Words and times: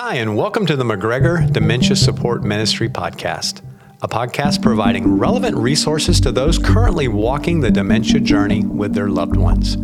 Hi, 0.00 0.14
and 0.14 0.36
welcome 0.36 0.64
to 0.66 0.76
the 0.76 0.84
McGregor 0.84 1.52
Dementia 1.52 1.96
Support 1.96 2.44
Ministry 2.44 2.88
Podcast, 2.88 3.62
a 4.00 4.06
podcast 4.06 4.62
providing 4.62 5.18
relevant 5.18 5.56
resources 5.56 6.20
to 6.20 6.30
those 6.30 6.56
currently 6.56 7.08
walking 7.08 7.58
the 7.58 7.72
dementia 7.72 8.20
journey 8.20 8.64
with 8.64 8.94
their 8.94 9.08
loved 9.08 9.34
ones. 9.34 9.74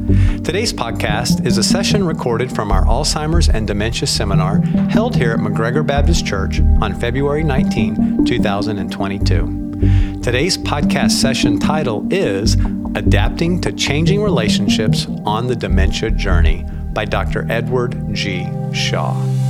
Today's 0.45 0.73
podcast 0.73 1.45
is 1.45 1.59
a 1.59 1.65
session 1.65 2.05
recorded 2.05 2.55
from 2.55 2.71
our 2.71 2.85
Alzheimer's 2.85 3.49
and 3.49 3.67
Dementia 3.67 4.07
Seminar 4.07 4.61
held 4.89 5.17
here 5.17 5.33
at 5.33 5.41
McGregor 5.41 5.85
Baptist 5.85 6.25
Church 6.25 6.61
on 6.81 6.95
February 6.95 7.43
19, 7.43 8.25
2022. 8.25 10.21
Today's 10.23 10.57
podcast 10.57 11.11
session 11.11 11.59
title 11.59 12.07
is 12.13 12.55
Adapting 12.95 13.61
to 13.63 13.73
Changing 13.73 14.23
Relationships 14.23 15.09
on 15.27 15.49
the 15.49 15.57
Dementia 15.57 16.13
Journey 16.13 16.65
by 16.93 17.05
Dr. 17.05 17.51
Edward 17.51 18.15
G. 18.15 18.47
Shaw. 18.73 19.44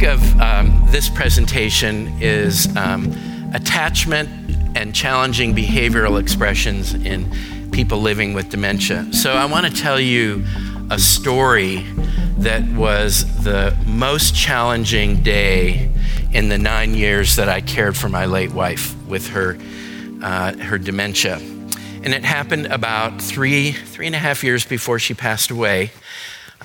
Of 0.00 0.40
um, 0.40 0.82
this 0.88 1.10
presentation 1.10 2.08
is 2.22 2.74
um, 2.74 3.14
attachment 3.52 4.30
and 4.74 4.94
challenging 4.94 5.54
behavioral 5.54 6.18
expressions 6.18 6.94
in 6.94 7.30
people 7.70 8.00
living 8.00 8.32
with 8.32 8.48
dementia. 8.48 9.12
So, 9.12 9.32
I 9.32 9.44
want 9.44 9.66
to 9.66 9.72
tell 9.72 10.00
you 10.00 10.42
a 10.90 10.98
story 10.98 11.84
that 12.38 12.64
was 12.72 13.44
the 13.44 13.76
most 13.86 14.34
challenging 14.34 15.22
day 15.22 15.90
in 16.32 16.48
the 16.48 16.58
nine 16.58 16.94
years 16.94 17.36
that 17.36 17.50
I 17.50 17.60
cared 17.60 17.94
for 17.94 18.08
my 18.08 18.24
late 18.24 18.52
wife 18.52 18.96
with 19.06 19.28
her, 19.28 19.58
uh, 20.22 20.56
her 20.56 20.78
dementia. 20.78 21.36
And 21.36 22.14
it 22.14 22.24
happened 22.24 22.66
about 22.66 23.20
three, 23.20 23.72
three 23.72 24.06
and 24.06 24.14
a 24.14 24.18
half 24.18 24.42
years 24.42 24.64
before 24.64 24.98
she 24.98 25.12
passed 25.12 25.50
away. 25.50 25.90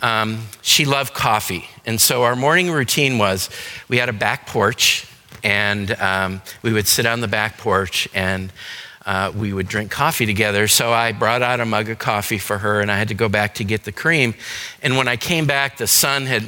Um, 0.02 0.48
she 0.62 0.86
loved 0.86 1.14
coffee. 1.14 1.66
And 1.86 2.00
so 2.00 2.24
our 2.24 2.36
morning 2.36 2.72
routine 2.72 3.18
was 3.18 3.50
we 3.88 3.98
had 3.98 4.10
a 4.10 4.14
back 4.14 4.48
porch, 4.48 5.08
and 5.44 5.92
um, 6.00 6.42
we 6.62 6.74
would 6.74 6.88
sit 6.88 7.06
on 7.06 7.22
the 7.22 7.28
back 7.28 7.58
porch 7.58 8.08
and 8.14 8.52
uh, 9.06 9.32
we 9.36 9.54
would 9.54 9.68
drink 9.68 9.92
coffee 9.92 10.26
together. 10.26 10.68
So 10.68 10.92
I 10.92 11.12
brought 11.12 11.44
out 11.44 11.60
a 11.60 11.66
mug 11.66 11.90
of 11.90 12.00
coffee 12.00 12.40
for 12.40 12.58
her, 12.58 12.82
and 12.82 12.92
I 12.92 12.98
had 12.98 13.10
to 13.10 13.14
go 13.14 13.30
back 13.30 13.56
to 13.56 13.64
get 13.64 13.84
the 13.84 13.92
cream. 13.92 14.34
And 14.82 14.98
when 14.98 15.08
I 15.08 15.16
came 15.16 15.46
back, 15.46 15.78
the 15.78 15.86
sun 15.86 16.26
had 16.26 16.44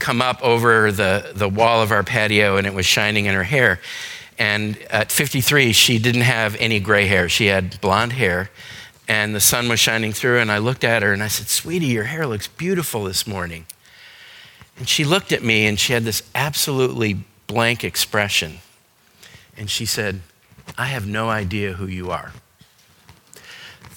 come 0.00 0.20
up 0.20 0.42
over 0.42 0.90
the, 0.90 1.30
the 1.34 1.48
wall 1.48 1.82
of 1.82 1.92
our 1.92 2.02
patio 2.02 2.56
and 2.56 2.66
it 2.66 2.74
was 2.74 2.86
shining 2.86 3.26
in 3.26 3.34
her 3.34 3.44
hair. 3.44 3.78
And 4.38 4.78
at 4.90 5.12
53, 5.12 5.72
she 5.72 5.98
didn't 5.98 6.22
have 6.22 6.56
any 6.56 6.80
gray 6.80 7.06
hair. 7.06 7.28
She 7.28 7.46
had 7.46 7.78
blonde 7.82 8.14
hair, 8.14 8.50
and 9.10 9.34
the 9.34 9.40
sun 9.40 9.68
was 9.68 9.80
shining 9.80 10.12
through. 10.12 10.38
And 10.38 10.52
I 10.52 10.58
looked 10.58 10.84
at 10.84 11.02
her 11.02 11.12
and 11.12 11.20
I 11.20 11.26
said, 11.26 11.48
Sweetie, 11.48 11.86
your 11.86 12.04
hair 12.04 12.28
looks 12.28 12.46
beautiful 12.46 13.02
this 13.02 13.26
morning. 13.26 13.66
And 14.78 14.88
she 14.88 15.02
looked 15.02 15.32
at 15.32 15.42
me 15.42 15.66
and 15.66 15.80
she 15.80 15.94
had 15.94 16.04
this 16.04 16.22
absolutely 16.32 17.24
blank 17.48 17.82
expression. 17.82 18.58
And 19.56 19.68
she 19.68 19.84
said, 19.84 20.20
I 20.78 20.86
have 20.86 21.08
no 21.08 21.28
idea 21.28 21.72
who 21.72 21.88
you 21.88 22.12
are. 22.12 22.32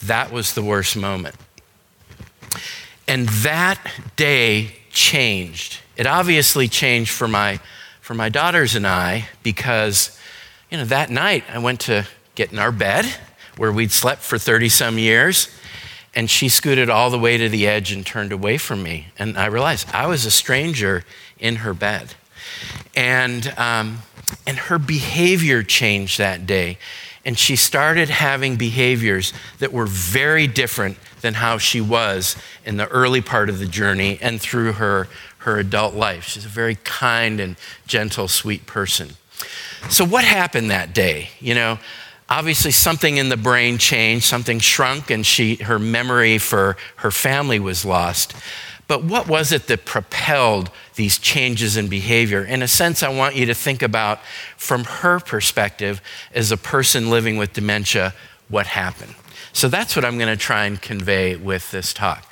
That 0.01 0.31
was 0.31 0.55
the 0.55 0.63
worst 0.63 0.97
moment. 0.97 1.35
And 3.07 3.29
that 3.29 3.79
day 4.15 4.77
changed. 4.89 5.79
It 5.95 6.07
obviously 6.07 6.67
changed 6.67 7.11
for 7.11 7.27
my, 7.27 7.59
for 8.01 8.15
my 8.15 8.29
daughters 8.29 8.73
and 8.73 8.87
I 8.87 9.29
because, 9.43 10.19
you 10.71 10.77
know, 10.79 10.85
that 10.85 11.11
night 11.11 11.43
I 11.53 11.59
went 11.59 11.81
to 11.81 12.07
get 12.33 12.51
in 12.51 12.57
our 12.57 12.71
bed 12.71 13.05
where 13.57 13.71
we'd 13.71 13.91
slept 13.91 14.21
for 14.21 14.37
30 14.37 14.69
some 14.69 14.97
years. 14.97 15.49
And 16.15 16.29
she 16.29 16.47
scooted 16.49 16.89
all 16.89 17.09
the 17.09 17.17
way 17.17 17.37
to 17.37 17.49
the 17.49 17.67
edge 17.67 17.91
and 17.91 18.05
turned 18.05 18.31
away 18.31 18.57
from 18.57 18.83
me. 18.83 19.07
And 19.17 19.37
I 19.37 19.47
realized 19.47 19.87
I 19.93 20.05
was 20.05 20.25
a 20.25 20.31
stranger 20.31 21.03
in 21.39 21.57
her 21.57 21.73
bed. 21.73 22.13
And, 22.95 23.51
um, 23.57 23.99
and 24.45 24.57
her 24.57 24.77
behavior 24.77 25.63
changed 25.63 26.19
that 26.19 26.45
day. 26.45 26.77
And 27.25 27.39
she 27.39 27.55
started 27.55 28.09
having 28.09 28.57
behaviors 28.57 29.33
that 29.59 29.71
were 29.71 29.85
very 29.85 30.45
different 30.45 30.97
than 31.21 31.35
how 31.35 31.57
she 31.57 31.81
was 31.81 32.35
in 32.65 32.77
the 32.77 32.87
early 32.89 33.21
part 33.21 33.49
of 33.49 33.59
the 33.59 33.65
journey 33.65 34.19
and 34.21 34.41
through 34.41 34.73
her, 34.73 35.07
her 35.39 35.57
adult 35.57 35.95
life. 35.95 36.25
She's 36.25 36.45
a 36.45 36.49
very 36.49 36.75
kind 36.83 37.39
and 37.39 37.55
gentle, 37.87 38.27
sweet 38.27 38.65
person. 38.65 39.11
So, 39.89 40.05
what 40.05 40.23
happened 40.25 40.69
that 40.69 40.93
day? 40.93 41.29
You 41.39 41.55
know, 41.55 41.79
obviously 42.33 42.71
something 42.71 43.17
in 43.17 43.29
the 43.29 43.37
brain 43.37 43.77
changed, 43.77 44.25
something 44.25 44.59
shrunk, 44.59 45.11
and 45.11 45.23
she, 45.23 45.55
her 45.57 45.77
memory 45.77 46.39
for 46.39 46.75
her 46.97 47.11
family 47.11 47.59
was 47.59 47.85
lost. 47.85 48.33
But 48.87 49.03
what 49.03 49.27
was 49.27 49.51
it 49.51 49.67
that 49.67 49.85
propelled 49.85 50.71
these 50.95 51.19
changes 51.19 51.77
in 51.77 51.89
behavior? 51.89 52.43
In 52.43 52.63
a 52.63 52.67
sense, 52.67 53.03
I 53.03 53.09
want 53.09 53.35
you 53.35 53.45
to 53.45 53.53
think 53.53 53.83
about 53.83 54.19
from 54.57 54.83
her 54.83 55.19
perspective 55.19 56.01
as 56.33 56.51
a 56.51 56.57
person 56.57 57.11
living 57.11 57.37
with 57.37 57.53
dementia, 57.53 58.15
what 58.49 58.65
happened. 58.65 59.13
So 59.53 59.67
that's 59.69 59.95
what 59.95 60.03
I'm 60.03 60.17
going 60.17 60.35
to 60.35 60.43
try 60.43 60.65
and 60.65 60.81
convey 60.81 61.35
with 61.35 61.69
this 61.69 61.93
talk. 61.93 62.25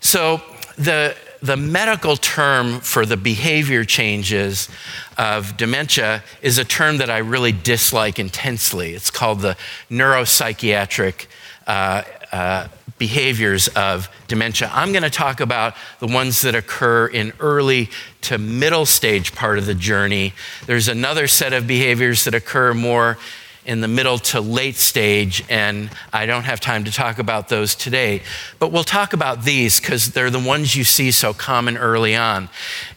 So, 0.00 0.42
the, 0.76 1.16
the 1.46 1.56
medical 1.56 2.16
term 2.16 2.80
for 2.80 3.06
the 3.06 3.16
behavior 3.16 3.84
changes 3.84 4.68
of 5.16 5.56
dementia 5.56 6.22
is 6.42 6.58
a 6.58 6.64
term 6.64 6.98
that 6.98 7.08
I 7.08 7.18
really 7.18 7.52
dislike 7.52 8.18
intensely. 8.18 8.94
It's 8.94 9.10
called 9.10 9.40
the 9.40 9.56
neuropsychiatric 9.88 11.26
uh, 11.66 12.02
uh, 12.32 12.68
behaviors 12.98 13.68
of 13.68 14.08
dementia. 14.26 14.70
I'm 14.72 14.90
going 14.90 15.04
to 15.04 15.10
talk 15.10 15.40
about 15.40 15.74
the 16.00 16.06
ones 16.06 16.42
that 16.42 16.54
occur 16.54 17.06
in 17.06 17.32
early 17.38 17.90
to 18.22 18.38
middle 18.38 18.86
stage 18.86 19.34
part 19.34 19.58
of 19.58 19.66
the 19.66 19.74
journey. 19.74 20.32
There's 20.66 20.88
another 20.88 21.28
set 21.28 21.52
of 21.52 21.66
behaviors 21.66 22.24
that 22.24 22.34
occur 22.34 22.74
more 22.74 23.18
in 23.66 23.80
the 23.80 23.88
middle 23.88 24.18
to 24.18 24.40
late 24.40 24.76
stage, 24.76 25.44
and 25.50 25.90
I 26.12 26.24
don't 26.24 26.44
have 26.44 26.60
time 26.60 26.84
to 26.84 26.92
talk 26.92 27.18
about 27.18 27.48
those 27.48 27.74
today. 27.74 28.22
But 28.58 28.70
we'll 28.70 28.84
talk 28.84 29.12
about 29.12 29.42
these 29.42 29.80
because 29.80 30.12
they're 30.12 30.30
the 30.30 30.38
ones 30.38 30.76
you 30.76 30.84
see 30.84 31.10
so 31.10 31.34
common 31.34 31.76
early 31.76 32.14
on. 32.14 32.48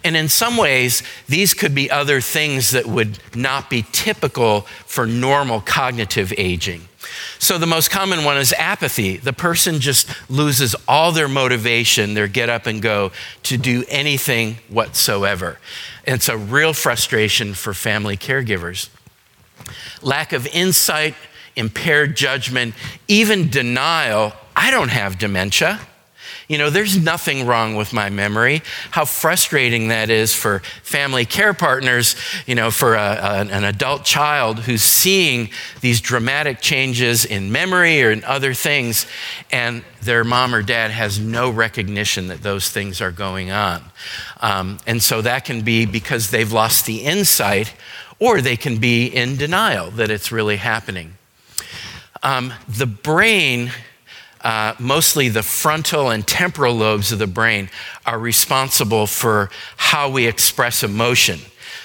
And 0.03 0.15
in 0.15 0.29
some 0.29 0.57
ways, 0.57 1.03
these 1.27 1.53
could 1.53 1.73
be 1.73 1.89
other 1.89 2.21
things 2.21 2.71
that 2.71 2.85
would 2.85 3.19
not 3.35 3.69
be 3.69 3.85
typical 3.91 4.61
for 4.85 5.05
normal 5.07 5.59
cognitive 5.61 6.31
aging. 6.37 6.83
So, 7.39 7.57
the 7.57 7.65
most 7.65 7.89
common 7.89 8.23
one 8.23 8.37
is 8.37 8.53
apathy. 8.53 9.17
The 9.17 9.33
person 9.33 9.79
just 9.79 10.09
loses 10.29 10.75
all 10.87 11.11
their 11.11 11.27
motivation, 11.27 12.13
their 12.13 12.27
get 12.27 12.49
up 12.49 12.67
and 12.67 12.81
go 12.81 13.11
to 13.43 13.57
do 13.57 13.83
anything 13.87 14.57
whatsoever. 14.67 15.57
It's 16.05 16.29
a 16.29 16.37
real 16.37 16.73
frustration 16.73 17.53
for 17.53 17.73
family 17.73 18.17
caregivers. 18.17 18.89
Lack 20.01 20.33
of 20.33 20.47
insight, 20.47 21.15
impaired 21.55 22.15
judgment, 22.15 22.75
even 23.07 23.49
denial. 23.49 24.33
I 24.55 24.71
don't 24.71 24.89
have 24.89 25.17
dementia. 25.17 25.79
You 26.49 26.57
know, 26.57 26.71
there's 26.71 26.97
nothing 26.97 27.45
wrong 27.45 27.75
with 27.75 27.93
my 27.93 28.09
memory. 28.09 28.63
How 28.89 29.05
frustrating 29.05 29.89
that 29.89 30.09
is 30.09 30.33
for 30.33 30.63
family 30.81 31.23
care 31.23 31.53
partners, 31.53 32.15
you 32.47 32.55
know, 32.55 32.71
for 32.71 32.95
a, 32.95 32.99
a, 32.99 33.39
an 33.51 33.63
adult 33.63 34.03
child 34.03 34.57
who's 34.61 34.81
seeing 34.81 35.51
these 35.81 36.01
dramatic 36.01 36.59
changes 36.59 37.23
in 37.23 37.51
memory 37.51 38.01
or 38.01 38.09
in 38.09 38.23
other 38.23 38.55
things, 38.55 39.05
and 39.51 39.83
their 40.01 40.23
mom 40.23 40.55
or 40.55 40.63
dad 40.63 40.89
has 40.89 41.19
no 41.19 41.51
recognition 41.51 42.29
that 42.29 42.41
those 42.41 42.71
things 42.71 42.99
are 42.99 43.11
going 43.11 43.51
on. 43.51 43.83
Um, 44.41 44.79
and 44.87 45.03
so 45.03 45.21
that 45.21 45.45
can 45.45 45.61
be 45.61 45.85
because 45.85 46.31
they've 46.31 46.51
lost 46.51 46.87
the 46.87 47.03
insight, 47.03 47.75
or 48.19 48.41
they 48.41 48.57
can 48.57 48.77
be 48.77 49.07
in 49.07 49.37
denial 49.37 49.91
that 49.91 50.09
it's 50.09 50.31
really 50.31 50.57
happening. 50.57 51.15
Um, 52.21 52.53
the 52.67 52.85
brain 52.85 53.71
uh, 54.41 54.73
mostly 54.79 55.29
the 55.29 55.43
frontal 55.43 56.09
and 56.09 56.25
temporal 56.25 56.73
lobes 56.73 57.11
of 57.11 57.19
the 57.19 57.27
brain 57.27 57.69
are 58.05 58.17
responsible 58.17 59.05
for 59.05 59.49
how 59.75 60.09
we 60.09 60.27
express 60.27 60.81
emotion. 60.81 61.39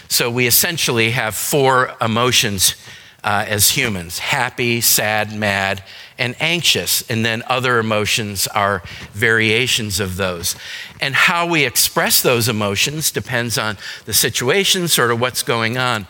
So 0.08 0.30
we 0.30 0.46
essentially 0.46 1.10
have 1.10 1.34
four 1.34 1.96
emotions 2.00 2.76
uh, 3.24 3.44
as 3.48 3.70
humans 3.70 4.18
happy, 4.18 4.80
sad, 4.80 5.34
mad, 5.34 5.82
and 6.18 6.36
anxious. 6.38 7.08
And 7.10 7.24
then 7.24 7.42
other 7.46 7.78
emotions 7.78 8.46
are 8.48 8.82
variations 9.12 9.98
of 9.98 10.16
those. 10.16 10.54
And 11.00 11.14
how 11.14 11.46
we 11.46 11.64
express 11.64 12.22
those 12.22 12.48
emotions 12.48 13.10
depends 13.10 13.58
on 13.58 13.78
the 14.04 14.12
situation, 14.12 14.86
sort 14.86 15.10
of 15.10 15.20
what's 15.20 15.42
going 15.42 15.76
on. 15.78 16.06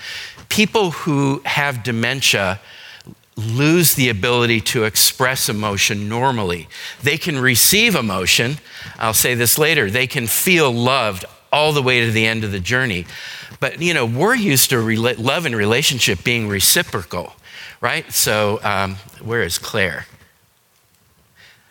People 0.49 0.91
who 0.91 1.41
have 1.45 1.83
dementia 1.83 2.61
lose 3.37 3.95
the 3.95 4.09
ability 4.09 4.61
to 4.61 4.85
express 4.85 5.49
emotion 5.49 6.09
normally. 6.09 6.69
They 7.03 7.19
can 7.19 7.39
receive 7.39 7.95
emotion. 7.95 8.59
I'll 8.99 9.15
say 9.15 9.35
this 9.35 9.59
later. 9.59 9.91
They 9.91 10.07
can 10.07 10.27
feel 10.27 10.71
loved 10.71 11.25
all 11.55 11.73
the 11.73 11.83
way 11.83 12.05
to 12.05 12.11
the 12.11 12.27
end 12.27 12.43
of 12.43 12.51
the 12.51 12.59
journey. 12.59 13.07
But, 13.61 13.81
you 13.81 13.95
know, 13.95 14.05
we're 14.05 14.35
used 14.35 14.71
to 14.71 14.81
love 14.81 15.47
and 15.47 15.55
relationship 15.55 16.25
being 16.25 16.49
reciprocal, 16.49 17.35
right? 17.81 18.13
So, 18.13 18.59
um, 18.65 18.97
where 19.23 19.43
is 19.43 19.57
Claire? 19.57 20.07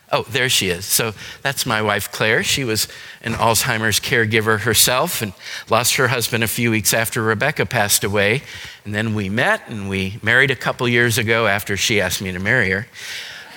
Oh, 0.10 0.24
there 0.30 0.48
she 0.48 0.70
is. 0.70 0.86
So 0.86 1.14
that's 1.42 1.66
my 1.66 1.82
wife, 1.82 2.10
Claire. 2.12 2.44
She 2.44 2.64
was 2.64 2.88
an 3.24 3.34
Alzheimer's 3.34 4.00
caregiver 4.00 4.62
herself 4.62 5.22
and 5.22 5.34
lost 5.70 5.96
her 5.96 6.08
husband 6.08 6.46
a 6.46 6.48
few 6.48 6.72
weeks 6.72 6.94
after 6.94 7.22
Rebecca 7.22 7.66
passed 7.66 8.06
away. 8.06 8.44
And 8.86 8.96
then 8.96 9.16
we 9.16 9.28
met 9.28 9.68
and 9.68 9.90
we 9.90 10.20
married 10.22 10.52
a 10.52 10.56
couple 10.56 10.88
years 10.88 11.18
ago 11.18 11.48
after 11.48 11.76
she 11.76 12.00
asked 12.00 12.22
me 12.22 12.32
to 12.32 12.40
marry 12.40 12.70
her. 12.70 12.88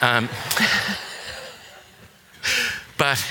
Um, 0.01 0.29
but 2.99 3.25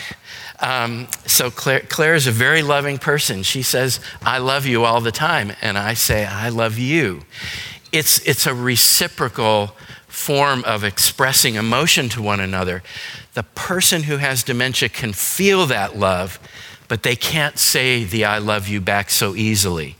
um, 0.65 1.07
so 1.27 1.51
Claire, 1.51 1.81
Claire 1.81 2.15
is 2.15 2.25
a 2.25 2.31
very 2.31 2.63
loving 2.63 2.97
person. 2.97 3.43
She 3.43 3.61
says, 3.61 3.99
I 4.23 4.39
love 4.39 4.65
you 4.65 4.83
all 4.83 4.99
the 4.99 5.11
time. 5.11 5.53
And 5.61 5.77
I 5.77 5.93
say, 5.93 6.25
I 6.25 6.49
love 6.49 6.79
you. 6.79 7.21
It's, 7.91 8.17
it's 8.27 8.47
a 8.47 8.55
reciprocal 8.55 9.75
form 10.07 10.63
of 10.65 10.83
expressing 10.83 11.53
emotion 11.53 12.09
to 12.09 12.21
one 12.21 12.39
another. 12.39 12.81
The 13.35 13.43
person 13.43 14.03
who 14.03 14.17
has 14.17 14.41
dementia 14.41 14.89
can 14.89 15.13
feel 15.13 15.67
that 15.67 15.99
love, 15.99 16.39
but 16.87 17.03
they 17.03 17.15
can't 17.15 17.59
say 17.59 18.03
the 18.03 18.25
I 18.25 18.39
love 18.39 18.67
you 18.67 18.81
back 18.81 19.11
so 19.11 19.35
easily, 19.35 19.97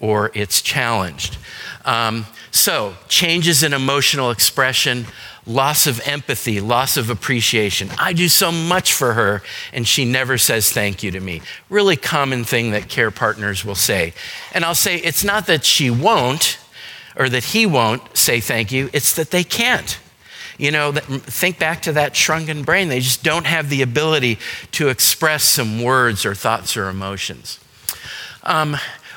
or 0.00 0.30
it's 0.32 0.62
challenged. 0.62 1.36
Um, 1.84 2.24
so, 2.50 2.94
changes 3.06 3.62
in 3.62 3.74
emotional 3.74 4.30
expression 4.30 5.04
loss 5.46 5.86
of 5.86 6.00
empathy, 6.06 6.60
loss 6.60 6.96
of 6.96 7.08
appreciation. 7.08 7.90
I 7.98 8.12
do 8.12 8.28
so 8.28 8.50
much 8.50 8.92
for 8.92 9.12
her, 9.14 9.42
and 9.72 9.86
she 9.86 10.04
never 10.04 10.38
says 10.38 10.72
thank 10.72 11.02
you 11.02 11.10
to 11.12 11.20
me. 11.20 11.40
Really 11.70 11.96
common 11.96 12.44
thing 12.44 12.72
that 12.72 12.88
care 12.88 13.10
partners 13.10 13.64
will 13.64 13.76
say. 13.76 14.12
And 14.52 14.64
I'll 14.64 14.74
say, 14.74 14.96
it's 14.96 15.22
not 15.22 15.46
that 15.46 15.64
she 15.64 15.90
won't 15.90 16.58
or 17.16 17.28
that 17.28 17.44
he 17.44 17.64
won't 17.64 18.16
say 18.16 18.40
thank 18.40 18.72
you, 18.72 18.90
it's 18.92 19.14
that 19.14 19.30
they 19.30 19.44
can't. 19.44 19.98
You 20.58 20.70
know, 20.70 20.92
think 20.92 21.58
back 21.58 21.82
to 21.82 21.92
that 21.92 22.16
shrunken 22.16 22.62
brain. 22.62 22.88
They 22.88 23.00
just 23.00 23.22
don't 23.22 23.46
have 23.46 23.68
the 23.68 23.82
ability 23.82 24.38
to 24.72 24.88
express 24.88 25.44
some 25.44 25.82
words 25.82 26.24
or 26.24 26.34
thoughts 26.34 26.76
or 26.76 26.88
emotions. 26.88 27.60
Um, 28.42 28.76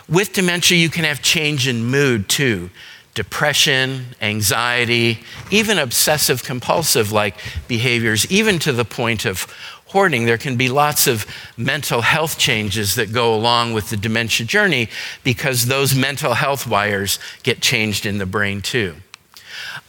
with 0.10 0.34
dementia, 0.34 0.78
you 0.78 0.90
can 0.90 1.06
have 1.06 1.22
change 1.22 1.68
in 1.68 1.86
mood 1.86 2.28
too 2.28 2.70
depression, 3.14 4.06
anxiety, 4.22 5.20
even 5.52 5.78
obsessive 5.78 6.44
compulsive 6.44 7.12
like 7.12 7.36
behaviors, 7.68 8.30
even 8.32 8.60
to 8.60 8.72
the 8.72 8.86
point 8.86 9.26
of 9.26 9.48
hoarding. 9.88 10.26
There 10.26 10.38
can 10.38 10.56
be 10.56 10.70
lots 10.70 11.08
of 11.08 11.26
mental 11.58 12.02
health 12.02 12.38
changes 12.38 12.96
that 12.96 13.12
go 13.12 13.34
along 13.34 13.74
with 13.74 13.90
the 13.90 13.98
dementia 13.98 14.46
journey 14.46 14.90
because 15.24 15.66
those 15.66 15.96
mental 15.96 16.34
health 16.36 16.68
wires 16.68 17.20
get 17.44 17.62
changed 17.62 18.06
in 18.06 18.20
the 18.20 18.26
brain 18.26 18.62
too. 18.62 18.96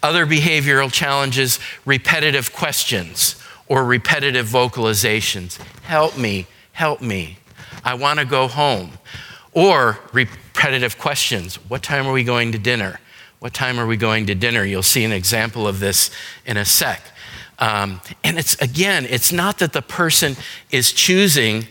Other 0.03 0.27
behavioral 0.27 0.91
challenges, 0.91 1.59
repetitive 1.85 2.53
questions 2.53 3.37
or 3.69 3.85
repetitive 3.85 4.47
vocalizations. 4.47 5.59
Help 5.83 6.17
me, 6.19 6.47
help 6.73 7.01
me. 7.01 7.39
I 7.85 7.95
want 7.95 8.19
to 8.19 8.25
go 8.25 8.49
home. 8.49 8.93
Or 9.53 9.99
repetitive 10.13 10.99
questions. 10.99 11.57
What 11.69 11.83
time 11.83 12.07
are 12.07 12.13
we 12.13 12.25
going 12.25 12.53
to 12.53 12.59
dinner? 12.59 13.01
What 13.41 13.55
time 13.55 13.81
are 13.81 13.87
we 13.87 13.97
going 13.97 14.27
to 14.27 14.35
dinner? 14.35 14.65
You'll 14.65 14.83
see 14.83 15.03
an 15.03 15.13
example 15.13 15.67
of 15.67 15.81
this 15.81 16.11
in 16.45 16.59
a 16.59 16.65
sec. 16.67 17.03
Um, 17.59 18.03
and 18.23 18.39
it's 18.39 18.55
again, 18.61 19.07
it's 19.09 19.33
not 19.33 19.59
that 19.59 19.73
the 19.73 19.81
person 19.81 20.37
is 20.71 20.93
choosing 20.93 21.67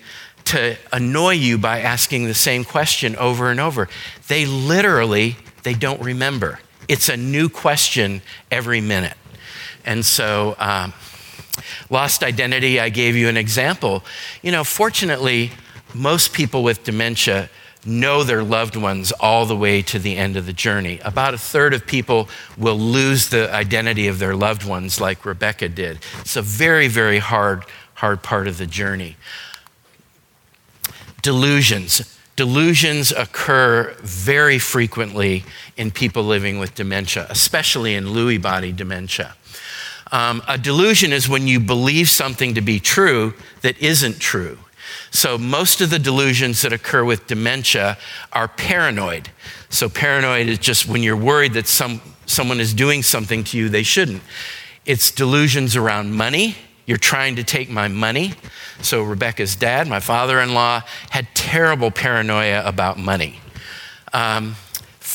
to 0.45 0.75
annoy 0.92 1.33
you 1.33 1.60
by 1.60 1.80
asking 1.81 2.25
the 2.25 2.33
same 2.33 2.63
question 2.63 3.16
over 3.18 3.51
and 3.51 3.60
over. 3.60 3.88
They 4.27 4.48
literally, 4.48 5.38
they 5.62 5.75
don't 5.75 6.01
remember. 6.01 6.60
It's 6.88 7.07
a 7.07 7.16
new 7.16 7.50
question 7.50 8.24
every 8.50 8.81
minute. 8.81 9.18
And 9.86 10.04
so, 10.04 10.56
um, 10.57 10.94
lost 11.92 12.24
identity, 12.24 12.80
I 12.80 12.89
gave 12.89 13.16
you 13.16 13.30
an 13.30 13.38
example. 13.38 14.04
You 14.42 14.51
know, 14.51 14.63
fortunately, 14.63 15.51
most 15.94 16.33
people 16.33 16.63
with 16.63 16.83
dementia 16.83 17.50
know 17.85 18.23
their 18.23 18.43
loved 18.43 18.75
ones 18.75 19.11
all 19.13 19.45
the 19.45 19.55
way 19.55 19.81
to 19.81 19.99
the 19.99 20.17
end 20.17 20.35
of 20.35 20.45
the 20.45 20.53
journey. 20.53 20.99
About 21.03 21.33
a 21.33 21.37
third 21.37 21.73
of 21.73 21.85
people 21.85 22.27
will 22.57 22.77
lose 22.77 23.29
the 23.29 23.53
identity 23.53 24.07
of 24.07 24.19
their 24.19 24.35
loved 24.35 24.65
ones, 24.65 24.99
like 24.99 25.25
Rebecca 25.25 25.69
did. 25.69 25.99
It's 26.19 26.35
a 26.35 26.41
very, 26.41 26.87
very 26.87 27.19
hard, 27.19 27.63
hard 27.95 28.21
part 28.21 28.47
of 28.47 28.57
the 28.57 28.67
journey. 28.67 29.15
Delusions. 31.21 32.17
Delusions 32.35 33.11
occur 33.11 33.95
very 33.99 34.59
frequently 34.59 35.43
in 35.75 35.91
people 35.91 36.23
living 36.23 36.59
with 36.59 36.75
dementia, 36.75 37.27
especially 37.29 37.95
in 37.95 38.05
Lewy 38.05 38.41
body 38.41 38.71
dementia. 38.71 39.35
Um, 40.11 40.41
a 40.47 40.57
delusion 40.57 41.13
is 41.13 41.29
when 41.29 41.47
you 41.47 41.59
believe 41.59 42.09
something 42.09 42.55
to 42.55 42.61
be 42.61 42.79
true 42.79 43.33
that 43.61 43.77
isn't 43.79 44.19
true. 44.19 44.57
So, 45.12 45.38
most 45.38 45.81
of 45.81 45.89
the 45.89 46.00
delusions 46.00 46.62
that 46.62 46.74
occur 46.74 47.03
with 47.03 47.27
dementia 47.27 47.97
are 48.33 48.47
paranoid. 48.47 49.30
So, 49.69 49.89
paranoid 49.89 50.47
is 50.47 50.59
just 50.59 50.88
when 50.88 51.03
you're 51.03 51.18
worried 51.18 51.53
that 51.53 51.68
some, 51.68 52.01
someone 52.25 52.59
is 52.59 52.74
doing 52.74 53.03
something 53.03 53.44
to 53.45 53.57
you 53.57 53.69
they 53.69 53.83
shouldn't. 53.83 54.21
It's 54.86 55.12
delusions 55.12 55.75
around 55.75 56.13
money. 56.13 56.56
You're 56.86 56.97
trying 56.97 57.36
to 57.36 57.44
take 57.44 57.69
my 57.69 57.88
money. 57.88 58.33
So, 58.81 59.03
Rebecca's 59.03 59.56
dad, 59.56 59.88
my 59.88 60.00
father 60.00 60.39
in 60.39 60.53
law, 60.53 60.81
had 61.09 61.27
terrible 61.35 61.92
paranoia 61.92 62.63
about 62.65 62.97
money. 62.97 63.39
Um, 64.13 64.56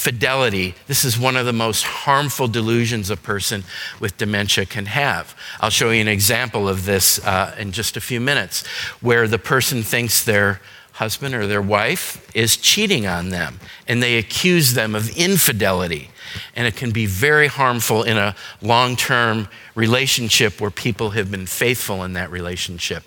fidelity. 0.04 0.74
This 0.86 1.02
is 1.02 1.18
one 1.18 1.34
of 1.34 1.46
the 1.46 1.52
most 1.54 1.82
harmful 1.82 2.46
delusions 2.46 3.08
a 3.08 3.16
person 3.16 3.64
with 3.98 4.18
dementia 4.18 4.66
can 4.66 4.84
have. 4.84 5.34
I'll 5.60 5.70
show 5.70 5.88
you 5.92 6.02
an 6.02 6.08
example 6.08 6.68
of 6.68 6.84
this 6.84 7.24
uh, 7.24 7.54
in 7.58 7.72
just 7.72 7.96
a 7.96 8.02
few 8.02 8.20
minutes, 8.20 8.66
where 9.00 9.26
the 9.26 9.38
person 9.38 9.82
thinks 9.82 10.22
their 10.22 10.60
husband 10.92 11.34
or 11.34 11.46
their 11.46 11.62
wife 11.62 12.30
is 12.36 12.58
cheating 12.58 13.06
on 13.06 13.30
them 13.30 13.58
and 13.88 14.02
they 14.02 14.18
accuse 14.18 14.74
them 14.74 14.94
of 14.94 15.08
infidelity. 15.16 16.10
And 16.56 16.66
it 16.66 16.76
can 16.76 16.90
be 16.90 17.06
very 17.06 17.46
harmful 17.46 18.02
in 18.02 18.16
a 18.16 18.34
long 18.62 18.96
term 18.96 19.48
relationship 19.74 20.60
where 20.60 20.70
people 20.70 21.10
have 21.10 21.30
been 21.30 21.46
faithful 21.46 22.04
in 22.04 22.12
that 22.14 22.30
relationship. 22.30 23.04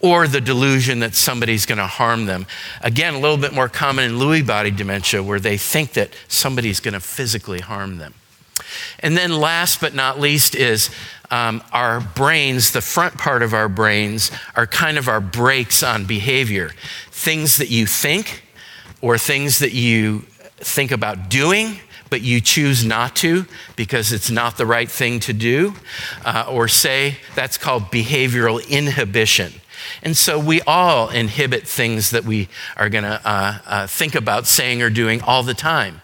Or 0.00 0.28
the 0.28 0.40
delusion 0.40 1.00
that 1.00 1.14
somebody's 1.14 1.66
going 1.66 1.78
to 1.78 1.86
harm 1.86 2.26
them. 2.26 2.46
Again, 2.82 3.14
a 3.14 3.18
little 3.18 3.36
bit 3.36 3.52
more 3.52 3.68
common 3.68 4.04
in 4.04 4.18
Lewy 4.18 4.46
body 4.46 4.70
dementia 4.70 5.22
where 5.22 5.40
they 5.40 5.56
think 5.56 5.92
that 5.94 6.10
somebody's 6.28 6.80
going 6.80 6.94
to 6.94 7.00
physically 7.00 7.60
harm 7.60 7.98
them. 7.98 8.14
And 9.00 9.16
then, 9.16 9.32
last 9.32 9.80
but 9.80 9.94
not 9.94 10.20
least, 10.20 10.54
is 10.54 10.90
um, 11.30 11.62
our 11.72 12.00
brains, 12.00 12.72
the 12.72 12.80
front 12.80 13.18
part 13.18 13.42
of 13.42 13.54
our 13.54 13.68
brains, 13.68 14.30
are 14.56 14.66
kind 14.66 14.98
of 14.98 15.08
our 15.08 15.20
brakes 15.20 15.82
on 15.82 16.04
behavior. 16.04 16.70
Things 17.10 17.56
that 17.58 17.70
you 17.70 17.86
think 17.86 18.44
or 19.00 19.18
things 19.18 19.58
that 19.58 19.72
you 19.72 20.20
think 20.56 20.90
about 20.90 21.28
doing 21.28 21.78
but 22.14 22.22
you 22.22 22.40
choose 22.40 22.84
not 22.84 23.16
to 23.16 23.44
because 23.74 24.12
it's 24.12 24.30
not 24.30 24.56
the 24.56 24.64
right 24.64 24.88
thing 24.88 25.18
to 25.18 25.32
do, 25.32 25.74
uh, 26.24 26.46
or 26.48 26.68
say 26.68 27.16
that's 27.34 27.58
called 27.58 27.82
behavioral 27.90 28.64
inhibition. 28.68 29.52
And 30.00 30.16
so 30.16 30.38
we 30.38 30.60
all 30.60 31.08
inhibit 31.08 31.66
things 31.66 32.10
that 32.10 32.24
we 32.24 32.48
are 32.76 32.88
going 32.88 33.02
to 33.02 33.20
uh, 33.24 33.58
uh, 33.66 33.86
think 33.88 34.14
about 34.14 34.46
saying 34.46 34.80
or 34.80 34.90
doing 34.90 35.22
all 35.22 35.42
the 35.42 35.54
time. 35.54 36.02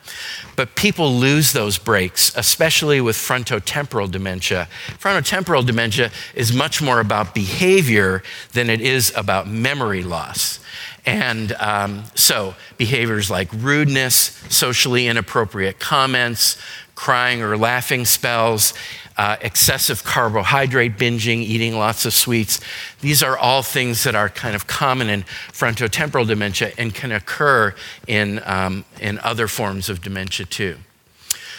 But 0.57 0.75
people 0.75 1.15
lose 1.15 1.53
those 1.53 1.79
brakes, 1.79 2.33
especially 2.37 3.01
with 3.01 3.15
frontotemporal 3.15 4.11
dementia. 4.11 4.67
Frontotemporal 4.99 5.65
dementia 5.65 6.11
is 6.35 6.53
much 6.53 6.83
more 6.83 6.99
about 6.99 7.37
behavior 7.37 8.25
than 8.53 8.69
it 8.69 8.81
is 8.81 9.13
about 9.15 9.47
memory 9.47 10.03
loss. 10.03 10.59
And 11.07 11.53
um, 11.53 12.05
so, 12.15 12.55
behaviors 12.77 13.31
like 13.31 13.49
rudeness, 13.53 14.15
socially 14.49 15.07
inappropriate 15.07 15.79
comments, 15.79 16.57
crying 16.95 17.43
or 17.43 17.57
laughing 17.57 18.05
spells, 18.05 18.75
uh, 19.17 19.37
excessive 19.41 20.05
carbohydrate 20.05 20.97
binging, 20.97 21.43
eating 21.43 21.77
lots 21.77 22.05
of 22.05 22.13
sweets, 22.13 22.61
these 23.01 23.23
are 23.23 23.37
all 23.37 23.63
things 23.63 24.05
that 24.05 24.15
are 24.15 24.29
kind 24.29 24.55
of 24.55 24.67
common 24.67 25.09
in 25.09 25.23
frontotemporal 25.53 26.27
dementia 26.27 26.73
and 26.79 26.95
can 26.95 27.13
occur 27.13 27.75
in, 28.07 28.41
um, 28.45 28.85
in 29.01 29.19
other 29.21 29.49
forms 29.49 29.89
of 29.89 30.03
dementia 30.03 30.47
too. 30.47 30.77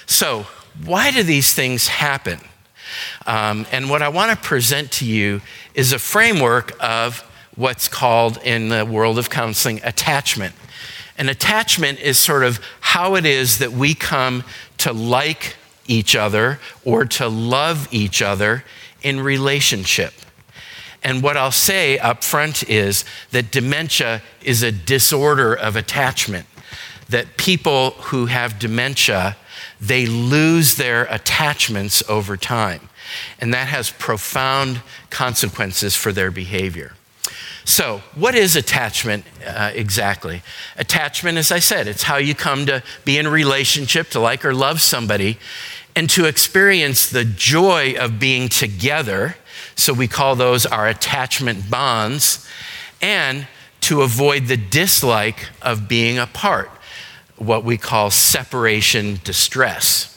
So, 0.05 0.45
why 0.85 1.11
do 1.11 1.23
these 1.23 1.53
things 1.53 1.87
happen? 1.87 2.39
Um, 3.25 3.65
and 3.71 3.89
what 3.89 4.01
I 4.01 4.09
want 4.09 4.31
to 4.31 4.47
present 4.47 4.91
to 4.93 5.05
you 5.05 5.41
is 5.73 5.93
a 5.93 5.99
framework 5.99 6.73
of 6.79 7.23
what's 7.55 7.87
called 7.87 8.37
in 8.43 8.69
the 8.69 8.85
world 8.85 9.17
of 9.19 9.29
counseling 9.29 9.81
attachment. 9.83 10.55
And 11.17 11.29
attachment 11.29 11.99
is 11.99 12.17
sort 12.17 12.43
of 12.43 12.59
how 12.79 13.15
it 13.15 13.25
is 13.25 13.59
that 13.59 13.71
we 13.71 13.93
come 13.93 14.43
to 14.79 14.93
like 14.93 15.55
each 15.87 16.15
other 16.15 16.59
or 16.83 17.05
to 17.05 17.27
love 17.27 17.87
each 17.91 18.21
other 18.21 18.63
in 19.03 19.19
relationship. 19.19 20.13
And 21.03 21.23
what 21.23 21.35
I'll 21.35 21.51
say 21.51 21.97
up 21.97 22.23
front 22.23 22.67
is 22.69 23.03
that 23.31 23.51
dementia 23.51 24.21
is 24.43 24.63
a 24.63 24.71
disorder 24.71 25.53
of 25.53 25.75
attachment. 25.75 26.45
That 27.09 27.37
people 27.37 27.91
who 27.91 28.27
have 28.27 28.59
dementia, 28.59 29.35
they 29.79 30.05
lose 30.05 30.75
their 30.75 31.03
attachments 31.05 32.03
over 32.07 32.37
time. 32.37 32.89
And 33.39 33.53
that 33.53 33.67
has 33.67 33.89
profound 33.91 34.81
consequences 35.09 35.95
for 35.95 36.11
their 36.11 36.31
behavior. 36.31 36.93
So, 37.63 38.01
what 38.15 38.33
is 38.33 38.55
attachment 38.55 39.23
uh, 39.45 39.71
exactly? 39.73 40.41
Attachment, 40.77 41.37
as 41.37 41.51
I 41.51 41.59
said, 41.59 41.87
it's 41.87 42.03
how 42.03 42.17
you 42.17 42.33
come 42.33 42.65
to 42.65 42.81
be 43.05 43.17
in 43.17 43.27
relationship, 43.27 44.09
to 44.09 44.19
like 44.19 44.43
or 44.43 44.53
love 44.53 44.81
somebody, 44.81 45.37
and 45.95 46.09
to 46.11 46.25
experience 46.25 47.07
the 47.07 47.23
joy 47.23 47.93
of 47.99 48.19
being 48.19 48.49
together. 48.49 49.35
So, 49.75 49.93
we 49.93 50.07
call 50.07 50.35
those 50.35 50.65
our 50.65 50.87
attachment 50.87 51.69
bonds, 51.69 52.47
and 53.01 53.47
to 53.81 54.01
avoid 54.01 54.47
the 54.47 54.57
dislike 54.57 55.49
of 55.61 55.87
being 55.87 56.17
apart, 56.17 56.69
what 57.37 57.63
we 57.63 57.77
call 57.77 58.09
separation 58.09 59.19
distress. 59.23 60.07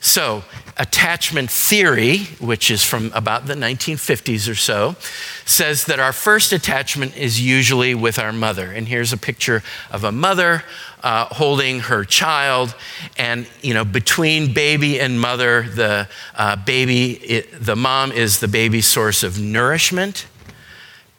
So, 0.00 0.42
attachment 0.78 1.50
theory, 1.50 2.18
which 2.40 2.70
is 2.70 2.82
from 2.84 3.12
about 3.14 3.46
the 3.46 3.54
1950s 3.54 4.50
or 4.50 4.54
so, 4.54 4.96
says 5.44 5.84
that 5.84 6.00
our 6.00 6.12
first 6.12 6.52
attachment 6.52 7.16
is 7.16 7.40
usually 7.40 7.94
with 7.94 8.18
our 8.18 8.32
mother. 8.32 8.72
And 8.72 8.88
here's 8.88 9.12
a 9.12 9.16
picture 9.16 9.62
of 9.90 10.04
a 10.04 10.12
mother 10.12 10.64
uh, 11.02 11.26
holding 11.26 11.80
her 11.80 12.04
child, 12.04 12.74
and 13.16 13.46
you 13.60 13.74
know, 13.74 13.84
between 13.84 14.54
baby 14.54 15.00
and 15.00 15.20
mother, 15.20 15.62
the 15.62 16.08
uh, 16.36 16.56
baby, 16.56 17.12
it, 17.12 17.48
the 17.64 17.76
mom 17.76 18.12
is 18.12 18.38
the 18.38 18.48
baby's 18.48 18.86
source 18.86 19.22
of 19.22 19.38
nourishment, 19.40 20.26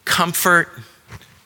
comfort, 0.06 0.70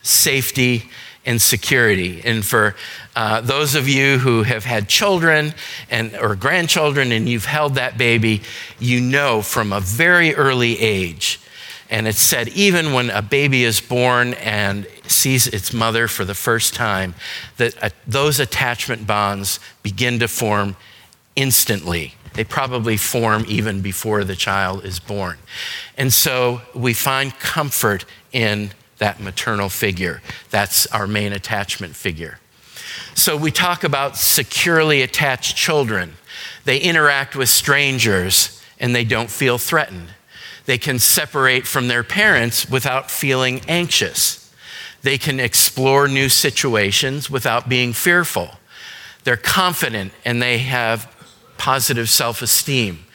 safety, 0.02 0.90
and 1.28 1.42
security. 1.42 2.22
And 2.24 2.44
for 2.44 2.76
uh, 3.16 3.42
those 3.42 3.76
of 3.76 3.88
you 3.88 4.18
who 4.18 4.44
have 4.44 4.64
had 4.64 4.88
children 4.88 5.54
and 5.92 6.16
or 6.16 6.36
grandchildren 6.36 7.12
and 7.12 7.28
you've 7.28 7.46
held 7.46 7.76
that 7.76 7.98
baby, 7.98 8.42
you 8.80 9.02
know 9.02 9.42
from 9.42 9.74
a 9.74 9.82
very 9.82 10.34
early 10.34 10.80
age. 10.80 11.40
And 11.90 12.08
it's 12.08 12.20
said 12.20 12.48
even 12.50 12.94
when 12.94 13.10
a 13.10 13.22
baby 13.22 13.64
is 13.64 13.82
born 13.82 14.34
and 14.36 14.88
sees 15.06 15.48
its 15.48 15.74
mother 15.74 16.08
for 16.08 16.26
the 16.26 16.34
first 16.34 16.74
time, 16.74 17.14
that 17.58 17.84
uh, 17.84 17.90
those 18.08 18.40
attachment 18.40 19.06
bonds 19.06 19.60
begin 19.84 20.20
to 20.20 20.28
form 20.28 20.78
instantly. 21.36 22.14
They 22.36 22.44
probably 22.44 22.98
form 22.98 23.46
even 23.48 23.82
before 23.82 24.24
the 24.24 24.36
child 24.36 24.86
is 24.86 25.00
born. 25.00 25.38
And 25.98 26.14
so 26.14 26.62
we 26.74 26.94
find 26.94 27.34
comfort 27.40 28.06
in 28.32 28.72
that 28.98 29.20
maternal 29.20 29.70
figure. 29.70 30.22
That's 30.50 30.88
our 30.88 31.08
main 31.08 31.34
attachment 31.34 31.96
figure. 31.96 32.40
So 33.16 33.36
we 33.38 33.52
talk 33.52 33.84
about 33.84 34.18
securely 34.18 35.02
attached 35.02 35.56
children. 35.56 36.14
They 36.66 36.80
interact 36.80 37.36
with 37.36 37.50
strangers 37.50 38.62
and 38.80 38.96
they 38.96 39.04
don't 39.04 39.30
feel 39.30 39.58
threatened. 39.58 40.10
They 40.66 40.78
can 40.78 41.00
separate 41.00 41.66
from 41.66 41.88
their 41.88 42.04
parents 42.04 42.70
without 42.70 43.10
feeling 43.10 43.62
anxious. 43.68 44.54
They 45.02 45.18
can 45.18 45.40
explore 45.40 46.08
new 46.08 46.30
situations 46.30 47.30
without 47.30 47.70
being 47.70 47.94
fearful. 47.94 48.52
They're 49.24 49.38
confident 49.38 50.12
and 50.26 50.42
they 50.42 50.60
have 50.60 51.14
positive 51.58 52.10
self 52.10 52.42
esteem 52.42 53.06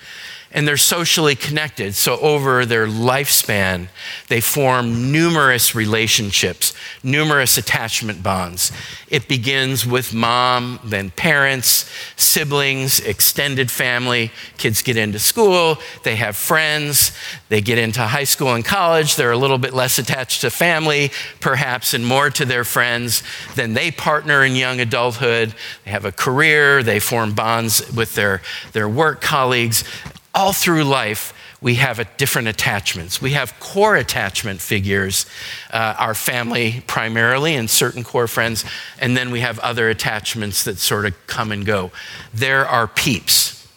and 0.52 0.68
they're 0.68 0.76
socially 0.76 1.34
connected. 1.34 1.94
So, 1.94 2.18
over 2.18 2.66
their 2.66 2.86
lifespan, 2.86 3.88
they 4.28 4.40
form 4.40 5.10
numerous 5.10 5.74
relationships, 5.74 6.74
numerous 7.02 7.56
attachment 7.56 8.22
bonds. 8.22 8.70
It 9.08 9.28
begins 9.28 9.86
with 9.86 10.12
mom, 10.12 10.78
then 10.84 11.10
parents, 11.10 11.90
siblings, 12.16 13.00
extended 13.00 13.70
family. 13.70 14.30
Kids 14.58 14.82
get 14.82 14.96
into 14.96 15.18
school, 15.18 15.78
they 16.02 16.16
have 16.16 16.36
friends, 16.36 17.12
they 17.48 17.60
get 17.60 17.78
into 17.78 18.02
high 18.02 18.24
school 18.24 18.54
and 18.54 18.64
college, 18.64 19.16
they're 19.16 19.32
a 19.32 19.38
little 19.38 19.58
bit 19.58 19.72
less 19.72 19.98
attached 19.98 20.42
to 20.42 20.50
family, 20.50 21.10
perhaps, 21.40 21.94
and 21.94 22.06
more 22.06 22.30
to 22.30 22.44
their 22.44 22.64
friends. 22.64 23.22
Then 23.54 23.74
they 23.74 23.90
partner 23.90 24.44
in 24.44 24.54
young 24.54 24.80
adulthood, 24.80 25.54
they 25.84 25.90
have 25.90 26.04
a 26.04 26.12
career, 26.12 26.82
they 26.82 27.00
form 27.00 27.32
bonds 27.32 27.90
with 27.92 28.14
their, 28.14 28.42
their 28.72 28.88
work 28.88 29.20
colleagues 29.22 29.84
all 30.34 30.52
through 30.52 30.84
life, 30.84 31.34
we 31.60 31.76
have 31.76 32.04
different 32.16 32.48
attachments. 32.48 33.20
We 33.20 33.32
have 33.32 33.58
core 33.60 33.96
attachment 33.96 34.60
figures, 34.60 35.26
uh, 35.70 35.94
our 35.98 36.14
family 36.14 36.82
primarily, 36.86 37.54
and 37.54 37.68
certain 37.70 38.02
core 38.02 38.26
friends, 38.26 38.64
and 38.98 39.16
then 39.16 39.30
we 39.30 39.40
have 39.40 39.58
other 39.60 39.88
attachments 39.88 40.64
that 40.64 40.78
sort 40.78 41.06
of 41.06 41.14
come 41.26 41.52
and 41.52 41.64
go. 41.64 41.92
There 42.34 42.66
are 42.66 42.88
peeps. 42.88 43.68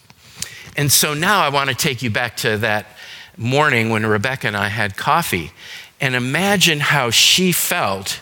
And 0.76 0.90
so 0.90 1.14
now 1.14 1.40
I 1.40 1.48
want 1.48 1.70
to 1.70 1.76
take 1.76 2.02
you 2.02 2.10
back 2.10 2.36
to 2.38 2.56
that 2.58 2.86
morning 3.36 3.90
when 3.90 4.04
Rebecca 4.04 4.48
and 4.48 4.56
I 4.56 4.68
had 4.68 4.96
coffee, 4.96 5.52
and 6.00 6.14
imagine 6.14 6.80
how 6.80 7.10
she 7.10 7.52
felt 7.52 8.20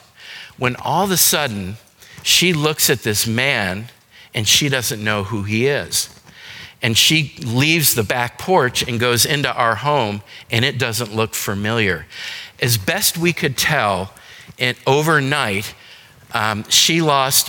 when 0.59 0.77
all 0.77 1.05
of 1.05 1.11
a 1.11 1.17
sudden 1.17 1.77
she 2.23 2.53
looks 2.53 2.91
at 2.91 3.01
this 3.01 3.27
man 3.27 3.89
and 4.35 4.47
she 4.47 4.69
doesn't 4.69 5.03
know 5.03 5.25
who 5.25 5.45
he 5.45 5.67
is 5.67 6.14
and 6.85 6.99
she 6.99 7.33
leaves 7.39 7.95
the 7.95 8.03
back 8.03 8.37
porch 8.39 8.87
and 8.87 9.01
goes 9.01 9.25
into 9.25 9.51
our 9.51 9.77
home, 9.77 10.21
and 10.51 10.67
it 10.67 10.79
doesn't 10.79 11.17
look 11.17 11.35
familiar. 11.35 12.05
As 12.61 12.77
best 12.77 13.17
we 13.17 13.33
could 13.33 13.57
tell, 13.57 14.13
overnight, 14.87 15.75
um, 16.35 16.63
she 16.69 17.01
lost 17.01 17.49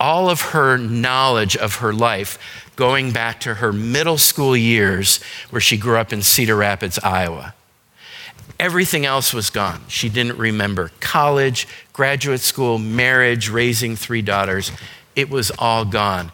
all 0.00 0.30
of 0.30 0.40
her 0.40 0.78
knowledge 0.78 1.58
of 1.58 1.76
her 1.76 1.92
life 1.92 2.70
going 2.74 3.12
back 3.12 3.38
to 3.40 3.52
her 3.52 3.70
middle 3.70 4.16
school 4.16 4.56
years, 4.56 5.22
where 5.50 5.60
she 5.60 5.76
grew 5.76 5.98
up 5.98 6.10
in 6.10 6.22
Cedar 6.22 6.56
Rapids, 6.56 6.98
Iowa. 7.00 7.52
Everything 8.58 9.04
else 9.04 9.34
was 9.34 9.50
gone. 9.50 9.82
She 9.88 10.08
didn't 10.08 10.38
remember 10.38 10.90
college, 11.00 11.68
graduate 11.92 12.40
school, 12.40 12.78
marriage, 12.78 13.50
raising 13.50 13.94
three 13.94 14.22
daughters. 14.22 14.72
It 15.14 15.28
was 15.28 15.52
all 15.58 15.84
gone. 15.84 16.32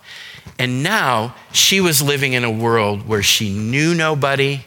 And 0.59 0.83
now 0.83 1.35
she 1.53 1.81
was 1.81 2.03
living 2.03 2.35
in 2.35 2.45
a 2.45 2.51
world 2.51 3.09
where 3.09 3.23
she 3.23 3.51
knew 3.51 3.95
nobody 3.95 4.65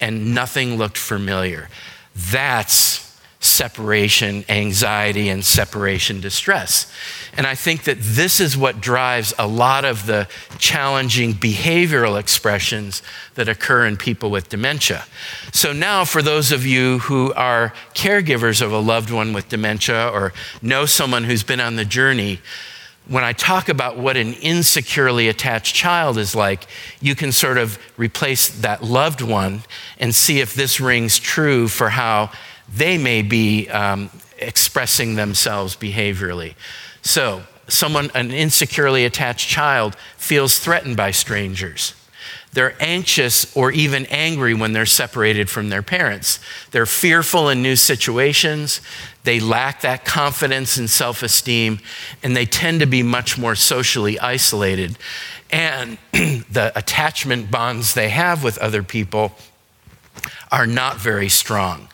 and 0.00 0.34
nothing 0.34 0.76
looked 0.76 0.98
familiar. 0.98 1.68
That's 2.14 3.02
separation 3.42 4.44
anxiety 4.48 5.28
and 5.28 5.44
separation 5.44 6.20
distress. 6.20 6.90
And 7.36 7.44
I 7.44 7.56
think 7.56 7.84
that 7.84 7.98
this 8.00 8.38
is 8.38 8.56
what 8.56 8.80
drives 8.80 9.34
a 9.36 9.48
lot 9.48 9.84
of 9.84 10.06
the 10.06 10.28
challenging 10.58 11.34
behavioral 11.34 12.20
expressions 12.20 13.02
that 13.34 13.48
occur 13.48 13.84
in 13.86 13.96
people 13.96 14.30
with 14.30 14.48
dementia. 14.48 15.06
So, 15.52 15.72
now 15.72 16.04
for 16.04 16.22
those 16.22 16.52
of 16.52 16.64
you 16.64 17.00
who 17.00 17.32
are 17.32 17.74
caregivers 17.94 18.62
of 18.62 18.70
a 18.70 18.78
loved 18.78 19.10
one 19.10 19.32
with 19.32 19.48
dementia 19.48 20.08
or 20.08 20.32
know 20.62 20.86
someone 20.86 21.24
who's 21.24 21.42
been 21.42 21.60
on 21.60 21.74
the 21.74 21.84
journey, 21.84 22.40
when 23.08 23.24
I 23.24 23.32
talk 23.32 23.68
about 23.68 23.98
what 23.98 24.16
an 24.16 24.34
insecurely 24.34 25.28
attached 25.28 25.74
child 25.74 26.18
is 26.18 26.34
like, 26.34 26.66
you 27.00 27.14
can 27.14 27.32
sort 27.32 27.58
of 27.58 27.78
replace 27.96 28.48
that 28.60 28.82
loved 28.82 29.20
one 29.20 29.62
and 29.98 30.14
see 30.14 30.40
if 30.40 30.54
this 30.54 30.80
rings 30.80 31.18
true 31.18 31.68
for 31.68 31.90
how 31.90 32.30
they 32.74 32.98
may 32.98 33.22
be 33.22 33.68
um, 33.68 34.08
expressing 34.38 35.16
themselves 35.16 35.76
behaviorally. 35.76 36.54
So, 37.02 37.42
someone, 37.68 38.10
an 38.14 38.30
insecurely 38.30 39.04
attached 39.04 39.48
child, 39.48 39.96
feels 40.16 40.58
threatened 40.58 40.96
by 40.96 41.10
strangers. 41.10 41.94
They're 42.52 42.74
anxious 42.80 43.54
or 43.56 43.72
even 43.72 44.04
angry 44.06 44.52
when 44.52 44.74
they're 44.74 44.84
separated 44.84 45.48
from 45.48 45.70
their 45.70 45.82
parents. 45.82 46.38
They're 46.70 46.86
fearful 46.86 47.48
in 47.48 47.62
new 47.62 47.76
situations. 47.76 48.82
They 49.24 49.40
lack 49.40 49.80
that 49.80 50.04
confidence 50.04 50.76
and 50.76 50.90
self 50.90 51.22
esteem, 51.22 51.80
and 52.22 52.36
they 52.36 52.44
tend 52.44 52.80
to 52.80 52.86
be 52.86 53.02
much 53.02 53.38
more 53.38 53.54
socially 53.54 54.18
isolated. 54.18 54.98
And 55.50 55.96
the 56.12 56.72
attachment 56.76 57.50
bonds 57.50 57.94
they 57.94 58.10
have 58.10 58.44
with 58.44 58.58
other 58.58 58.82
people 58.82 59.32
are 60.50 60.66
not 60.66 60.98
very 60.98 61.30
strong. 61.30 61.88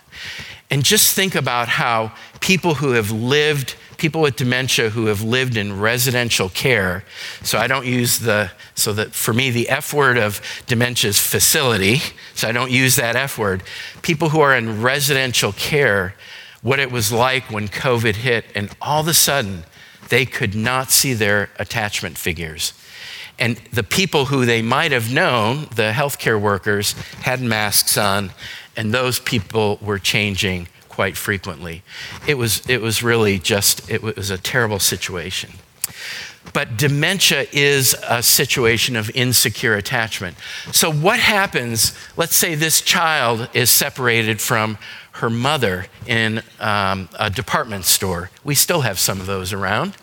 And 0.71 0.85
just 0.85 1.15
think 1.15 1.37
about 1.37 1.69
how 1.69 2.13
people 2.41 2.75
who 2.75 2.93
have 2.93 3.13
lived 3.13 3.77
people 3.99 4.21
with 4.21 4.37
dementia 4.37 4.91
who 4.91 5.07
have 5.07 5.23
lived 5.23 5.57
in 5.57 5.79
residential 5.79 6.49
care. 6.49 7.05
So 7.43 7.59
I 7.59 7.67
don't 7.67 7.85
use 7.85 8.21
the, 8.21 8.51
so 8.75 8.93
that 8.95 9.13
for 9.13 9.35
me, 9.35 9.51
the 9.51 9.69
F 9.69 9.93
word 9.93 10.17
of 10.17 10.41
dementia 10.67 11.11
is 11.11 11.19
facility. 11.19 12.01
So 12.35 12.49
I 12.49 12.53
don't 12.53 12.71
use 12.71 12.97
that 12.97 13.17
F 13.17 13.37
word. 13.37 13.63
People 14.01 14.31
who 14.31 14.41
are 14.41 14.57
in 14.57 14.81
residential 14.81 15.53
care, 15.53 16.15
what 16.63 16.79
it 16.79 16.91
was 16.91 17.13
like 17.13 17.51
when 17.51 17.69
COVID 17.69 18.15
hit, 18.15 18.47
and 18.55 18.71
all 18.81 19.01
of 19.01 19.09
a 19.09 19.15
sudden, 19.15 19.65
they 20.09 20.25
could 20.25 20.55
not 20.55 20.91
see 20.91 21.13
their 21.13 21.51
attachment 21.59 22.17
figures. 22.17 22.73
And 23.39 23.57
the 23.73 23.83
people 23.83 24.27
who 24.27 24.47
they 24.47 24.63
might 24.63 24.93
have 24.93 25.13
known, 25.13 25.67
the 25.75 25.93
healthcare 25.93 26.41
workers, 26.41 26.93
had 27.23 27.41
masks 27.41 27.97
on, 27.99 28.31
and 28.77 28.95
those 28.95 29.19
people 29.19 29.79
were 29.83 29.99
changing 29.99 30.69
quite 30.99 31.17
frequently. 31.17 31.85
It 32.27 32.35
was, 32.35 32.69
it 32.69 32.81
was 32.81 33.05
really 33.05 33.39
just, 33.39 33.89
it 33.89 34.03
was 34.03 34.31
a 34.31 34.37
terrible 34.37 34.81
situation. 34.81 35.51
but 36.53 36.77
dementia 36.77 37.47
is 37.53 37.95
a 38.09 38.21
situation 38.21 38.97
of 38.97 39.09
insecure 39.15 39.77
attachment. 39.77 40.37
So, 40.73 40.91
what 40.91 41.21
happens? 41.21 41.97
Let's 42.17 42.35
say 42.35 42.57
this 42.57 42.81
child 42.81 43.49
is 43.55 43.71
separated 43.71 44.41
from 44.41 44.77
her 45.13 45.31
mother 45.31 45.87
in 46.05 46.43
um, 46.59 47.09
a 47.17 47.31
department 47.31 47.85
store. 47.85 48.31
We 48.43 48.57
still 48.57 48.81
have 48.81 48.99
some 48.99 49.21
of 49.21 49.27
those 49.27 49.53
around. 49.53 49.97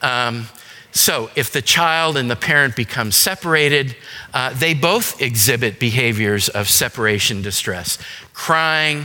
Um, 0.00 0.46
so, 0.90 1.28
if 1.36 1.52
the 1.52 1.60
child 1.60 2.16
and 2.16 2.30
the 2.30 2.36
parent 2.36 2.76
become 2.76 3.12
separated, 3.12 3.94
uh, 4.32 4.54
they 4.54 4.72
both 4.72 5.20
exhibit 5.20 5.78
behaviors 5.78 6.48
of 6.48 6.66
separation 6.70 7.42
distress 7.42 7.98
crying, 8.32 9.04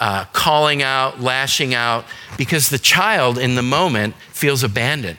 uh, 0.00 0.24
calling 0.32 0.82
out, 0.82 1.20
lashing 1.20 1.74
out, 1.74 2.04
because 2.36 2.68
the 2.68 2.78
child 2.78 3.38
in 3.38 3.54
the 3.54 3.62
moment 3.62 4.14
feels 4.30 4.62
abandoned. 4.62 5.18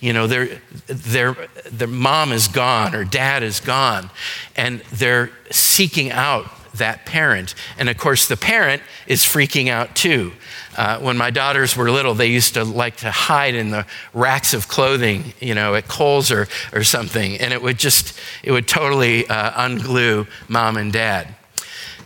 You 0.00 0.12
know, 0.12 0.26
their, 0.26 0.60
their, 0.86 1.36
their 1.70 1.88
mom 1.88 2.32
is 2.32 2.48
gone 2.48 2.94
or 2.94 3.04
dad 3.04 3.42
is 3.42 3.60
gone, 3.60 4.10
and 4.54 4.80
they're 4.92 5.30
seeking 5.50 6.10
out 6.10 6.46
that 6.74 7.06
parent. 7.06 7.54
And 7.78 7.88
of 7.88 7.96
course, 7.96 8.26
the 8.26 8.36
parent 8.36 8.82
is 9.06 9.22
freaking 9.22 9.68
out 9.68 9.94
too. 9.94 10.32
Uh, 10.76 10.98
when 10.98 11.16
my 11.16 11.30
daughters 11.30 11.76
were 11.76 11.90
little, 11.90 12.14
they 12.14 12.26
used 12.26 12.54
to 12.54 12.64
like 12.64 12.96
to 12.96 13.10
hide 13.10 13.54
in 13.54 13.70
the 13.70 13.86
racks 14.12 14.52
of 14.54 14.66
clothing, 14.66 15.32
you 15.40 15.54
know, 15.54 15.74
at 15.74 15.86
Kohl's 15.86 16.32
or, 16.32 16.48
or 16.72 16.82
something, 16.82 17.36
and 17.38 17.52
it 17.52 17.62
would 17.62 17.78
just, 17.78 18.18
it 18.42 18.50
would 18.50 18.66
totally 18.66 19.26
uh, 19.28 19.52
unglue 19.52 20.26
mom 20.48 20.76
and 20.76 20.92
dad. 20.92 21.34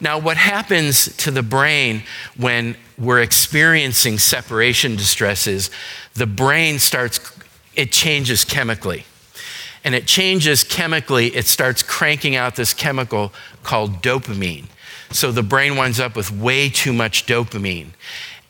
Now, 0.01 0.19
what 0.19 0.37
happens 0.37 1.15
to 1.19 1.31
the 1.31 1.43
brain 1.43 2.03
when 2.37 2.77
we're 2.97 3.21
experiencing 3.21 4.19
separation 4.19 4.97
distress 4.97 5.47
is 5.47 5.71
the 6.15 6.27
brain 6.27 6.79
starts, 6.79 7.21
it 7.75 7.93
changes 7.93 8.45
chemically. 8.45 9.05
And 9.85 9.95
it 9.95 10.07
changes 10.07 10.65
chemically, 10.65 11.29
it 11.29 11.47
starts 11.47 11.83
cranking 11.83 12.37
out 12.37 12.57
this 12.57 12.75
chemical 12.75 13.33
called 13.63 14.03
dopamine. 14.03 14.67
So 15.11 15.33
the 15.33 15.43
brain 15.43 15.77
winds 15.77 15.99
up 15.99 16.17
with 16.17 16.31
way 16.31 16.69
too 16.69 16.93
much 16.93 17.27
dopamine. 17.27 17.89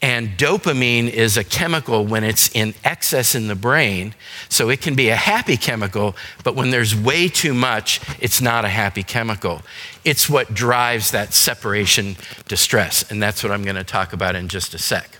And 0.00 0.30
dopamine 0.38 1.08
is 1.10 1.36
a 1.36 1.42
chemical 1.42 2.06
when 2.06 2.22
it's 2.22 2.54
in 2.54 2.74
excess 2.84 3.34
in 3.34 3.48
the 3.48 3.56
brain. 3.56 4.14
So 4.48 4.68
it 4.68 4.80
can 4.80 4.94
be 4.94 5.08
a 5.08 5.16
happy 5.16 5.56
chemical, 5.56 6.14
but 6.44 6.54
when 6.54 6.70
there's 6.70 6.94
way 6.94 7.28
too 7.28 7.52
much, 7.52 8.00
it's 8.20 8.40
not 8.40 8.64
a 8.64 8.68
happy 8.68 9.02
chemical. 9.02 9.62
It's 10.04 10.30
what 10.30 10.54
drives 10.54 11.10
that 11.10 11.34
separation 11.34 12.16
distress. 12.46 13.10
And 13.10 13.20
that's 13.20 13.42
what 13.42 13.50
I'm 13.50 13.64
going 13.64 13.76
to 13.76 13.84
talk 13.84 14.12
about 14.12 14.36
in 14.36 14.46
just 14.46 14.72
a 14.72 14.78
sec. 14.78 15.18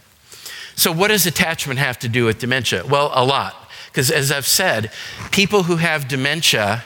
So, 0.77 0.93
what 0.93 1.09
does 1.09 1.27
attachment 1.27 1.81
have 1.81 1.99
to 1.99 2.09
do 2.09 2.25
with 2.25 2.39
dementia? 2.39 2.87
Well, 2.87 3.11
a 3.13 3.25
lot. 3.25 3.69
Because 3.87 4.13
as 4.13 4.31
I've 4.31 4.47
said, 4.47 4.93
people 5.33 5.65
who 5.65 5.77
have 5.77 6.07
dementia 6.07 6.85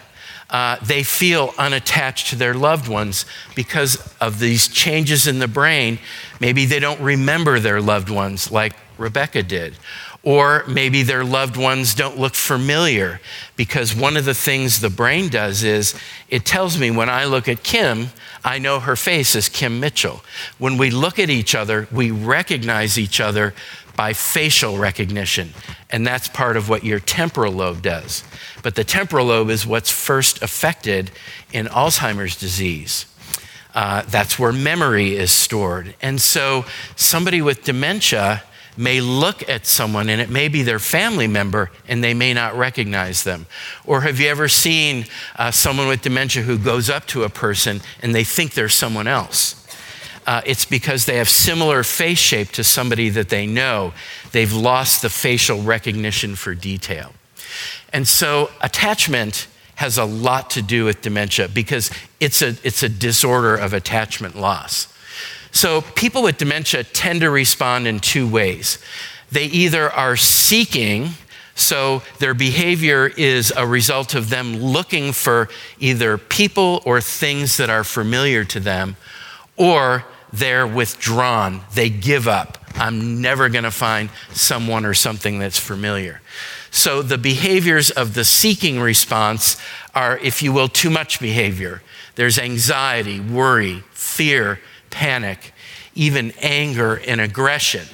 uh, 0.53 0.77
they 0.85 1.03
feel 1.03 1.55
unattached 1.59 2.29
to 2.29 2.37
their 2.37 2.53
loved 2.53 2.87
ones 2.87 3.25
because 3.57 4.15
of 4.21 4.39
these 4.39 4.69
changes 4.69 5.27
in 5.27 5.39
the 5.39 5.49
brain. 5.49 5.99
Maybe 6.41 6.67
they 6.67 6.79
don't 6.79 7.01
remember 7.01 7.59
their 7.59 7.81
loved 7.81 8.11
ones 8.11 8.53
like 8.53 8.75
Rebecca 8.99 9.43
did. 9.43 9.77
Or 10.23 10.63
maybe 10.69 11.03
their 11.03 11.25
loved 11.25 11.57
ones 11.57 11.95
don't 11.95 12.19
look 12.19 12.35
familiar 12.35 13.21
because 13.57 13.97
one 13.97 14.17
of 14.17 14.25
the 14.25 14.35
things 14.35 14.81
the 14.81 14.91
brain 14.91 15.29
does 15.31 15.65
is 15.65 15.99
it 16.29 16.45
tells 16.45 16.79
me 16.79 16.93
when 16.93 17.09
I 17.09 17.25
look 17.25 17.49
at 17.49 17.65
Kim, 17.65 18.11
I 18.45 18.59
know 18.59 18.79
her 18.79 18.95
face 18.95 19.35
is 19.35 19.49
Kim 19.49 19.81
Mitchell. 19.81 20.23
When 20.59 20.77
we 20.77 20.91
look 20.91 21.19
at 21.19 21.31
each 21.31 21.55
other, 21.55 21.89
we 21.91 22.11
recognize 22.11 22.99
each 22.99 23.21
other 23.21 23.55
by 23.97 24.13
facial 24.13 24.79
recognition. 24.79 25.53
And 25.91 26.07
that's 26.07 26.29
part 26.29 26.57
of 26.57 26.69
what 26.69 26.85
your 26.85 27.01
temporal 27.01 27.53
lobe 27.53 27.83
does. 27.83 28.25
But 28.63 28.75
the 28.75 28.85
temporal 28.85 29.27
lobe 29.27 29.51
is 29.51 29.67
what's 29.67 29.91
first 29.91 30.43
affected 30.43 31.11
in 31.53 31.67
Alzheimer's 31.67 32.37
disease. 32.37 33.07
Uh, 33.75 34.03
that's 34.03 34.39
where 34.39 34.53
memory 34.53 35.17
is 35.17 35.31
stored. 35.31 35.95
And 36.03 36.21
so 36.21 36.65
somebody 36.97 37.41
with 37.41 37.65
dementia 37.65 38.43
may 38.77 39.01
look 39.01 39.49
at 39.49 39.67
someone 39.67 40.09
and 40.09 40.21
it 40.21 40.31
may 40.31 40.49
be 40.49 40.63
their 40.63 40.79
family 40.79 41.27
member 41.27 41.71
and 41.89 42.03
they 42.03 42.15
may 42.15 42.33
not 42.33 42.57
recognize 42.57 43.25
them. 43.25 43.47
Or 43.85 44.03
have 44.03 44.19
you 44.19 44.29
ever 44.29 44.49
seen 44.49 45.07
uh, 45.37 45.51
someone 45.51 45.89
with 45.89 46.03
dementia 46.03 46.43
who 46.43 46.59
goes 46.59 46.89
up 46.89 47.07
to 47.09 47.25
a 47.25 47.29
person 47.29 47.81
and 48.01 48.15
they 48.15 48.25
think 48.25 48.55
they're 48.55 48.69
someone 48.69 49.07
else? 49.07 49.62
Uh, 50.27 50.43
it's 50.47 50.65
because 50.65 51.07
they 51.07 51.17
have 51.17 51.29
similar 51.29 51.83
face 51.83 52.19
shape 52.19 52.49
to 52.53 52.65
somebody 52.65 53.09
that 53.11 53.29
they 53.29 53.47
know. 53.47 53.93
They've 54.33 54.53
lost 54.53 55.03
the 55.03 55.11
facial 55.11 55.63
recognition 55.63 56.37
for 56.37 56.55
detail. 56.55 57.13
And 57.93 58.07
so 58.09 58.51
attachment 58.61 59.49
has 59.77 59.99
a 59.99 60.05
lot 60.05 60.51
to 60.51 60.63
do 60.63 60.85
with 60.85 61.03
dementia 61.03 61.49
because 61.49 61.91
it's 62.21 62.43
a, 62.43 62.55
it's 62.63 62.83
a 62.83 62.89
disorder 62.89 63.57
of 63.57 63.73
attachment 63.73 64.37
loss. 64.37 64.93
So 65.51 65.83
people 65.83 66.23
with 66.23 66.39
dementia 66.39 66.85
tend 66.85 67.21
to 67.21 67.31
respond 67.31 67.87
in 67.87 68.01
two 68.01 68.27
ways. 68.29 68.79
They 69.31 69.45
either 69.47 69.91
are 69.91 70.17
seeking, 70.17 71.11
so 71.55 72.03
their 72.19 72.35
behavior 72.35 73.07
is 73.17 73.53
a 73.57 73.67
result 73.67 74.15
of 74.15 74.31
them 74.31 74.57
looking 74.57 75.13
for 75.13 75.49
either 75.79 76.17
people 76.17 76.83
or 76.85 77.01
things 77.01 77.57
that 77.59 77.69
are 77.69 77.85
familiar 77.85 78.45
to 78.45 78.61
them, 78.61 78.97
or 79.57 80.05
they're 80.33 80.67
withdrawn. 80.67 81.63
They 81.75 81.91
give 81.91 82.27
up. 82.27 82.59
I'm 82.75 83.21
never 83.21 83.49
going 83.49 83.65
to 83.65 83.71
find 83.71 84.11
someone 84.33 84.87
or 84.87 84.95
something 84.95 85.39
that's 85.39 85.59
familiar. 85.59 86.21
So 86.71 87.03
the 87.03 87.19
behaviors 87.19 87.91
of 87.91 88.15
the 88.15 88.25
seeking 88.25 88.81
response 88.81 89.59
are, 89.95 90.19
if 90.19 90.43
you 90.43 90.53
will, 90.53 90.69
too 90.69 90.89
much 90.89 91.21
behavior. 91.21 91.83
There's 92.15 92.39
anxiety, 92.39 93.21
worry, 93.21 93.83
fear, 93.93 94.59
panic, 94.91 95.53
even 95.95 96.33
anger 96.41 96.97
and 97.07 97.21
aggression 97.21 97.87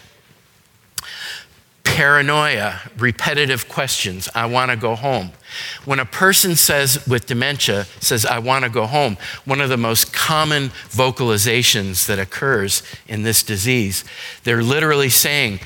paranoia, 1.98 2.78
repetitive 2.96 3.68
questions. 3.68 4.28
I 4.32 4.46
want 4.46 4.70
to 4.70 4.76
go 4.76 4.94
home. 4.94 5.32
When 5.84 5.98
a 5.98 6.04
person 6.04 6.54
says 6.54 7.04
with 7.08 7.26
dementia 7.26 7.87
says 7.98 8.24
I 8.24 8.38
want 8.38 8.64
to 8.64 8.70
go 8.70 8.87
home, 8.87 9.16
one 9.44 9.61
of 9.61 9.68
the 9.68 9.76
most 9.76 10.12
common 10.12 10.68
vocalizations 10.90 12.06
that 12.06 12.20
occurs 12.20 12.84
in 13.08 13.24
this 13.24 13.42
disease, 13.42 14.04
they're 14.44 14.62
literally 14.62 15.08
saying 15.08 15.58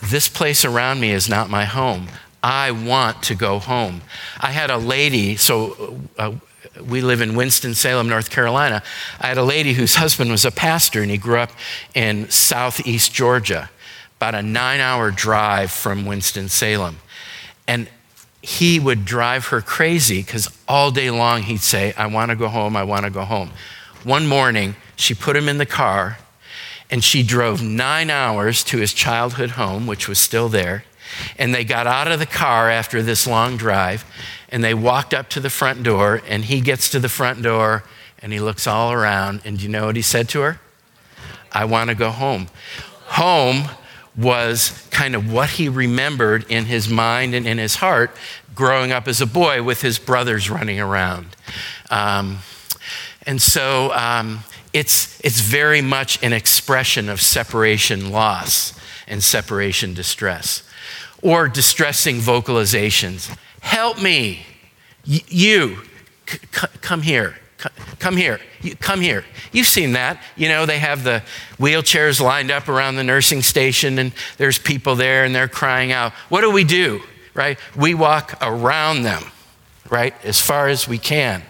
this 0.00 0.28
place 0.28 0.64
around 0.64 1.00
me 1.00 1.10
is 1.10 1.28
not 1.28 1.50
my 1.50 1.64
home. 1.64 2.06
I 2.44 2.70
want 2.70 3.20
to 3.24 3.34
go 3.34 3.58
home. 3.58 4.02
I 4.40 4.52
had 4.52 4.70
a 4.70 4.78
lady, 4.78 5.34
so 5.34 6.00
uh, 6.16 6.34
we 6.80 7.00
live 7.00 7.20
in 7.20 7.34
Winston-Salem, 7.34 8.08
North 8.08 8.30
Carolina. 8.30 8.84
I 9.20 9.26
had 9.26 9.36
a 9.36 9.42
lady 9.42 9.72
whose 9.72 9.96
husband 9.96 10.30
was 10.30 10.44
a 10.44 10.52
pastor 10.52 11.02
and 11.02 11.10
he 11.10 11.18
grew 11.18 11.38
up 11.38 11.50
in 11.92 12.30
southeast 12.30 13.12
Georgia 13.12 13.68
about 14.20 14.34
a 14.34 14.42
nine 14.42 14.80
hour 14.80 15.10
drive 15.10 15.70
from 15.70 16.04
Winston-Salem. 16.04 16.98
And 17.66 17.88
he 18.42 18.78
would 18.78 19.06
drive 19.06 19.46
her 19.46 19.62
crazy 19.62 20.20
because 20.20 20.46
all 20.68 20.90
day 20.90 21.10
long 21.10 21.44
he'd 21.44 21.62
say, 21.62 21.94
I 21.96 22.06
want 22.06 22.30
to 22.30 22.36
go 22.36 22.48
home, 22.48 22.76
I 22.76 22.82
want 22.82 23.06
to 23.06 23.10
go 23.10 23.24
home. 23.24 23.50
One 24.04 24.26
morning, 24.26 24.76
she 24.94 25.14
put 25.14 25.36
him 25.36 25.48
in 25.48 25.56
the 25.56 25.64
car 25.64 26.18
and 26.90 27.02
she 27.02 27.22
drove 27.22 27.62
nine 27.62 28.10
hours 28.10 28.62
to 28.64 28.76
his 28.76 28.92
childhood 28.92 29.52
home, 29.52 29.86
which 29.86 30.06
was 30.06 30.18
still 30.18 30.50
there. 30.50 30.84
And 31.38 31.54
they 31.54 31.64
got 31.64 31.86
out 31.86 32.12
of 32.12 32.18
the 32.18 32.26
car 32.26 32.68
after 32.68 33.02
this 33.02 33.26
long 33.26 33.56
drive 33.56 34.04
and 34.50 34.62
they 34.62 34.74
walked 34.74 35.14
up 35.14 35.30
to 35.30 35.40
the 35.40 35.48
front 35.48 35.82
door. 35.82 36.20
And 36.28 36.44
he 36.44 36.60
gets 36.60 36.90
to 36.90 36.98
the 36.98 37.08
front 37.08 37.40
door 37.40 37.84
and 38.20 38.34
he 38.34 38.40
looks 38.40 38.66
all 38.66 38.92
around. 38.92 39.40
And 39.46 39.56
do 39.56 39.64
you 39.64 39.70
know 39.70 39.86
what 39.86 39.96
he 39.96 40.02
said 40.02 40.28
to 40.30 40.42
her? 40.42 40.60
I 41.52 41.64
want 41.64 41.88
to 41.88 41.96
go 41.96 42.10
home. 42.10 42.48
Home 43.06 43.70
was 44.16 44.86
kind 44.90 45.14
of 45.14 45.32
what 45.32 45.50
he 45.50 45.68
remembered 45.68 46.44
in 46.50 46.64
his 46.66 46.88
mind 46.88 47.34
and 47.34 47.46
in 47.46 47.58
his 47.58 47.76
heart 47.76 48.10
growing 48.54 48.92
up 48.92 49.06
as 49.08 49.20
a 49.20 49.26
boy 49.26 49.62
with 49.62 49.82
his 49.82 49.98
brothers 49.98 50.50
running 50.50 50.80
around. 50.80 51.26
Um, 51.90 52.38
and 53.26 53.40
so 53.40 53.92
um, 53.92 54.40
it's, 54.72 55.20
it's 55.24 55.40
very 55.40 55.80
much 55.80 56.22
an 56.22 56.32
expression 56.32 57.08
of 57.08 57.20
separation 57.20 58.10
loss 58.10 58.74
and 59.06 59.22
separation 59.22 59.94
distress. 59.94 60.62
Or 61.22 61.48
distressing 61.48 62.16
vocalizations 62.16 63.36
Help 63.60 64.00
me! 64.00 64.46
Y- 65.06 65.20
you, 65.28 65.82
c- 66.26 66.38
come 66.80 67.02
here. 67.02 67.36
Come 68.00 68.16
here. 68.16 68.40
Come 68.80 69.02
here. 69.02 69.24
You've 69.52 69.66
seen 69.66 69.92
that. 69.92 70.22
You 70.34 70.48
know, 70.48 70.64
they 70.64 70.78
have 70.78 71.04
the 71.04 71.22
wheelchairs 71.58 72.18
lined 72.18 72.50
up 72.50 72.66
around 72.66 72.96
the 72.96 73.04
nursing 73.04 73.42
station, 73.42 73.98
and 73.98 74.12
there's 74.38 74.58
people 74.58 74.96
there 74.96 75.24
and 75.24 75.34
they're 75.34 75.48
crying 75.48 75.92
out. 75.92 76.12
What 76.30 76.40
do 76.40 76.50
we 76.50 76.64
do? 76.64 77.02
Right? 77.34 77.58
We 77.76 77.92
walk 77.92 78.38
around 78.40 79.02
them, 79.02 79.22
right? 79.90 80.14
As 80.24 80.40
far 80.40 80.68
as 80.68 80.88
we 80.88 80.96
can. 80.96 81.42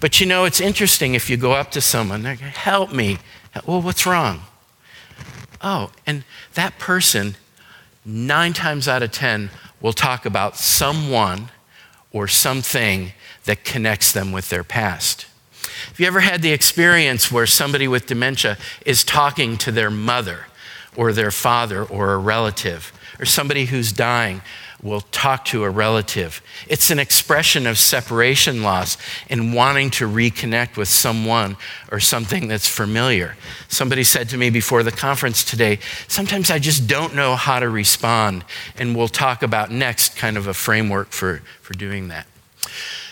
But 0.00 0.20
you 0.20 0.26
know, 0.26 0.44
it's 0.44 0.60
interesting 0.60 1.14
if 1.14 1.28
you 1.28 1.36
go 1.36 1.52
up 1.52 1.70
to 1.72 1.82
someone, 1.82 2.22
they're 2.22 2.36
going, 2.36 2.50
help 2.50 2.90
me. 2.90 3.18
Well, 3.66 3.82
what's 3.82 4.06
wrong? 4.06 4.40
Oh, 5.60 5.90
and 6.06 6.24
that 6.54 6.78
person, 6.78 7.36
nine 8.06 8.54
times 8.54 8.88
out 8.88 9.02
of 9.02 9.12
10, 9.12 9.50
will 9.82 9.92
talk 9.92 10.24
about 10.24 10.56
someone 10.56 11.50
or 12.10 12.26
something 12.26 13.12
that 13.44 13.64
connects 13.64 14.12
them 14.12 14.32
with 14.32 14.48
their 14.48 14.64
past. 14.64 15.26
Have 15.88 16.00
you 16.00 16.06
ever 16.06 16.20
had 16.20 16.42
the 16.42 16.52
experience 16.52 17.30
where 17.30 17.46
somebody 17.46 17.86
with 17.88 18.06
dementia 18.06 18.58
is 18.84 19.04
talking 19.04 19.56
to 19.58 19.72
their 19.72 19.90
mother 19.90 20.46
or 20.96 21.12
their 21.12 21.30
father 21.30 21.84
or 21.84 22.12
a 22.12 22.18
relative, 22.18 22.92
or 23.18 23.24
somebody 23.24 23.66
who's 23.66 23.92
dying 23.92 24.42
will 24.82 25.00
talk 25.00 25.44
to 25.46 25.64
a 25.64 25.70
relative? 25.70 26.42
It's 26.68 26.90
an 26.90 26.98
expression 26.98 27.66
of 27.66 27.78
separation 27.78 28.62
loss 28.62 28.96
and 29.30 29.54
wanting 29.54 29.90
to 29.92 30.08
reconnect 30.08 30.76
with 30.76 30.88
someone 30.88 31.56
or 31.90 32.00
something 32.00 32.48
that's 32.48 32.68
familiar. 32.68 33.36
Somebody 33.68 34.04
said 34.04 34.28
to 34.30 34.36
me 34.36 34.50
before 34.50 34.82
the 34.82 34.92
conference 34.92 35.42
today, 35.42 35.78
sometimes 36.06 36.50
I 36.50 36.58
just 36.58 36.86
don't 36.86 37.14
know 37.14 37.34
how 37.34 37.60
to 37.60 37.68
respond, 37.68 38.44
and 38.76 38.94
we'll 38.94 39.08
talk 39.08 39.42
about 39.42 39.70
next 39.70 40.16
kind 40.16 40.36
of 40.36 40.46
a 40.46 40.54
framework 40.54 41.10
for, 41.10 41.42
for 41.60 41.74
doing 41.74 42.08
that. 42.08 42.26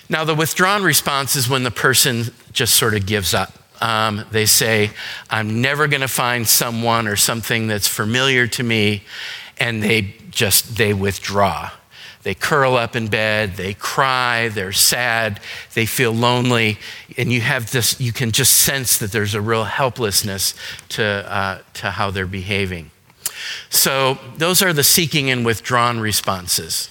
Now, 0.09 0.25
the 0.25 0.35
withdrawn 0.35 0.83
response 0.83 1.37
is 1.37 1.49
when 1.49 1.63
the 1.63 1.71
person 1.71 2.35
just 2.53 2.75
sort 2.77 2.95
of 2.95 3.07
gives 3.07 3.35
up. 3.35 3.53
Um, 3.81 4.25
they 4.31 4.47
say, 4.47 4.91
I'm 5.29 5.61
never 5.61 5.89
going 5.89 6.03
to 6.03 6.09
find 6.09 6.47
someone 6.47 7.09
or 7.09 7.17
something 7.17 7.67
that's 7.67 7.89
familiar 7.89 8.47
to 8.47 8.63
me, 8.63 9.03
and 9.59 9.83
they 9.83 10.15
just 10.31 10.77
they 10.77 10.95
withdraw. 10.95 11.71
They 12.23 12.35
curl 12.35 12.77
up 12.77 12.95
in 12.95 13.09
bed, 13.09 13.57
they 13.57 13.75
cry, 13.75 14.49
they're 14.49 14.73
sad, 14.73 15.41
they 15.75 15.87
feel 15.87 16.13
lonely, 16.13 16.79
and 17.19 17.33
you 17.33 17.41
have 17.41 17.73
this. 17.73 18.01
You 18.01 18.13
can 18.13 18.31
just 18.31 18.53
sense 18.53 18.99
that 18.99 19.11
there's 19.11 19.35
a 19.35 19.41
real 19.41 19.65
helplessness 19.65 20.55
to 20.91 21.05
uh, 21.05 21.59
to 21.75 21.91
how 21.91 22.13
they're 22.13 22.27
behaving. 22.29 22.93
So 23.71 24.19
those 24.37 24.63
are 24.63 24.73
the 24.73 24.85
seeking 24.85 25.31
and 25.31 25.45
withdrawn 25.45 25.99
responses. 25.99 26.89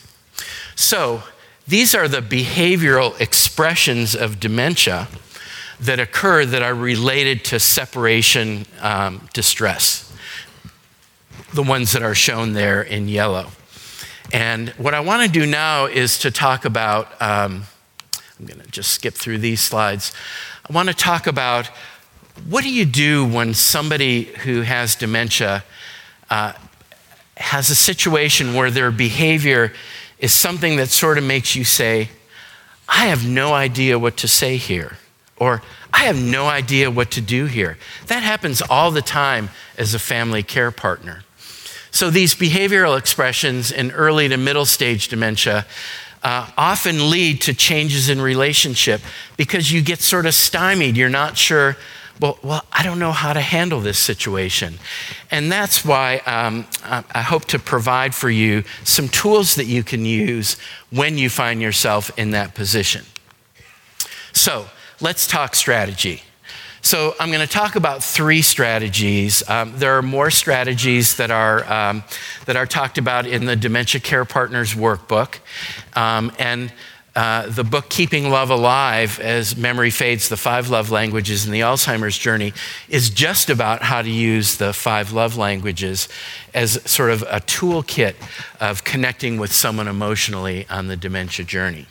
So 0.76 1.24
these 1.66 1.96
are 1.96 2.10
the 2.10 2.22
behavioral 2.22 3.20
expressions 3.22 4.14
of 4.16 4.40
dementia 4.40 5.08
that 5.82 6.00
occur 6.00 6.46
that 6.46 6.62
are 6.62 6.76
related 6.76 7.44
to 7.46 7.60
separation 7.60 8.66
um, 8.82 9.28
distress, 9.34 10.14
the 11.54 11.64
ones 11.64 11.92
that 11.92 12.04
are 12.04 12.16
shown 12.16 12.54
there 12.54 12.82
in 12.82 13.08
yellow. 13.08 13.48
And 14.34 14.70
what 14.72 14.94
I 14.94 15.02
want 15.02 15.24
to 15.24 15.40
do 15.40 15.46
now 15.46 15.88
is 15.88 16.20
to 16.20 16.32
talk 16.32 16.66
about, 16.66 17.22
um, 17.22 17.64
I'm 18.40 18.46
going 18.46 18.62
to 18.62 18.72
just 18.72 18.92
skip 18.92 19.14
through 19.14 19.40
these 19.40 19.60
slides. 19.60 20.14
I 20.70 20.74
want 20.74 20.88
to 20.88 20.96
talk 20.96 21.28
about 21.28 21.68
what 22.48 22.64
do 22.64 22.72
you 22.72 22.86
do 22.86 23.26
when 23.26 23.54
somebody 23.54 24.24
who 24.24 24.62
has 24.62 24.96
dementia 24.96 25.64
uh, 26.30 26.54
has 27.38 27.70
a 27.70 27.76
situation 27.76 28.54
where 28.54 28.72
their 28.72 28.92
behavior 28.92 29.74
is 30.20 30.34
something 30.34 30.78
that 30.78 30.88
sort 30.90 31.18
of 31.18 31.24
makes 31.24 31.56
you 31.56 31.64
say, 31.64 32.10
I 32.88 33.08
have 33.08 33.28
no 33.28 33.54
idea 33.54 34.00
what 34.00 34.18
to 34.18 34.28
say 34.28 34.58
here, 34.58 34.98
or 35.42 35.64
I 35.92 36.04
have 36.04 36.22
no 36.22 36.46
idea 36.46 36.92
what 36.92 37.10
to 37.12 37.22
do 37.22 37.48
here. 37.48 37.80
That 38.06 38.22
happens 38.22 38.62
all 38.62 38.92
the 38.92 39.02
time 39.02 39.50
as 39.76 39.96
a 39.96 40.00
family 40.00 40.44
care 40.44 40.70
partner. 40.70 41.24
So, 41.90 42.12
these 42.12 42.36
behavioral 42.36 42.96
expressions 42.96 43.72
in 43.72 43.90
early 43.92 44.30
to 44.30 44.38
middle 44.38 44.68
stage 44.68 45.08
dementia 45.08 45.66
uh, 46.22 46.52
often 46.56 47.10
lead 47.10 47.42
to 47.42 47.56
changes 47.56 48.08
in 48.08 48.22
relationship 48.22 49.02
because 49.36 49.72
you 49.72 49.82
get 49.82 50.00
sort 50.00 50.28
of 50.28 50.36
stymied. 50.36 50.96
You're 50.96 51.10
not 51.10 51.40
sure 51.40 51.76
well, 52.20 52.38
well, 52.44 52.64
I 52.72 52.84
don't 52.84 53.00
know 53.00 53.12
how 53.12 53.34
to 53.34 53.42
handle 53.42 53.80
this 53.80 53.98
situation. 53.98 54.76
And 55.32 55.52
that's 55.52 55.84
why 55.84 56.18
um, 56.28 56.68
I 56.84 57.24
hope 57.24 57.46
to 57.46 57.58
provide 57.58 58.14
for 58.14 58.30
you 58.30 58.64
some 58.84 59.10
tools 59.10 59.56
that 59.56 59.66
you 59.66 59.82
can 59.82 60.06
use 60.06 60.56
when 60.92 61.18
you 61.18 61.32
find 61.32 61.64
yourself 61.64 62.12
in 62.20 62.30
that 62.32 62.54
position. 62.54 63.06
So 64.34 64.68
let's 65.02 65.28
talk 65.28 65.56
strategy. 65.56 66.24
So, 66.84 67.14
I'm 67.20 67.30
going 67.30 67.46
to 67.46 67.54
talk 67.54 67.76
about 67.76 68.04
three 68.04 68.42
strategies. 68.42 69.48
Um, 69.48 69.74
there 69.78 69.98
are 69.98 70.02
more 70.02 70.32
strategies 70.32 71.18
that 71.18 71.30
are, 71.30 71.72
um, 71.72 72.04
that 72.46 72.56
are 72.56 72.66
talked 72.66 72.98
about 72.98 73.28
in 73.28 73.46
the 73.46 73.56
Dementia 73.56 74.02
Care 74.02 74.26
Partners 74.26 74.74
workbook. 74.74 75.40
Um, 75.96 76.32
and 76.40 76.74
uh, 77.14 77.48
the 77.48 77.64
book 77.64 77.90
Keeping 77.90 78.30
Love 78.30 78.50
Alive 78.50 79.20
as 79.20 79.58
Memory 79.58 79.90
Fades 79.90 80.30
the 80.30 80.38
Five 80.38 80.70
Love 80.70 80.92
Languages 80.92 81.46
in 81.46 81.52
the 81.52 81.60
Alzheimer's 81.60 82.18
Journey 82.18 82.54
is 82.88 83.10
just 83.10 83.50
about 83.50 83.82
how 83.82 84.02
to 84.02 84.10
use 84.10 84.56
the 84.56 84.72
five 84.72 85.12
love 85.12 85.36
languages 85.36 86.08
as 86.54 86.82
sort 86.90 87.12
of 87.12 87.22
a 87.24 87.42
toolkit 87.42 88.16
of 88.62 88.86
connecting 88.86 89.38
with 89.38 89.52
someone 89.52 89.90
emotionally 89.90 90.66
on 90.70 90.88
the 90.88 90.96
dementia 90.96 91.46
journey. 91.46 91.86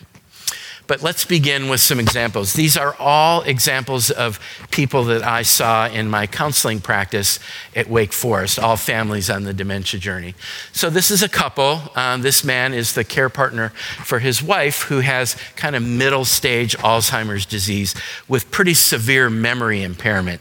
But 0.91 1.05
let's 1.05 1.25
begin 1.25 1.69
with 1.69 1.79
some 1.79 2.01
examples. 2.01 2.55
These 2.55 2.77
are 2.77 2.97
all 2.99 3.43
examples 3.43 4.11
of 4.11 4.41
people 4.73 5.05
that 5.05 5.23
I 5.23 5.43
saw 5.43 5.87
in 5.87 6.11
my 6.11 6.27
counseling 6.27 6.81
practice 6.81 7.39
at 7.77 7.89
Wake 7.89 8.13
Forest, 8.13 8.59
all 8.59 8.77
families 8.77 9.31
on 9.31 9.45
the 9.45 9.55
dementia 9.55 10.01
journey. 10.01 10.35
So, 10.73 10.91
this 10.91 11.13
is 11.13 11.23
a 11.23 11.29
couple. 11.29 11.83
Um, 11.95 12.23
this 12.23 12.43
man 12.43 12.75
is 12.75 12.95
the 12.95 13.05
care 13.05 13.29
partner 13.29 13.69
for 14.03 14.19
his 14.19 14.43
wife, 14.43 14.83
who 14.83 14.99
has 14.99 15.37
kind 15.55 15.77
of 15.77 15.85
middle 15.85 16.25
stage 16.25 16.77
Alzheimer's 16.79 17.47
disease 17.47 17.95
with 18.27 18.51
pretty 18.51 18.75
severe 18.75 19.31
memory 19.31 19.85
impairment. 19.85 20.41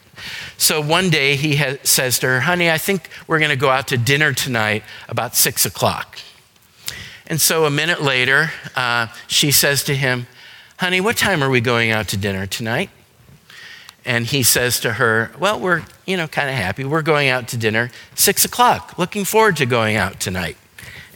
So, 0.58 0.82
one 0.82 1.12
day 1.12 1.36
he 1.36 1.58
ha- 1.58 1.78
says 1.84 2.18
to 2.20 2.26
her, 2.26 2.40
Honey, 2.40 2.72
I 2.72 2.80
think 2.80 3.12
we're 3.28 3.38
going 3.38 3.52
to 3.52 3.56
go 3.56 3.70
out 3.70 3.88
to 3.90 4.00
dinner 4.00 4.34
tonight 4.34 4.82
about 5.08 5.36
six 5.36 5.64
o'clock. 5.64 6.18
And 7.28 7.40
so, 7.40 7.66
a 7.66 7.70
minute 7.70 8.02
later, 8.02 8.50
uh, 8.76 9.10
she 9.28 9.52
says 9.52 9.84
to 9.84 9.94
him, 9.94 10.26
Honey, 10.80 11.02
what 11.02 11.18
time 11.18 11.44
are 11.44 11.50
we 11.50 11.60
going 11.60 11.92
out 11.92 12.08
to 12.08 12.16
dinner 12.16 12.48
tonight? 12.48 12.90
And 14.06 14.26
he 14.26 14.44
says 14.44 14.80
to 14.80 14.94
her, 14.94 15.30
Well, 15.38 15.60
we're, 15.60 15.84
you 16.06 16.16
know, 16.16 16.26
kind 16.26 16.50
of 16.50 16.56
happy. 16.56 16.86
We're 16.86 17.02
going 17.02 17.28
out 17.28 17.50
to 17.50 17.58
dinner 17.58 17.92
six 18.16 18.46
o'clock. 18.46 18.98
Looking 18.98 19.26
forward 19.26 19.58
to 19.58 19.66
going 19.66 19.98
out 19.98 20.22
tonight. 20.22 20.56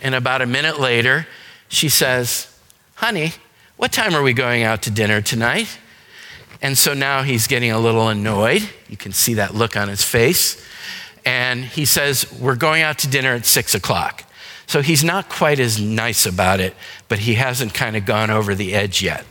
And 0.02 0.16
about 0.16 0.42
a 0.42 0.46
minute 0.46 0.82
later, 0.82 1.28
she 1.70 1.88
says, 1.88 2.54
Honey, 2.96 3.32
what 3.78 3.94
time 3.94 4.14
are 4.14 4.22
we 4.22 4.34
going 4.34 4.64
out 4.64 4.82
to 4.82 4.92
dinner 4.92 5.22
tonight? 5.22 5.80
And 6.62 6.78
so 6.78 6.94
now 6.94 7.22
he's 7.22 7.48
getting 7.48 7.72
a 7.72 7.80
little 7.80 8.10
annoyed. 8.10 8.70
You 8.90 8.98
can 8.98 9.14
see 9.14 9.36
that 9.36 9.56
look 9.56 9.78
on 9.78 9.88
his 9.88 10.04
face. 10.04 10.62
And 11.24 11.64
he 11.64 11.86
says, 11.86 12.30
We're 12.38 12.58
going 12.58 12.82
out 12.82 12.98
to 12.98 13.08
dinner 13.08 13.34
at 13.34 13.46
six 13.46 13.74
o'clock. 13.74 14.26
So 14.68 14.82
he's 14.82 15.06
not 15.06 15.30
quite 15.30 15.62
as 15.62 15.80
nice 15.80 16.26
about 16.26 16.60
it, 16.60 16.76
but 17.08 17.20
he 17.20 17.36
hasn't 17.36 17.74
kind 17.74 17.96
of 17.96 18.06
gone 18.06 18.30
over 18.30 18.56
the 18.56 18.74
edge 18.76 19.02
yet. 19.02 19.26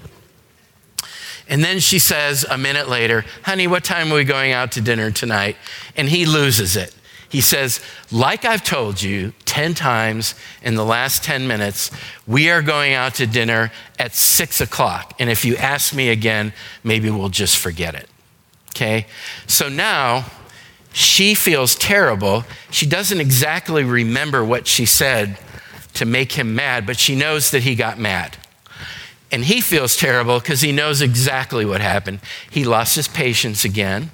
And 1.49 1.63
then 1.63 1.81
she 1.81 1.99
says 1.99 2.45
a 2.49 2.57
minute 2.57 2.89
later, 2.89 3.25
Honey, 3.43 3.67
what 3.67 3.85
time 3.85 4.13
are 4.13 4.17
we 4.17 4.25
going 4.25 4.53
out 4.53 4.73
to 4.73 4.81
dinner 4.81 5.11
tonight? 5.11 5.57
And 5.97 6.09
he 6.09 6.25
loses 6.27 6.77
it. 6.77 6.95
He 7.29 7.41
says, 7.41 7.81
Like 8.11 8.45
I've 8.45 8.63
told 8.63 9.03
you 9.03 9.33
10 9.47 9.75
times 9.75 10.35
in 10.63 10.75
the 10.75 10.85
last 10.85 11.25
10 11.25 11.47
minutes, 11.47 11.91
we 12.27 12.51
are 12.51 12.63
going 12.63 12.93
out 12.93 13.15
to 13.17 13.27
dinner 13.27 13.73
at 13.99 14.15
6 14.15 14.61
o'clock. 14.61 15.15
And 15.19 15.31
if 15.31 15.45
you 15.45 15.57
ask 15.57 15.95
me 15.95 16.11
again, 16.11 16.53
maybe 16.85 17.11
we'll 17.11 17.29
just 17.31 17.57
forget 17.57 17.95
it. 17.95 18.09
Okay? 18.71 19.07
So 19.47 19.69
now 19.69 20.27
she 20.93 21.35
feels 21.35 21.75
terrible. 21.75 22.45
She 22.71 22.87
doesn't 22.87 23.21
exactly 23.21 23.83
remember 23.83 24.45
what 24.45 24.67
she 24.67 24.85
said 24.85 25.39
to 25.95 26.05
make 26.05 26.33
him 26.33 26.55
mad, 26.55 26.87
but 26.87 26.99
she 26.99 27.15
knows 27.15 27.51
that 27.51 27.63
he 27.63 27.75
got 27.75 27.99
mad. 27.99 28.37
And 29.33 29.47
he 29.47 29.63
feels 29.63 29.97
terrible 29.97 30.39
because 30.39 30.61
he 30.61 30.73
knows 30.73 31.01
exactly 31.01 31.65
what 31.65 31.81
happened. 31.81 32.21
He 32.51 32.65
lost 32.65 32.95
his 32.95 33.09
patience 33.09 33.65
again, 33.65 34.11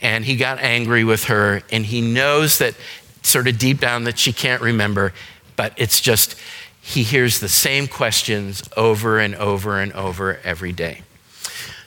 and 0.00 0.24
he 0.24 0.36
got 0.36 0.60
angry 0.60 1.02
with 1.02 1.24
her, 1.24 1.62
and 1.72 1.84
he 1.84 2.00
knows 2.00 2.58
that 2.58 2.76
sort 3.22 3.48
of 3.48 3.58
deep 3.58 3.80
down 3.80 4.04
that 4.04 4.18
she 4.18 4.32
can't 4.32 4.62
remember, 4.62 5.12
but 5.56 5.74
it's 5.76 6.00
just 6.00 6.36
he 6.80 7.02
hears 7.02 7.40
the 7.40 7.48
same 7.48 7.88
questions 7.88 8.62
over 8.76 9.18
and 9.18 9.34
over 9.34 9.80
and 9.80 9.92
over 9.92 10.38
every 10.44 10.72
day. 10.72 11.02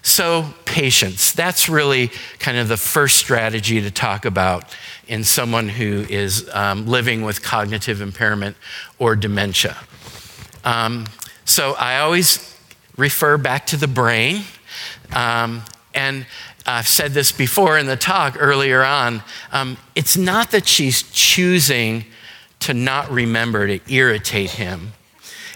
So, 0.05 0.53
patience. 0.65 1.31
That's 1.31 1.69
really 1.69 2.11
kind 2.39 2.57
of 2.57 2.67
the 2.67 2.77
first 2.77 3.17
strategy 3.17 3.81
to 3.81 3.89
talk 3.89 4.25
about 4.25 4.65
in 5.07 5.23
someone 5.23 5.69
who 5.69 6.05
is 6.09 6.49
um, 6.53 6.87
living 6.87 7.21
with 7.21 7.41
cognitive 7.41 8.01
impairment 8.01 8.57
or 8.99 9.15
dementia. 9.15 9.77
Um, 10.65 11.05
so, 11.45 11.73
I 11.79 11.99
always 11.99 12.52
refer 12.97 13.37
back 13.37 13.65
to 13.67 13.77
the 13.77 13.87
brain. 13.87 14.43
Um, 15.13 15.63
and 15.93 16.25
I've 16.65 16.87
said 16.87 17.11
this 17.11 17.31
before 17.31 17.77
in 17.77 17.87
the 17.87 17.97
talk 17.97 18.37
earlier 18.39 18.83
on. 18.83 19.21
Um, 19.51 19.77
it's 19.95 20.15
not 20.17 20.51
that 20.51 20.67
she's 20.67 21.03
choosing 21.03 22.05
to 22.59 22.73
not 22.73 23.11
remember 23.11 23.67
to 23.67 23.79
irritate 23.93 24.51
him. 24.51 24.93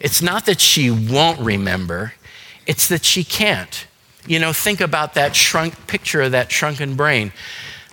It's 0.02 0.21
not 0.21 0.45
that 0.45 0.60
she 0.60 0.91
won't 0.91 1.39
remember, 1.39 2.13
it's 2.65 2.88
that 2.89 3.06
she 3.06 3.23
can't. 3.23 3.88
You 4.28 4.39
know, 4.39 4.52
think 4.52 4.82
about 4.82 5.13
that 5.13 5.36
shrunk 5.36 5.88
picture 5.88 6.21
of 6.21 6.34
that 6.34 6.52
shrunken 6.52 6.95
brain. 6.95 7.32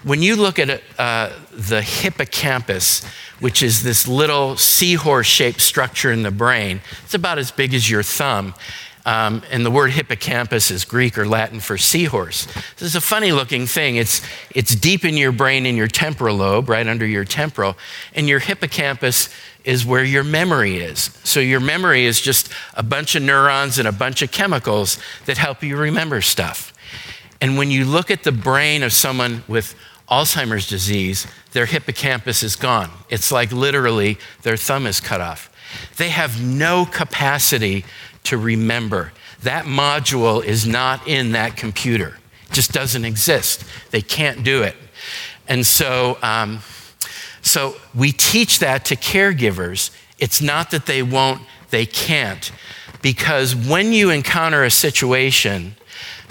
when 0.03 0.21
you 0.21 0.37
look 0.37 0.59
at 0.59 0.83
uh, 0.99 1.31
the 1.51 1.81
hippocampus, 1.81 3.05
which 3.41 3.63
is 3.63 3.83
this 3.83 4.07
little 4.07 4.57
seahorse 4.57 5.27
shaped 5.27 5.61
structure 5.61 6.13
in 6.13 6.23
the 6.23 6.31
brain, 6.31 6.81
it's 7.05 7.15
about 7.15 7.39
as 7.39 7.51
big 7.51 7.73
as 7.73 7.91
your 7.91 8.03
thumb. 8.03 8.55
Um, 9.07 9.43
and 9.51 9.67
the 9.67 9.71
word 9.71 9.91
hippocampus 9.91 10.71
is 10.71 10.85
Greek 10.85 11.19
or 11.19 11.27
Latin 11.27 11.61
for 11.61 11.77
seahorse. 11.77 12.47
This 12.47 12.83
is 12.83 12.97
a 12.97 13.03
funny 13.03 13.33
looking 13.33 13.67
thing. 13.67 13.97
It's, 13.97 14.23
it's 14.51 14.75
deep 14.75 15.05
in 15.05 15.17
your 15.17 15.33
brain 15.33 15.67
in 15.67 15.77
your 15.77 15.89
temporal 15.89 16.37
lobe, 16.37 16.71
right 16.71 16.87
under 16.87 17.05
your 17.05 17.25
temporal. 17.25 17.77
And 18.15 18.29
your 18.29 18.39
hippocampus 18.39 19.29
is 19.65 19.85
where 19.85 20.05
your 20.05 20.25
memory 20.25 20.79
is. 20.79 21.11
So 21.23 21.41
your 21.41 21.61
memory 21.61 22.07
is 22.07 22.21
just 22.21 22.51
a 22.75 22.83
bunch 22.83 23.15
of 23.15 23.23
neurons 23.23 23.79
and 23.79 23.87
a 23.87 23.93
bunch 23.93 24.23
of 24.23 24.31
chemicals 24.31 24.99
that 25.27 25.37
help 25.37 25.63
you 25.63 25.77
remember 25.77 26.23
stuff. 26.23 26.73
And 27.41 27.59
when 27.59 27.71
you 27.71 27.85
look 27.85 28.11
at 28.11 28.23
the 28.23 28.33
brain 28.33 28.83
of 28.83 28.93
someone 28.93 29.45
with 29.47 29.75
Alzheimer's 30.11 30.67
disease, 30.67 31.27
their 31.53 31.67
hippocampus 31.67 32.43
is 32.43 32.57
gone. 32.57 32.91
It's 33.11 33.31
like 33.31 33.53
literally 33.53 34.19
their 34.43 34.57
thumb 34.57 34.87
is 34.87 35.01
cut 35.01 35.21
off. 35.21 35.51
They 35.97 36.11
have 36.11 36.43
no 36.43 36.87
capacity 36.87 37.85
to 38.25 38.39
remember. 38.39 39.13
That 39.43 39.67
module 39.67 40.45
is 40.45 40.67
not 40.67 41.07
in 41.07 41.33
that 41.33 41.57
computer, 41.57 42.19
it 42.49 42.53
just 42.53 42.73
doesn't 42.73 43.05
exist. 43.05 43.65
They 43.91 44.03
can't 44.03 44.43
do 44.43 44.63
it. 44.63 44.77
And 45.47 45.67
so, 45.67 46.19
um, 46.23 46.61
so 47.43 47.77
we 47.95 48.13
teach 48.13 48.59
that 48.61 48.87
to 48.87 48.97
caregivers. 48.97 49.91
It's 50.19 50.41
not 50.41 50.71
that 50.71 50.87
they 50.87 51.03
won't, 51.03 51.43
they 51.71 51.85
can't. 51.85 52.51
Because 53.03 53.55
when 53.55 53.93
you 53.93 54.09
encounter 54.09 54.65
a 54.65 54.71
situation, 54.71 55.77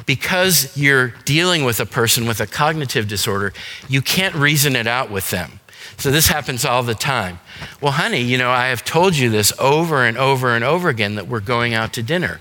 because 0.07 0.75
you're 0.75 1.09
dealing 1.25 1.63
with 1.63 1.79
a 1.79 1.85
person 1.85 2.25
with 2.25 2.39
a 2.39 2.47
cognitive 2.47 3.07
disorder, 3.07 3.53
you 3.87 4.01
can't 4.01 4.33
reason 4.33 4.75
it 4.75 4.87
out 4.87 5.11
with 5.11 5.29
them. 5.29 5.59
So 5.97 6.11
this 6.11 6.27
happens 6.27 6.65
all 6.65 6.83
the 6.83 6.95
time. 6.95 7.39
Well, 7.79 7.93
honey, 7.93 8.21
you 8.21 8.37
know, 8.37 8.49
I 8.49 8.67
have 8.67 8.83
told 8.83 9.15
you 9.15 9.29
this 9.29 9.53
over 9.59 10.05
and 10.05 10.17
over 10.17 10.55
and 10.55 10.63
over 10.63 10.89
again 10.89 11.15
that 11.15 11.27
we're 11.27 11.39
going 11.39 11.73
out 11.73 11.93
to 11.93 12.03
dinner. 12.03 12.39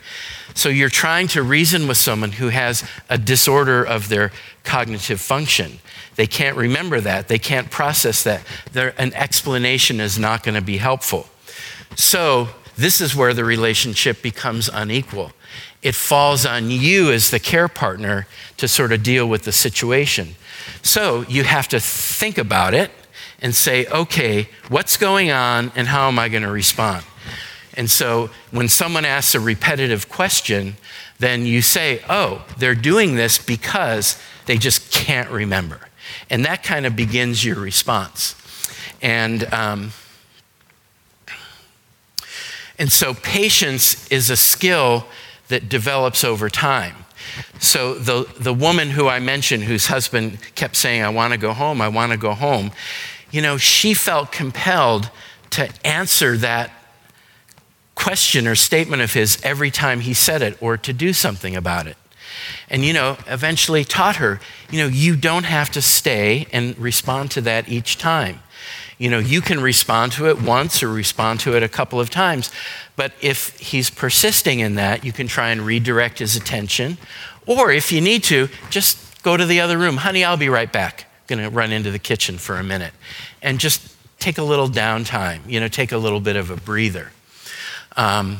So 0.54 0.68
you're 0.68 0.88
trying 0.88 1.28
to 1.28 1.42
reason 1.42 1.88
with 1.88 1.96
someone 1.96 2.32
who 2.32 2.48
has 2.48 2.84
a 3.08 3.16
disorder 3.16 3.82
of 3.82 4.08
their 4.08 4.32
cognitive 4.64 5.20
function. 5.20 5.78
They 6.16 6.26
can't 6.26 6.56
remember 6.56 7.00
that, 7.00 7.28
they 7.28 7.38
can't 7.38 7.70
process 7.70 8.22
that. 8.24 8.42
There, 8.72 8.94
an 8.98 9.14
explanation 9.14 10.00
is 10.00 10.18
not 10.18 10.42
going 10.42 10.54
to 10.54 10.62
be 10.62 10.76
helpful. 10.76 11.26
So 11.96 12.48
this 12.76 13.00
is 13.00 13.16
where 13.16 13.34
the 13.34 13.44
relationship 13.44 14.22
becomes 14.22 14.68
unequal. 14.68 15.32
It 15.82 15.94
falls 15.94 16.46
on 16.46 16.70
you 16.70 17.10
as 17.12 17.30
the 17.30 17.40
care 17.40 17.68
partner 17.68 18.26
to 18.58 18.68
sort 18.68 18.92
of 18.92 19.02
deal 19.02 19.26
with 19.26 19.42
the 19.44 19.52
situation. 19.52 20.36
So 20.82 21.24
you 21.28 21.44
have 21.44 21.68
to 21.68 21.80
think 21.80 22.38
about 22.38 22.74
it 22.74 22.90
and 23.42 23.54
say, 23.54 23.84
okay, 23.86 24.48
what's 24.68 24.96
going 24.96 25.30
on 25.30 25.72
and 25.74 25.88
how 25.88 26.08
am 26.08 26.18
I 26.18 26.28
going 26.30 26.44
to 26.44 26.50
respond? 26.50 27.04
And 27.74 27.90
so 27.90 28.30
when 28.50 28.68
someone 28.68 29.04
asks 29.04 29.34
a 29.34 29.40
repetitive 29.40 30.08
question, 30.08 30.76
then 31.18 31.44
you 31.44 31.60
say, 31.60 32.02
oh, 32.08 32.46
they're 32.56 32.74
doing 32.74 33.16
this 33.16 33.38
because 33.38 34.18
they 34.46 34.56
just 34.56 34.92
can't 34.92 35.28
remember. 35.28 35.80
And 36.30 36.44
that 36.44 36.62
kind 36.62 36.86
of 36.86 36.94
begins 36.94 37.44
your 37.44 37.58
response. 37.58 38.36
And, 39.00 39.52
um, 39.52 39.92
and 42.78 42.92
so 42.92 43.14
patience 43.14 44.10
is 44.10 44.30
a 44.30 44.36
skill 44.36 45.06
that 45.48 45.68
develops 45.68 46.24
over 46.24 46.48
time. 46.48 46.94
So 47.58 47.94
the, 47.94 48.26
the 48.38 48.52
woman 48.52 48.90
who 48.90 49.08
I 49.08 49.20
mentioned, 49.20 49.64
whose 49.64 49.86
husband 49.86 50.38
kept 50.54 50.76
saying, 50.76 51.02
I 51.02 51.08
want 51.08 51.32
to 51.32 51.38
go 51.38 51.52
home, 51.52 51.80
I 51.80 51.88
want 51.88 52.12
to 52.12 52.18
go 52.18 52.32
home, 52.32 52.72
you 53.32 53.42
know, 53.42 53.56
she 53.56 53.94
felt 53.94 54.30
compelled 54.30 55.10
to 55.50 55.68
answer 55.84 56.36
that 56.36 56.70
question 57.94 58.46
or 58.46 58.54
statement 58.54 59.02
of 59.02 59.14
his 59.14 59.40
every 59.42 59.70
time 59.70 60.00
he 60.00 60.14
said 60.14 60.42
it 60.42 60.56
or 60.62 60.76
to 60.76 60.92
do 60.92 61.12
something 61.12 61.56
about 61.56 61.86
it. 61.86 61.96
And, 62.68 62.84
you 62.84 62.92
know, 62.92 63.16
eventually 63.26 63.84
taught 63.84 64.16
her, 64.16 64.40
you 64.70 64.78
know, 64.78 64.86
you 64.86 65.16
don't 65.16 65.44
have 65.44 65.70
to 65.70 65.82
stay 65.82 66.46
and 66.52 66.78
respond 66.78 67.30
to 67.32 67.40
that 67.42 67.68
each 67.68 67.98
time. 67.98 68.40
You 68.98 69.10
know, 69.10 69.18
you 69.18 69.40
can 69.40 69.60
respond 69.60 70.12
to 70.12 70.28
it 70.28 70.40
once 70.40 70.82
or 70.82 70.88
respond 70.88 71.40
to 71.40 71.56
it 71.56 71.62
a 71.62 71.68
couple 71.68 72.00
of 72.00 72.08
times. 72.08 72.50
But 72.96 73.12
if 73.20 73.58
he's 73.58 73.90
persisting 73.90 74.60
in 74.60 74.74
that, 74.76 75.04
you 75.04 75.12
can 75.12 75.26
try 75.26 75.50
and 75.50 75.62
redirect 75.62 76.18
his 76.20 76.36
attention. 76.36 76.98
Or 77.46 77.70
if 77.70 77.92
you 77.92 78.00
need 78.00 78.24
to, 78.24 78.48
just 78.70 79.22
go 79.22 79.36
to 79.36 79.44
the 79.44 79.60
other 79.60 79.78
room. 79.78 79.98
Honey, 79.98 80.24
I'll 80.24 80.36
be 80.36 80.48
right 80.48 80.72
back 80.72 81.06
going 81.34 81.50
to 81.50 81.54
run 81.54 81.72
into 81.72 81.90
the 81.90 81.98
kitchen 81.98 82.38
for 82.38 82.56
a 82.56 82.62
minute 82.62 82.92
and 83.40 83.58
just 83.58 83.96
take 84.18 84.38
a 84.38 84.42
little 84.42 84.68
downtime, 84.68 85.40
you 85.46 85.58
know, 85.60 85.68
take 85.68 85.92
a 85.92 85.98
little 85.98 86.20
bit 86.20 86.36
of 86.36 86.50
a 86.50 86.56
breather. 86.56 87.10
Um, 87.96 88.38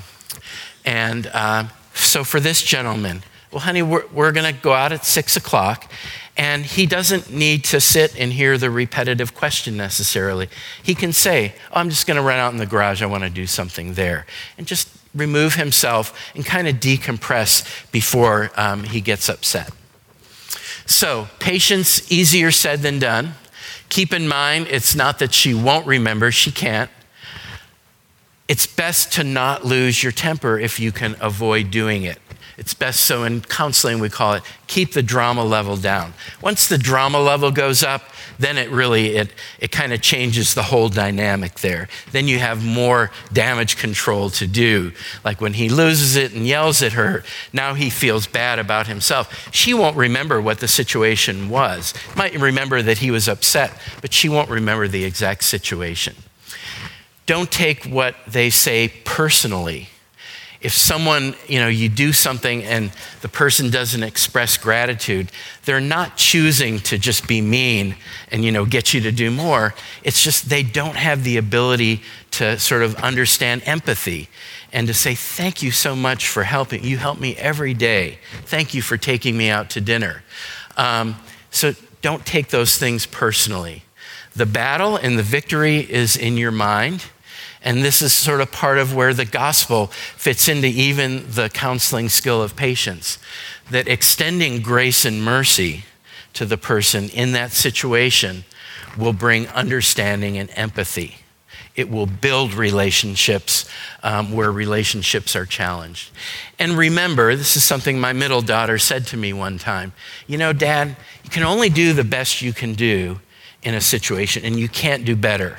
and 0.85 1.27
uh, 1.33 1.65
so 1.95 2.25
for 2.25 2.41
this 2.41 2.63
gentleman, 2.63 3.23
well, 3.51 3.61
honey, 3.61 3.83
we're, 3.83 4.07
we're 4.09 4.33
going 4.33 4.55
to 4.55 4.61
go 4.61 4.73
out 4.73 4.93
at 4.93 5.05
six 5.05 5.37
o'clock. 5.37 5.91
And 6.35 6.65
he 6.65 6.87
doesn't 6.87 7.31
need 7.31 7.65
to 7.65 7.81
sit 7.81 8.19
and 8.19 8.33
hear 8.33 8.57
the 8.57 8.71
repetitive 8.71 9.35
question 9.35 9.77
necessarily. 9.77 10.49
He 10.83 10.95
can 10.95 11.13
say, 11.13 11.55
oh, 11.71 11.81
I'm 11.81 11.91
just 11.91 12.07
going 12.07 12.17
to 12.17 12.23
run 12.23 12.39
out 12.39 12.53
in 12.53 12.59
the 12.59 12.65
garage. 12.65 13.03
I 13.03 13.07
want 13.07 13.25
to 13.25 13.31
do 13.31 13.47
something 13.47 13.93
there. 13.95 14.25
And 14.57 14.67
just 14.67 14.89
remove 15.15 15.57
himself 15.57 16.19
and 16.35 16.45
kind 16.45 16.69
of 16.69 16.77
decompress 16.77 17.91
before 17.93 18.51
um, 18.57 18.85
he 18.85 19.03
gets 19.03 19.29
upset. 19.29 19.71
So, 20.93 21.29
patience, 21.39 22.13
easier 22.13 22.51
said 22.51 22.83
than 22.83 22.99
done. 22.99 23.35
Keep 23.89 24.13
in 24.13 24.29
mind, 24.29 24.67
it's 24.69 24.95
not 24.95 25.19
that 25.21 25.33
she 25.33 25.55
won't 25.55 25.87
remember, 25.87 26.31
she 26.31 26.53
can't. 26.53 26.91
It's 28.47 28.67
best 28.67 29.15
to 29.15 29.25
not 29.25 29.65
lose 29.65 30.03
your 30.03 30.13
temper 30.13 30.59
if 30.59 30.79
you 30.79 30.93
can 30.93 31.17
avoid 31.19 31.71
doing 31.71 32.03
it. 32.03 32.19
It's 32.59 32.75
best 32.75 33.01
so 33.01 33.25
in 33.25 33.41
counseling 33.41 33.99
we 33.99 34.09
call 34.09 34.35
it 34.35 34.43
keep 34.67 34.93
the 34.93 35.03
drama 35.03 35.45
level 35.45 35.77
down. 35.77 36.15
Once 36.41 36.67
the 36.67 36.79
drama 36.79 37.21
level 37.21 37.51
goes 37.51 37.83
up, 37.83 38.03
then 38.39 38.57
it 38.57 38.71
really 38.71 39.17
it 39.17 39.31
it 39.61 39.71
kind 39.71 39.93
of 39.93 40.01
changes 40.01 40.55
the 40.55 40.63
whole 40.63 40.89
dynamic 40.89 41.61
there. 41.61 41.89
Then 42.11 42.27
you 42.27 42.39
have 42.39 42.65
more 42.65 43.11
damage 43.33 43.77
control 43.77 44.31
to 44.31 44.47
do. 44.47 44.93
Like 45.25 45.41
when 45.41 45.53
he 45.55 45.69
loses 45.69 46.17
it 46.17 46.33
and 46.33 46.47
yells 46.47 46.83
at 46.83 46.93
her, 46.93 47.23
now 47.53 47.75
he 47.75 47.91
feels 47.91 48.27
bad 48.27 48.59
about 48.59 48.87
himself. 48.87 49.49
She 49.53 49.75
won't 49.75 49.97
remember 49.97 50.41
what 50.41 50.61
the 50.61 50.69
situation 50.69 51.51
was. 51.51 51.93
Might 52.17 52.35
remember 52.39 52.81
that 52.83 52.99
he 52.99 53.11
was 53.11 53.29
upset, 53.29 53.73
but 54.01 54.13
she 54.13 54.29
won't 54.29 54.49
remember 54.49 54.89
the 54.89 55.05
exact 55.05 55.45
situation. 55.45 56.15
Don't 57.27 57.51
take 57.51 57.85
what 57.85 58.17
they 58.27 58.51
say 58.51 58.89
personally 59.05 59.89
if 60.63 60.73
someone, 60.73 61.35
you 61.49 61.59
know, 61.59 61.67
you 61.67 61.89
do 61.89 62.13
something 62.13 62.63
and 62.63 62.93
the 63.21 63.29
person 63.29 63.69
doesn't 63.69 64.03
express 64.03 64.57
gratitude, 64.57 65.31
they're 65.65 65.81
not 65.81 66.17
choosing 66.17 66.79
to 66.81 66.99
just 66.99 67.27
be 67.27 67.41
mean 67.41 67.97
and, 68.31 68.45
you 68.45 68.53
know, 68.53 68.65
get 68.65 68.95
you 68.95 69.01
to 69.01 69.11
do 69.11 69.31
more. 69.31 69.75
It's 70.05 70.23
just 70.23 70.49
they 70.49 70.63
don't 70.63 70.97
have 70.97 71.25
the 71.25 71.37
ability 71.37 72.03
to 72.33 72.59
sort 72.61 72.83
of 72.83 72.95
understand 72.97 73.63
empathy 73.67 74.29
and 74.73 74.87
to 74.87 74.95
say, 74.95 75.17
thank 75.17 75.63
you 75.63 75.73
so 75.73 75.97
much 75.97 76.29
for 76.29 76.45
helping. 76.45 76.85
You 76.85 76.97
help 76.97 77.19
me 77.19 77.37
every 77.37 77.75
day. 77.75 78.19
Thank 78.45 78.73
you 78.73 78.83
for 78.83 78.97
taking 78.97 79.37
me 79.37 79.51
out 79.51 79.69
to 79.71 79.81
dinner. 79.81 80.23
Um, 80.77 81.17
so 81.51 81.75
don't 82.03 82.25
take 82.25 82.49
those 82.49 82.79
things 82.79 83.05
personally. 83.05 83.83
The 84.35 84.47
battle 84.47 84.97
and 84.97 85.19
the 85.19 85.23
victory 85.25 85.79
is 85.79 86.17
in 86.17 86.37
your 86.37 86.53
mind 86.53 87.05
and 87.65 87.85
this 87.85 88.03
is 88.03 88.13
sort 88.13 88.41
of 88.41 88.51
part 88.51 88.79
of 88.79 88.95
where 88.95 89.15
the 89.15 89.25
gospel 89.25 89.87
fits 89.87 90.49
into 90.49 90.67
even 90.67 91.25
the 91.29 91.49
counseling 91.49 92.09
skill 92.09 92.43
of 92.43 92.57
patience. 92.57 93.19
That 93.71 93.89
extending 93.89 94.61
grace 94.63 95.05
and 95.05 95.23
mercy 95.23 95.85
to 96.35 96.45
the 96.45 96.57
person 96.57 97.09
in 97.11 97.33
that 97.33 97.53
situation 97.53 98.45
will 98.97 99.13
bring 99.13 99.47
understanding 99.49 100.37
and 100.37 100.51
empathy. 100.55 101.17
It 101.75 101.89
will 101.89 102.07
build 102.07 102.53
relationships 102.53 103.69
um, 104.03 104.33
where 104.33 104.53
relationships 104.53 105.35
are 105.35 105.47
challenged. 105.47 106.11
And 106.59 106.73
remember, 106.73 107.35
this 107.35 107.57
is 107.57 107.65
something 107.65 107.99
my 107.99 108.13
middle 108.13 108.43
daughter 108.43 108.77
said 108.77 109.07
to 109.09 109.17
me 109.17 109.33
one 109.33 109.59
time. 109.59 109.93
You 110.27 110.37
know, 110.37 110.53
Dad, 110.53 110.97
you 111.25 111.31
can 111.31 111.45
only 111.45 111.71
do 111.71 111.95
the 111.95 112.05
best 112.05 112.43
you 112.43 112.53
can 112.53 112.75
do 112.75 113.21
in 113.63 113.75
a 113.75 113.81
situation, 113.81 114.45
and 114.45 114.59
you 114.59 114.69
can't 114.69 115.05
do 115.05 115.17
better. 115.17 115.59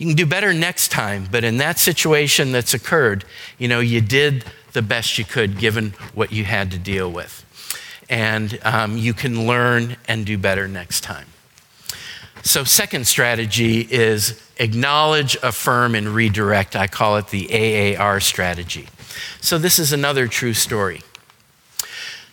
You 0.00 0.06
can 0.06 0.16
do 0.16 0.24
better 0.24 0.54
next 0.54 0.90
time, 0.90 1.28
but 1.30 1.44
in 1.44 1.58
that 1.58 1.78
situation 1.78 2.52
that's 2.52 2.72
occurred, 2.72 3.26
you 3.58 3.68
know, 3.68 3.80
you 3.80 4.00
did 4.00 4.46
the 4.72 4.80
best 4.80 5.18
you 5.18 5.26
could 5.26 5.58
given 5.58 5.90
what 6.14 6.32
you 6.32 6.44
had 6.44 6.70
to 6.70 6.78
deal 6.78 7.12
with. 7.12 7.44
And 8.08 8.58
um, 8.62 8.96
you 8.96 9.12
can 9.12 9.46
learn 9.46 9.98
and 10.08 10.24
do 10.24 10.38
better 10.38 10.66
next 10.66 11.02
time. 11.02 11.26
So, 12.42 12.64
second 12.64 13.08
strategy 13.08 13.80
is 13.82 14.40
acknowledge, 14.56 15.36
affirm, 15.42 15.94
and 15.94 16.08
redirect. 16.08 16.76
I 16.76 16.86
call 16.86 17.18
it 17.18 17.28
the 17.28 17.94
AAR 17.94 18.20
strategy. 18.20 18.88
So, 19.42 19.58
this 19.58 19.78
is 19.78 19.92
another 19.92 20.26
true 20.28 20.54
story. 20.54 21.02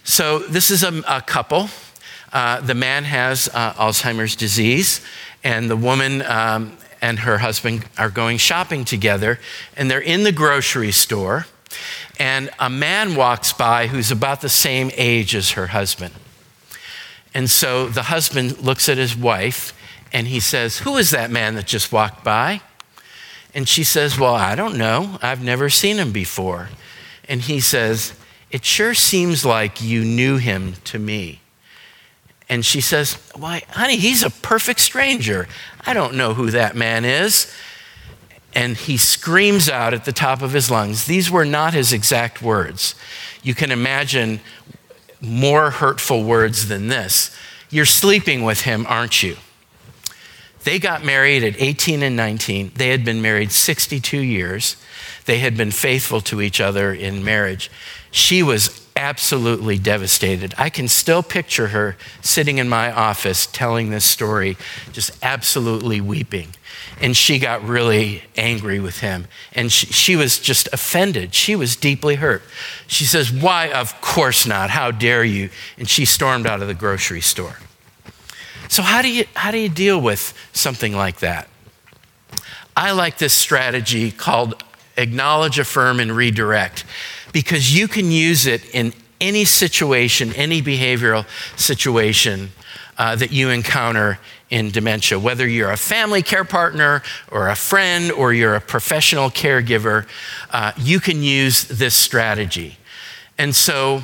So, 0.06 0.40
this 0.40 0.72
is 0.72 0.84
a, 0.84 1.04
a 1.06 1.20
couple. 1.20 1.68
uh, 2.32 2.62
the 2.62 2.76
man 2.76 3.04
has 3.04 3.50
uh, 3.54 3.74
Alzheimer's 3.74 4.38
disease, 4.38 5.02
and 5.44 5.70
the 5.70 5.76
woman 5.76 6.22
um, 6.22 6.78
and 7.02 7.20
her 7.20 7.40
husband 7.40 7.86
are 7.98 8.10
going 8.10 8.38
shopping 8.38 8.86
together, 8.86 9.40
and 9.76 9.90
they're 9.90 10.00
in 10.00 10.24
the 10.24 10.32
grocery 10.32 10.92
store, 10.92 11.46
and 12.20 12.50
a 12.60 12.70
man 12.70 13.16
walks 13.16 13.54
by 13.54 13.88
who's 13.88 14.12
about 14.12 14.42
the 14.42 14.50
same 14.50 14.92
age 14.96 15.36
as 15.36 15.52
her 15.52 15.68
husband. 15.68 16.14
And 17.34 17.50
so 17.50 17.88
the 17.88 18.04
husband 18.04 18.60
looks 18.60 18.90
at 18.90 18.98
his 18.98 19.16
wife 19.16 19.74
and 20.12 20.28
he 20.28 20.40
says, 20.40 20.80
Who 20.80 20.98
is 20.98 21.12
that 21.12 21.30
man 21.30 21.56
that 21.56 21.68
just 21.68 21.92
walked 21.92 22.24
by? 22.24 22.62
And 23.54 23.68
she 23.68 23.84
says, 23.84 24.18
Well, 24.18 24.34
I 24.34 24.56
don't 24.56 24.78
know. 24.78 25.20
I've 25.22 25.44
never 25.44 25.70
seen 25.70 25.98
him 25.98 26.12
before. 26.12 26.70
And 27.28 27.42
he 27.42 27.60
says, 27.60 28.14
It 28.50 28.66
sure 28.66 28.94
seems 28.94 29.46
like 29.46 29.82
you 29.82 30.04
knew 30.04 30.38
him 30.38 30.74
to 30.86 31.00
me. 31.00 31.42
And 32.50 32.66
she 32.66 32.82
says, 32.82 33.14
Why, 33.36 33.64
honey, 33.70 33.98
he's 33.98 34.24
a 34.24 34.30
perfect 34.30 34.80
stranger. 34.80 35.48
I 35.86 35.94
don't 35.94 36.16
know 36.16 36.34
who 36.34 36.52
that 36.52 36.76
man 36.76 37.06
is. 37.06 37.54
And 38.56 38.78
he 38.78 38.98
screams 38.98 39.70
out 39.70 39.94
at 39.94 40.06
the 40.06 40.14
top 40.14 40.42
of 40.42 40.54
his 40.54 40.72
lungs. 40.72 41.06
These 41.06 41.30
were 41.30 41.46
not 41.46 41.74
his 41.74 41.94
exact 41.94 42.42
words. 42.42 42.96
You 43.44 43.54
can 43.54 43.72
imagine 43.72 44.40
more 45.22 45.72
hurtful 45.72 46.24
words 46.24 46.68
than 46.68 46.88
this. 46.88 47.36
You're 47.70 47.86
sleeping 47.86 48.44
with 48.44 48.62
him, 48.62 48.86
aren't 48.88 49.22
you? 49.22 49.38
They 50.64 50.80
got 50.80 51.04
married 51.04 51.44
at 51.44 51.62
18 51.62 52.04
and 52.04 52.16
19. 52.16 52.72
They 52.76 52.90
had 52.90 53.06
been 53.06 53.22
married 53.22 53.52
62 53.52 54.18
years. 54.18 54.76
They 55.26 55.40
had 55.40 55.56
been 55.56 55.72
faithful 55.72 56.22
to 56.22 56.42
each 56.42 56.60
other 56.60 56.94
in 56.94 57.24
marriage. 57.24 57.70
She 58.12 58.42
was 58.44 58.87
absolutely 58.98 59.78
devastated. 59.78 60.54
I 60.58 60.70
can 60.70 60.88
still 60.88 61.24
picture 61.24 61.68
her 61.68 61.96
sitting 62.22 62.58
in 62.58 62.68
my 62.68 62.92
office 62.92 63.46
telling 63.46 63.90
this 63.90 64.04
story, 64.04 64.58
just 64.92 65.12
absolutely 65.24 66.02
weeping. 66.02 66.50
And 67.00 67.16
she 67.16 67.38
got 67.38 67.64
really 67.64 68.24
angry 68.36 68.80
with 68.80 69.00
him. 69.00 69.28
And 69.54 69.72
she, 69.72 69.86
she, 69.88 70.16
was 70.16 70.40
just 70.40 70.68
offended. 70.74 71.34
She 71.34 71.56
was 71.56 71.76
deeply 71.76 72.16
hurt. 72.16 72.42
She 72.88 73.06
says, 73.06 73.32
Why? 73.32 73.72
Of 73.72 74.02
course 74.02 74.48
not. 74.48 74.72
How 74.72 74.92
dare 74.92 75.24
you? 75.24 75.50
And 75.78 75.88
she 75.88 76.06
stormed 76.06 76.48
out 76.48 76.62
of 76.62 76.68
the 76.68 76.74
grocery 76.74 77.22
store. 77.22 77.58
So, 78.68 78.82
how 78.82 79.02
do 79.02 79.10
you, 79.10 79.26
how 79.36 79.52
do 79.52 79.60
you 79.60 79.70
deal 79.70 80.02
with 80.02 80.34
something 80.54 80.96
like 80.96 81.20
that? 81.20 81.48
I 82.76 82.92
like 82.92 83.18
this 83.18 83.34
strategy 83.34 84.12
called 84.12 84.64
acknowledge, 84.98 85.60
affirm, 85.60 86.00
and 86.00 86.12
redirect 86.16 86.84
because 87.34 87.76
you 87.76 87.88
can 87.88 88.12
use 88.12 88.46
it 88.46 88.64
in 88.74 88.94
any 89.20 89.46
situation, 89.46 90.34
any 90.34 90.62
behavioral 90.62 91.26
situation 91.60 92.52
uh, 92.98 93.16
that 93.16 93.32
you 93.32 93.50
encounter 93.50 94.20
in 94.50 94.72
dementia. 94.72 95.20
Whether 95.20 95.48
you're 95.48 95.72
a 95.72 95.78
family 95.78 96.22
care 96.22 96.46
partner 96.46 97.04
or 97.32 97.50
a 97.50 97.56
friend 97.56 98.12
or 98.12 98.34
you're 98.34 98.56
a 98.56 98.62
professional 98.62 99.30
caregiver, 99.30 100.08
uh, 100.52 100.72
you 100.78 101.00
can 101.00 101.22
use 101.22 101.66
this 101.66 101.96
strategy. 101.96 102.78
And 103.38 103.56
so 103.56 104.04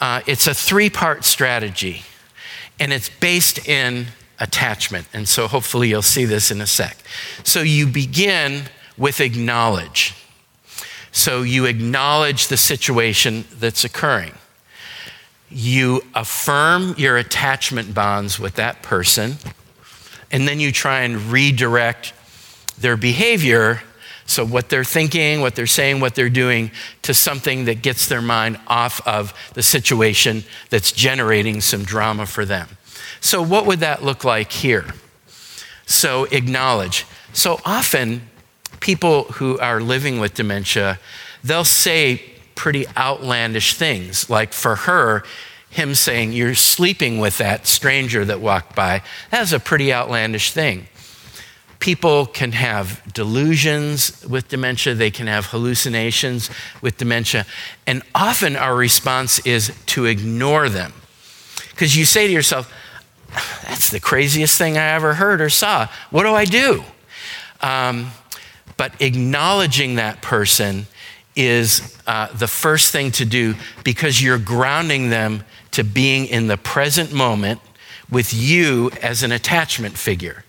uh, 0.00 0.22
it's 0.26 0.46
a 0.46 0.54
three 0.54 0.90
part 0.90 1.24
strategy, 1.24 2.02
and 2.78 2.92
it's 2.92 3.08
based 3.08 3.66
in 3.68 4.06
attachment. 4.38 5.08
And 5.12 5.28
so 5.28 5.48
hopefully 5.48 5.88
you'll 5.88 6.02
see 6.02 6.24
this 6.24 6.50
in 6.50 6.60
a 6.60 6.66
sec. 6.66 6.98
So 7.42 7.60
you 7.62 7.86
begin 7.86 8.64
with 8.98 9.20
acknowledge. 9.20 10.14
So 11.16 11.40
you 11.40 11.64
acknowledge 11.64 12.48
the 12.48 12.58
situation 12.58 13.46
that's 13.58 13.84
occurring. 13.84 14.34
You 15.48 16.02
affirm 16.14 16.94
your 16.98 17.16
attachment 17.16 17.94
bonds 17.94 18.38
with 18.38 18.56
that 18.56 18.82
person, 18.82 19.36
and 20.30 20.46
then 20.46 20.60
you 20.60 20.70
try 20.72 21.00
and 21.00 21.32
redirect 21.32 22.12
their 22.78 22.98
behavior. 22.98 23.80
So, 24.26 24.44
what 24.44 24.68
they're 24.68 24.84
thinking, 24.84 25.40
what 25.40 25.54
they're 25.54 25.66
saying, 25.66 26.00
what 26.00 26.14
they're 26.14 26.28
doing 26.28 26.70
to 27.00 27.14
something 27.14 27.64
that 27.64 27.80
gets 27.80 28.08
their 28.08 28.20
mind 28.20 28.60
off 28.66 29.00
of 29.06 29.32
the 29.54 29.62
situation 29.62 30.44
that's 30.68 30.92
generating 30.92 31.62
some 31.62 31.84
drama 31.84 32.26
for 32.26 32.44
them. 32.44 32.68
So, 33.22 33.40
what 33.40 33.64
would 33.64 33.80
that 33.80 34.02
look 34.02 34.22
like 34.22 34.52
here? 34.52 34.84
So, 35.86 36.24
acknowledge. 36.24 37.06
So, 37.32 37.58
often 37.64 38.28
people 38.80 39.24
who 39.24 39.58
are 39.58 39.80
living 39.80 40.18
with 40.18 40.34
dementia, 40.34 40.98
they'll 41.42 41.64
say 41.64 42.22
pretty 42.54 42.86
outlandish 42.96 43.74
things. 43.74 44.28
Like 44.28 44.52
for 44.52 44.74
her, 44.74 45.22
him 45.70 45.94
saying, 45.94 46.32
You're 46.32 46.54
sleeping 46.54 47.18
with 47.18 47.38
that 47.38 47.66
stranger 47.66 48.24
that 48.24 48.40
walked 48.40 48.74
by, 48.74 49.02
that's 49.30 49.52
a 49.52 49.60
pretty 49.60 49.92
outlandish 49.92 50.52
thing. 50.52 50.88
People 51.78 52.24
can 52.26 52.52
have 52.52 53.02
delusions 53.12 54.24
with 54.26 54.48
dementia, 54.48 54.94
they 54.94 55.10
can 55.10 55.26
have 55.26 55.46
hallucinations 55.46 56.50
with 56.80 56.96
dementia, 56.96 57.44
and 57.86 58.02
often 58.14 58.56
our 58.56 58.74
response 58.74 59.38
is 59.40 59.72
to 59.86 60.06
ignore 60.06 60.68
them. 60.68 60.92
Because 61.70 61.94
you 61.94 62.06
say 62.06 62.26
to 62.26 62.32
yourself, 62.32 62.72
That's 63.64 63.90
the 63.90 64.00
craziest 64.00 64.56
thing 64.56 64.78
I 64.78 64.88
ever 64.92 65.14
heard 65.14 65.40
or 65.40 65.50
saw. 65.50 65.88
What 66.10 66.22
do 66.22 66.34
I 66.34 66.46
do? 66.46 66.82
Um, 67.60 68.10
but 68.76 69.00
acknowledging 69.00 69.96
that 69.96 70.22
person 70.22 70.86
is 71.34 71.96
uh, 72.06 72.32
the 72.32 72.46
first 72.46 72.92
thing 72.92 73.10
to 73.12 73.24
do 73.24 73.54
because 73.84 74.22
you're 74.22 74.38
grounding 74.38 75.10
them 75.10 75.44
to 75.72 75.84
being 75.84 76.26
in 76.26 76.46
the 76.46 76.56
present 76.56 77.12
moment 77.12 77.60
with 78.10 78.32
you 78.32 78.90
as 79.02 79.22
an 79.22 79.32
attachment 79.32 79.98
figure. 79.98 80.44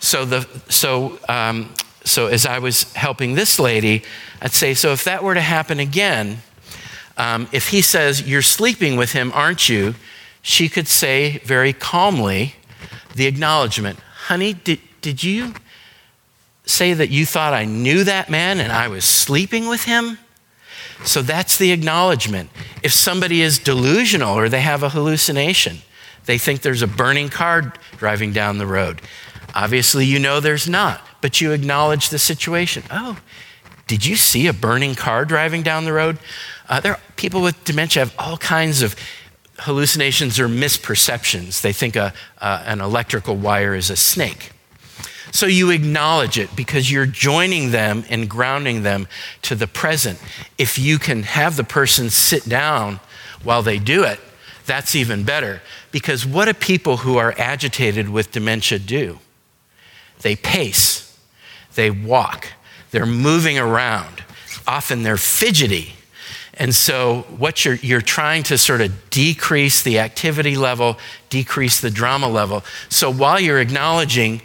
So, 0.00 0.24
the, 0.24 0.46
so, 0.68 1.18
um, 1.28 1.72
so 2.04 2.26
as 2.26 2.46
I 2.46 2.58
was 2.58 2.92
helping 2.94 3.34
this 3.34 3.58
lady, 3.58 4.02
I'd 4.42 4.52
say, 4.52 4.74
so 4.74 4.92
if 4.92 5.04
that 5.04 5.22
were 5.22 5.34
to 5.34 5.40
happen 5.40 5.78
again, 5.78 6.38
um, 7.16 7.48
if 7.52 7.68
he 7.68 7.82
says, 7.82 8.28
You're 8.28 8.42
sleeping 8.42 8.96
with 8.96 9.12
him, 9.12 9.30
aren't 9.34 9.68
you? 9.68 9.94
She 10.42 10.68
could 10.68 10.88
say 10.88 11.38
very 11.44 11.74
calmly 11.74 12.54
the 13.14 13.26
acknowledgement, 13.26 13.98
Honey, 14.26 14.54
did, 14.54 14.80
did 15.02 15.22
you 15.22 15.54
say 16.70 16.94
that 16.94 17.10
you 17.10 17.26
thought 17.26 17.52
I 17.52 17.64
knew 17.64 18.04
that 18.04 18.30
man 18.30 18.60
and 18.60 18.72
I 18.72 18.88
was 18.88 19.04
sleeping 19.04 19.68
with 19.68 19.84
him? 19.84 20.18
So 21.04 21.22
that's 21.22 21.56
the 21.56 21.72
acknowledgement. 21.72 22.50
If 22.82 22.92
somebody 22.92 23.42
is 23.42 23.58
delusional 23.58 24.36
or 24.36 24.48
they 24.48 24.60
have 24.60 24.82
a 24.82 24.90
hallucination, 24.90 25.78
they 26.26 26.38
think 26.38 26.60
there's 26.60 26.82
a 26.82 26.86
burning 26.86 27.28
car 27.28 27.72
driving 27.96 28.32
down 28.32 28.58
the 28.58 28.66
road. 28.66 29.00
Obviously, 29.54 30.04
you 30.04 30.18
know 30.18 30.40
there's 30.40 30.68
not, 30.68 31.00
but 31.20 31.40
you 31.40 31.52
acknowledge 31.52 32.10
the 32.10 32.18
situation. 32.18 32.82
Oh, 32.90 33.18
did 33.86 34.06
you 34.06 34.16
see 34.16 34.46
a 34.46 34.52
burning 34.52 34.94
car 34.94 35.24
driving 35.24 35.62
down 35.62 35.84
the 35.84 35.92
road? 35.92 36.18
Uh, 36.68 36.80
there, 36.80 37.00
people 37.16 37.42
with 37.42 37.64
dementia 37.64 38.04
have 38.04 38.14
all 38.18 38.36
kinds 38.36 38.82
of 38.82 38.94
hallucinations 39.60 40.38
or 40.38 40.48
misperceptions. 40.48 41.62
They 41.62 41.72
think 41.72 41.96
a, 41.96 42.12
uh, 42.40 42.62
an 42.66 42.80
electrical 42.80 43.36
wire 43.36 43.74
is 43.74 43.90
a 43.90 43.96
snake. 43.96 44.52
So 45.32 45.46
you 45.46 45.70
acknowledge 45.70 46.38
it 46.38 46.54
because 46.56 46.90
you're 46.90 47.06
joining 47.06 47.70
them 47.70 48.04
and 48.08 48.28
grounding 48.28 48.82
them 48.82 49.06
to 49.42 49.54
the 49.54 49.66
present. 49.66 50.20
If 50.58 50.78
you 50.78 50.98
can 50.98 51.22
have 51.22 51.56
the 51.56 51.64
person 51.64 52.10
sit 52.10 52.48
down 52.48 53.00
while 53.42 53.62
they 53.62 53.78
do 53.78 54.04
it, 54.04 54.20
that's 54.66 54.94
even 54.94 55.24
better. 55.24 55.62
Because 55.90 56.26
what 56.26 56.44
do 56.44 56.54
people 56.54 56.98
who 56.98 57.16
are 57.16 57.34
agitated 57.38 58.08
with 58.08 58.32
dementia 58.32 58.78
do? 58.78 59.18
They 60.22 60.36
pace, 60.36 61.18
they 61.74 61.90
walk, 61.90 62.48
they're 62.90 63.06
moving 63.06 63.58
around. 63.58 64.24
Often 64.66 65.02
they're 65.02 65.16
fidgety. 65.16 65.94
And 66.54 66.74
so, 66.74 67.22
what 67.38 67.64
you're, 67.64 67.76
you're 67.76 68.02
trying 68.02 68.42
to 68.44 68.58
sort 68.58 68.82
of 68.82 69.08
decrease 69.08 69.82
the 69.82 69.98
activity 69.98 70.56
level, 70.56 70.98
decrease 71.30 71.80
the 71.80 71.90
drama 71.90 72.28
level. 72.28 72.62
So, 72.90 73.10
while 73.10 73.40
you're 73.40 73.60
acknowledging 73.60 74.42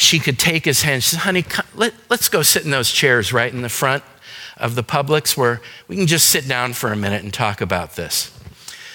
she 0.00 0.18
could 0.18 0.38
take 0.38 0.64
his 0.64 0.82
hand. 0.82 1.02
She 1.02 1.10
said, 1.10 1.20
honey, 1.20 1.42
come, 1.42 1.66
let, 1.74 1.92
let's 2.08 2.30
go 2.30 2.42
sit 2.42 2.64
in 2.64 2.70
those 2.70 2.90
chairs 2.90 3.32
right 3.32 3.52
in 3.52 3.60
the 3.60 3.68
front 3.68 4.02
of 4.56 4.74
the 4.74 4.82
Publix 4.82 5.36
where 5.36 5.60
we 5.88 5.96
can 5.96 6.06
just 6.06 6.28
sit 6.30 6.48
down 6.48 6.72
for 6.72 6.90
a 6.90 6.96
minute 6.96 7.22
and 7.22 7.32
talk 7.32 7.60
about 7.60 7.96
this. 7.96 8.36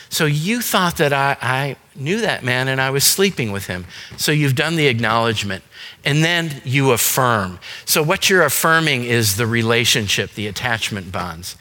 So 0.09 0.25
you 0.25 0.61
thought 0.61 0.97
that 0.97 1.13
I, 1.13 1.37
I 1.41 1.75
knew 1.95 2.21
that 2.21 2.43
man 2.43 2.67
and 2.67 2.81
I 2.81 2.89
was 2.89 3.03
sleeping 3.03 3.51
with 3.51 3.67
him. 3.67 3.85
So 4.17 4.31
you've 4.31 4.55
done 4.55 4.77
the 4.77 4.87
acknowledgement 4.87 5.63
and 6.03 6.23
then 6.23 6.61
you 6.63 6.91
affirm. 6.91 7.59
So 7.85 8.01
what 8.01 8.29
you're 8.29 8.43
affirming 8.43 9.03
is 9.03 9.37
the 9.37 9.47
relationship, 9.47 10.33
the 10.33 10.47
attachment 10.47 11.11
bonds. 11.11 11.55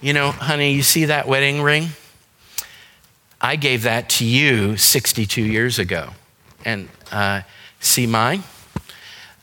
You 0.00 0.14
know, 0.14 0.30
honey, 0.30 0.72
you 0.72 0.82
see 0.82 1.06
that 1.06 1.28
wedding 1.28 1.60
ring? 1.60 1.88
I 3.40 3.56
gave 3.56 3.82
that 3.82 4.08
to 4.10 4.24
you 4.24 4.78
62 4.78 5.42
years 5.42 5.78
ago. 5.78 6.10
And 6.64 6.88
uh, 7.12 7.42
see 7.80 8.06
mine? 8.06 8.42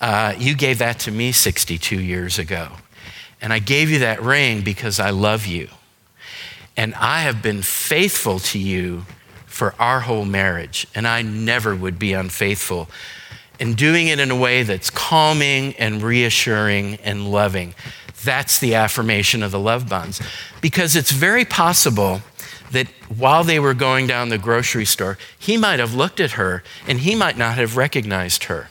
Uh, 0.03 0.35
you 0.37 0.53
gave 0.53 0.79
that 0.79 0.99
to 0.99 1.09
me 1.09 1.31
62 1.31 1.97
years 1.97 2.37
ago. 2.37 2.67
And 3.41 3.53
I 3.53 3.59
gave 3.59 3.89
you 3.89 3.99
that 3.99 4.21
ring 4.21 4.59
because 4.61 4.99
I 4.99 5.11
love 5.11 5.45
you. 5.45 5.69
And 6.75 6.93
I 6.95 7.21
have 7.21 7.41
been 7.41 7.61
faithful 7.61 8.39
to 8.39 8.59
you 8.59 9.05
for 9.45 9.73
our 9.79 10.01
whole 10.01 10.25
marriage, 10.25 10.85
and 10.93 11.07
I 11.07 11.21
never 11.21 11.73
would 11.73 11.97
be 11.99 12.11
unfaithful. 12.11 12.89
And 13.61 13.77
doing 13.77 14.09
it 14.09 14.19
in 14.19 14.29
a 14.29 14.35
way 14.35 14.63
that's 14.63 14.89
calming 14.89 15.73
and 15.75 16.03
reassuring 16.03 16.95
and 16.95 17.31
loving. 17.31 17.73
That's 18.25 18.59
the 18.59 18.75
affirmation 18.75 19.41
of 19.41 19.51
the 19.51 19.59
love 19.59 19.87
bonds. 19.87 20.21
Because 20.59 20.97
it's 20.97 21.11
very 21.11 21.45
possible 21.45 22.19
that 22.71 22.87
while 23.07 23.45
they 23.45 23.57
were 23.57 23.73
going 23.73 24.07
down 24.07 24.27
the 24.27 24.37
grocery 24.37 24.83
store, 24.83 25.17
he 25.39 25.55
might 25.55 25.79
have 25.79 25.93
looked 25.93 26.19
at 26.19 26.31
her 26.31 26.61
and 26.89 26.99
he 26.99 27.15
might 27.15 27.37
not 27.37 27.55
have 27.55 27.77
recognized 27.77 28.45
her. 28.45 28.67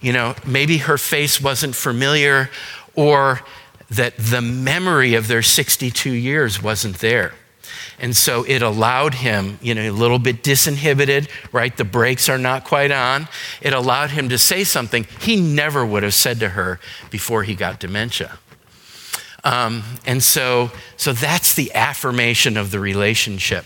You 0.00 0.12
know, 0.12 0.34
maybe 0.46 0.78
her 0.78 0.98
face 0.98 1.40
wasn't 1.40 1.74
familiar 1.74 2.50
or 2.94 3.40
that 3.90 4.16
the 4.16 4.42
memory 4.42 5.14
of 5.14 5.28
their 5.28 5.42
62 5.42 6.10
years 6.10 6.62
wasn't 6.62 6.98
there. 6.98 7.34
And 8.00 8.16
so 8.16 8.44
it 8.44 8.62
allowed 8.62 9.14
him, 9.14 9.58
you 9.60 9.74
know, 9.74 9.90
a 9.90 9.90
little 9.90 10.18
bit 10.18 10.42
disinhibited, 10.42 11.28
right? 11.52 11.76
The 11.76 11.84
brakes 11.84 12.28
are 12.28 12.38
not 12.38 12.64
quite 12.64 12.90
on. 12.90 13.28
It 13.60 13.72
allowed 13.72 14.10
him 14.10 14.28
to 14.28 14.38
say 14.38 14.64
something 14.64 15.06
he 15.20 15.40
never 15.40 15.84
would 15.84 16.02
have 16.02 16.14
said 16.14 16.38
to 16.40 16.50
her 16.50 16.78
before 17.10 17.42
he 17.42 17.54
got 17.54 17.80
dementia. 17.80 18.38
Um, 19.42 19.82
and 20.06 20.22
so, 20.22 20.70
so 20.96 21.12
that's 21.12 21.54
the 21.54 21.74
affirmation 21.74 22.56
of 22.56 22.70
the 22.70 22.80
relationship. 22.80 23.64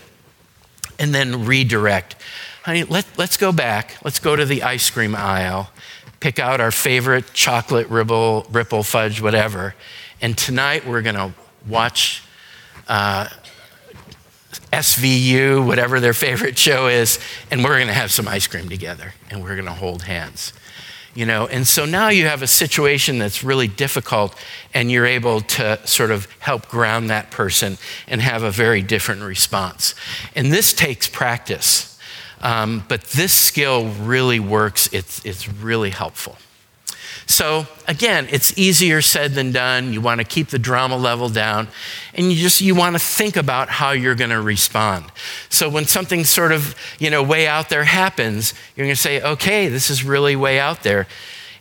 And 0.97 1.13
then 1.13 1.45
redirect. 1.45 2.15
Honey, 2.63 2.83
let, 2.83 3.05
let's 3.17 3.37
go 3.37 3.51
back. 3.51 3.97
Let's 4.03 4.19
go 4.19 4.35
to 4.35 4.45
the 4.45 4.63
ice 4.63 4.89
cream 4.89 5.15
aisle, 5.15 5.69
pick 6.23 6.39
out 6.39 6.61
our 6.61 6.71
favorite 6.71 7.33
chocolate 7.33 7.85
ripple, 7.89 8.47
ripple 8.49 8.81
fudge, 8.81 9.19
whatever. 9.19 9.75
And 10.21 10.37
tonight 10.37 10.87
we're 10.87 11.01
going 11.01 11.17
to 11.17 11.33
watch 11.67 12.23
uh, 12.87 13.27
SVU, 14.71 15.67
whatever 15.67 15.99
their 15.99 16.13
favorite 16.13 16.57
show 16.57 16.87
is, 16.87 17.19
and 17.51 17.61
we're 17.61 17.75
going 17.75 17.87
to 17.87 17.93
have 17.93 18.09
some 18.09 18.29
ice 18.29 18.47
cream 18.47 18.69
together 18.69 19.13
and 19.29 19.43
we're 19.43 19.55
going 19.55 19.65
to 19.65 19.73
hold 19.73 20.03
hands 20.03 20.53
you 21.15 21.27
know? 21.27 21.45
And 21.45 21.67
so 21.67 21.85
now 21.85 22.09
you 22.09 22.25
have 22.25 22.41
a 22.41 22.47
situation 22.47 23.19
that's 23.19 23.43
really 23.43 23.67
difficult 23.67 24.35
and 24.73 24.91
you're 24.91 25.05
able 25.05 25.41
to 25.41 25.79
sort 25.85 26.09
of 26.09 26.27
help 26.39 26.67
ground 26.69 27.11
that 27.11 27.29
person 27.29 27.77
and 28.07 28.19
have 28.19 28.41
a 28.41 28.49
very 28.49 28.81
different 28.81 29.21
response. 29.21 29.93
And 30.35 30.51
this 30.51 30.73
takes 30.73 31.07
practice 31.07 31.92
um, 32.43 32.83
but 32.87 33.01
this 33.05 33.33
skill 33.33 33.87
really 33.89 34.39
works 34.39 34.87
it's, 34.93 35.25
it's 35.25 35.49
really 35.49 35.89
helpful 35.89 36.37
so 37.25 37.65
again, 37.87 38.27
it's 38.31 38.57
easier 38.57 39.01
said 39.01 39.33
than 39.33 39.51
done. 39.51 39.93
You 39.93 40.01
want 40.01 40.19
to 40.19 40.25
keep 40.25 40.49
the 40.49 40.59
drama 40.59 40.97
level 40.97 41.29
down 41.29 41.67
and 42.13 42.31
you 42.31 42.37
just 42.37 42.61
you 42.61 42.75
want 42.75 42.95
to 42.95 42.99
think 42.99 43.35
about 43.35 43.69
how 43.69 43.91
you're 43.91 44.15
going 44.15 44.29
to 44.29 44.41
respond. 44.41 45.05
So 45.49 45.69
when 45.69 45.85
something 45.85 46.25
sort 46.25 46.51
of, 46.51 46.75
you 46.99 47.09
know, 47.09 47.23
way 47.23 47.47
out 47.47 47.69
there 47.69 47.85
happens, 47.85 48.53
you're 48.75 48.85
going 48.85 48.95
to 48.95 49.01
say, 49.01 49.21
"Okay, 49.21 49.67
this 49.67 49.89
is 49.89 50.03
really 50.03 50.35
way 50.35 50.59
out 50.59 50.83
there." 50.83 51.07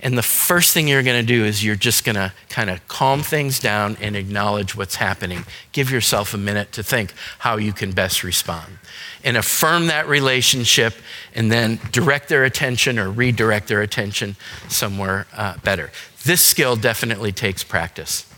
And 0.04 0.18
the 0.18 0.22
first 0.22 0.74
thing 0.74 0.88
you're 0.88 1.04
going 1.04 1.20
to 1.20 1.26
do 1.26 1.44
is 1.44 1.64
you're 1.64 1.76
just 1.76 2.04
going 2.04 2.16
to 2.16 2.32
kind 2.48 2.70
of 2.70 2.86
calm 2.88 3.22
things 3.22 3.60
down 3.60 3.96
and 4.00 4.16
acknowledge 4.16 4.74
what's 4.74 4.96
happening. 4.96 5.44
Give 5.70 5.92
yourself 5.92 6.34
a 6.34 6.38
minute 6.38 6.72
to 6.72 6.82
think 6.82 7.12
how 7.38 7.56
you 7.56 7.72
can 7.72 7.92
best 7.92 8.24
respond 8.24 8.78
and 9.24 9.36
affirm 9.36 9.86
that 9.86 10.08
relationship 10.08 10.94
and 11.34 11.50
then 11.50 11.78
direct 11.90 12.28
their 12.28 12.44
attention 12.44 12.98
or 12.98 13.10
redirect 13.10 13.68
their 13.68 13.82
attention 13.82 14.36
somewhere 14.68 15.26
uh, 15.34 15.56
better. 15.58 15.90
This 16.24 16.40
skill 16.40 16.76
definitely 16.76 17.32
takes 17.32 17.64
practice. 17.64 18.28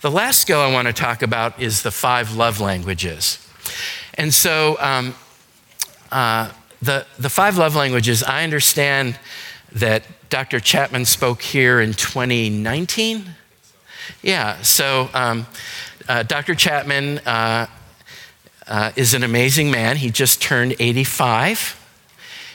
The 0.00 0.10
last 0.10 0.40
skill 0.40 0.60
I 0.60 0.72
want 0.72 0.86
to 0.86 0.94
talk 0.94 1.22
about 1.22 1.60
is 1.60 1.82
the 1.82 1.90
five 1.90 2.36
love 2.36 2.60
languages. 2.60 3.44
And 4.14 4.32
so, 4.32 4.76
um, 4.80 5.14
uh, 6.10 6.50
the, 6.80 7.06
the 7.18 7.28
five 7.28 7.58
love 7.58 7.74
languages, 7.74 8.22
I 8.22 8.44
understand 8.44 9.18
that 9.72 10.04
Dr. 10.30 10.60
Chapman 10.60 11.04
spoke 11.04 11.42
here 11.42 11.80
in 11.80 11.92
2019. 11.92 13.24
Yeah, 14.22 14.60
so 14.62 15.10
um, 15.12 15.46
uh, 16.08 16.22
Dr. 16.22 16.54
Chapman 16.54 17.18
uh, 17.20 17.66
uh, 18.68 18.92
is 18.96 19.14
an 19.14 19.22
amazing 19.22 19.70
man. 19.70 19.96
He 19.96 20.10
just 20.10 20.42
turned 20.42 20.76
85. 20.78 21.74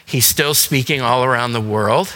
He's 0.06 0.26
still 0.26 0.54
speaking 0.54 1.02
all 1.02 1.24
around 1.24 1.54
the 1.54 1.62
world. 1.62 2.16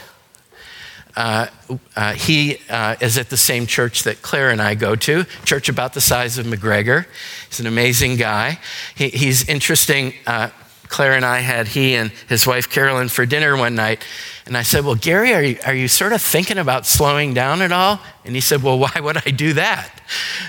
Uh, 1.16 1.48
uh, 1.96 2.14
he 2.14 2.60
uh, 2.70 2.96
is 3.02 3.18
at 3.18 3.30
the 3.32 3.38
same 3.38 3.66
church 3.66 4.04
that 4.04 4.22
Claire 4.22 4.52
and 4.52 4.62
I 4.62 4.76
go 4.76 4.96
to, 4.96 5.24
church 5.46 5.68
about 5.68 5.94
the 5.94 6.02
size 6.02 6.38
of 6.38 6.46
McGregor. 6.46 7.08
He's 7.48 7.60
an 7.60 7.66
amazing 7.66 8.18
guy. 8.18 8.60
He, 8.96 9.10
he's 9.10 9.50
interesting. 9.50 10.14
Uh, 10.28 10.50
Claire 10.90 11.14
and 11.14 11.26
I 11.26 11.40
had 11.40 11.70
he 11.70 11.96
and 11.96 12.12
his 12.30 12.46
wife 12.46 12.70
Karolyn 12.70 13.10
for 13.10 13.26
dinner 13.26 13.58
one 13.58 13.74
night. 13.74 14.04
And 14.46 14.56
I 14.56 14.62
said, 14.62 14.86
Well, 14.86 14.96
Gary, 14.96 15.34
are 15.34 15.42
you, 15.42 15.58
are 15.66 15.74
you 15.74 15.88
sort 15.88 16.14
of 16.14 16.22
thinking 16.22 16.60
about 16.60 16.86
slowing 16.86 17.34
down 17.34 17.62
at 17.64 17.72
all? 17.72 18.00
And 18.24 18.36
he 18.36 18.42
said, 18.42 18.62
Well, 18.62 18.78
why 18.80 18.94
would 19.00 19.18
I 19.18 19.32
do 19.32 19.54
that? 19.54 19.92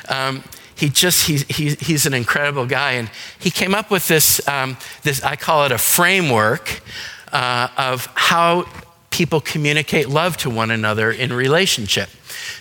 Um, 0.08 0.44
he 0.78 0.88
just 0.88 1.26
he, 1.26 1.38
he, 1.52 1.74
he's 1.74 2.06
an 2.06 2.14
incredible 2.14 2.64
guy. 2.64 2.92
And 2.92 3.10
he 3.38 3.50
came 3.50 3.74
up 3.74 3.90
with 3.90 4.06
this 4.06 4.46
um, 4.46 4.76
this 5.02 5.22
i 5.22 5.34
call 5.34 5.64
it 5.64 5.72
a 5.72 5.78
framework 5.78 6.80
uh, 7.32 7.68
of 7.76 8.06
how 8.14 8.66
people 9.10 9.40
communicate 9.40 10.08
love 10.08 10.36
to 10.36 10.48
one 10.48 10.70
another 10.70 11.10
in 11.10 11.32
relationship. 11.32 12.08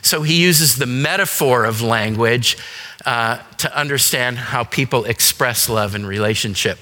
So 0.01 0.24
he 0.24 0.41
uses 0.41 0.78
the 0.78 0.88
metaphor 0.88 1.65
of 1.65 1.82
language 1.82 2.57
uh, 3.05 3.38
to 3.57 3.78
understand 3.78 4.38
how 4.38 4.63
people 4.63 5.05
express 5.05 5.70
love 5.70 5.93
in 5.93 6.05
relationship. 6.05 6.80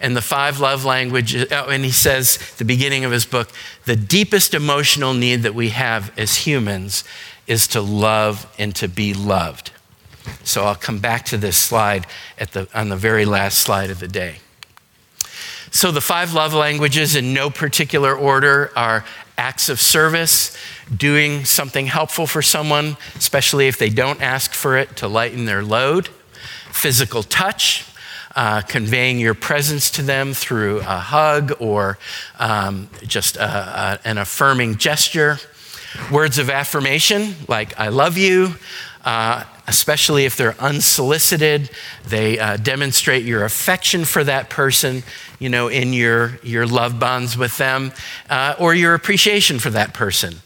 And 0.00 0.16
the 0.16 0.22
five 0.22 0.58
love 0.58 0.86
languages 0.86 1.48
oh, 1.52 1.68
and 1.68 1.84
he 1.84 1.90
says 1.90 2.38
the 2.56 2.64
beginning 2.64 3.04
of 3.04 3.12
his 3.12 3.26
book 3.26 3.50
the 3.84 3.96
deepest 3.96 4.54
emotional 4.54 5.12
need 5.12 5.42
that 5.42 5.54
we 5.54 5.68
have 5.68 6.16
as 6.18 6.46
humans 6.46 7.04
is 7.46 7.66
to 7.68 7.82
love 7.82 8.50
and 8.58 8.74
to 8.76 8.88
be 8.88 9.12
loved 9.12 9.72
so 10.44 10.64
I'll 10.64 10.74
come 10.74 10.98
back 10.98 11.24
to 11.26 11.36
this 11.36 11.56
slide 11.56 12.06
at 12.38 12.52
the, 12.52 12.68
on 12.74 12.88
the 12.88 12.96
very 12.96 13.24
last 13.24 13.58
slide 13.58 13.90
of 13.90 14.00
the 14.00 14.08
day. 14.08 14.36
So 15.70 15.90
the 15.90 16.00
five 16.00 16.32
love 16.32 16.54
languages, 16.54 17.14
in 17.14 17.34
no 17.34 17.50
particular 17.50 18.16
order, 18.16 18.72
are 18.74 19.04
acts 19.36 19.68
of 19.68 19.80
service, 19.80 20.56
doing 20.94 21.44
something 21.44 21.86
helpful 21.86 22.26
for 22.26 22.42
someone, 22.42 22.96
especially 23.16 23.68
if 23.68 23.78
they 23.78 23.90
don't 23.90 24.20
ask 24.22 24.52
for 24.52 24.76
it, 24.76 24.96
to 24.96 25.08
lighten 25.08 25.44
their 25.44 25.62
load, 25.62 26.08
physical 26.72 27.22
touch, 27.22 27.84
uh, 28.34 28.60
conveying 28.62 29.18
your 29.18 29.34
presence 29.34 29.90
to 29.90 30.02
them 30.02 30.32
through 30.32 30.78
a 30.80 30.98
hug 30.98 31.52
or 31.60 31.98
um, 32.38 32.88
just 33.06 33.36
a, 33.36 33.42
a, 33.42 33.98
an 34.04 34.18
affirming 34.18 34.76
gesture, 34.76 35.38
words 36.10 36.38
of 36.38 36.48
affirmation 36.50 37.34
like, 37.46 37.78
I 37.78 37.88
love 37.88 38.16
you. 38.16 38.54
Uh, 39.04 39.44
especially 39.68 40.24
if 40.24 40.36
they're 40.36 40.58
unsolicited. 40.58 41.70
They 42.06 42.38
uh, 42.38 42.56
demonstrate 42.56 43.24
your 43.24 43.44
affection 43.44 44.04
for 44.04 44.24
that 44.24 44.48
person, 44.48 45.02
you 45.38 45.50
know, 45.50 45.68
in 45.68 45.92
your, 45.92 46.38
your 46.42 46.66
love 46.66 46.98
bonds 46.98 47.36
with 47.36 47.58
them, 47.58 47.92
uh, 48.30 48.54
or 48.58 48.74
your 48.74 48.94
appreciation 48.94 49.58
for 49.58 49.70
that 49.70 49.92
person. 49.92 50.36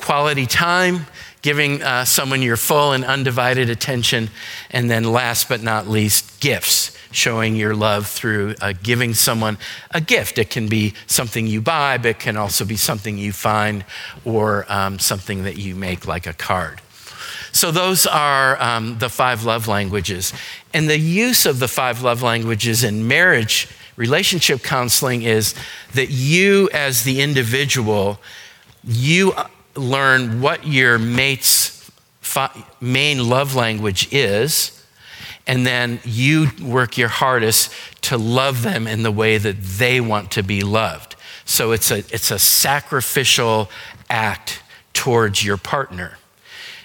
Quality 0.00 0.46
time, 0.46 1.06
giving 1.42 1.80
uh, 1.80 2.04
someone 2.04 2.42
your 2.42 2.56
full 2.56 2.92
and 2.92 3.04
undivided 3.04 3.70
attention. 3.70 4.30
And 4.70 4.90
then, 4.90 5.04
last 5.04 5.48
but 5.48 5.62
not 5.62 5.88
least, 5.88 6.40
gifts. 6.40 6.96
Showing 7.12 7.56
your 7.56 7.74
love 7.74 8.06
through 8.08 8.56
uh, 8.60 8.74
giving 8.82 9.14
someone 9.14 9.56
a 9.92 10.00
gift. 10.00 10.38
It 10.38 10.50
can 10.50 10.68
be 10.68 10.92
something 11.06 11.46
you 11.46 11.62
buy, 11.62 11.96
but 11.96 12.08
it 12.08 12.18
can 12.18 12.36
also 12.36 12.64
be 12.64 12.76
something 12.76 13.16
you 13.16 13.32
find 13.32 13.84
or 14.24 14.66
um, 14.68 14.98
something 14.98 15.44
that 15.44 15.56
you 15.56 15.74
make, 15.74 16.06
like 16.06 16.26
a 16.26 16.34
card. 16.34 16.82
So, 17.56 17.70
those 17.70 18.06
are 18.06 18.62
um, 18.62 18.98
the 18.98 19.08
five 19.08 19.44
love 19.44 19.66
languages. 19.66 20.34
And 20.74 20.90
the 20.90 20.98
use 20.98 21.46
of 21.46 21.58
the 21.58 21.68
five 21.68 22.02
love 22.02 22.20
languages 22.22 22.84
in 22.84 23.08
marriage 23.08 23.66
relationship 23.96 24.62
counseling 24.62 25.22
is 25.22 25.54
that 25.94 26.10
you, 26.10 26.68
as 26.74 27.04
the 27.04 27.22
individual, 27.22 28.20
you 28.84 29.32
learn 29.74 30.42
what 30.42 30.66
your 30.66 30.98
mate's 30.98 31.90
main 32.78 33.26
love 33.26 33.54
language 33.54 34.12
is, 34.12 34.84
and 35.46 35.66
then 35.66 35.98
you 36.04 36.50
work 36.62 36.98
your 36.98 37.08
hardest 37.08 37.72
to 38.02 38.18
love 38.18 38.64
them 38.64 38.86
in 38.86 39.02
the 39.02 39.10
way 39.10 39.38
that 39.38 39.62
they 39.62 39.98
want 39.98 40.30
to 40.32 40.42
be 40.42 40.60
loved. 40.60 41.16
So 41.46 41.72
it's 41.72 41.90
a, 41.90 42.00
it's 42.10 42.30
a 42.30 42.38
sacrificial 42.38 43.70
act 44.10 44.62
towards 44.92 45.42
your 45.42 45.56
partner. 45.56 46.18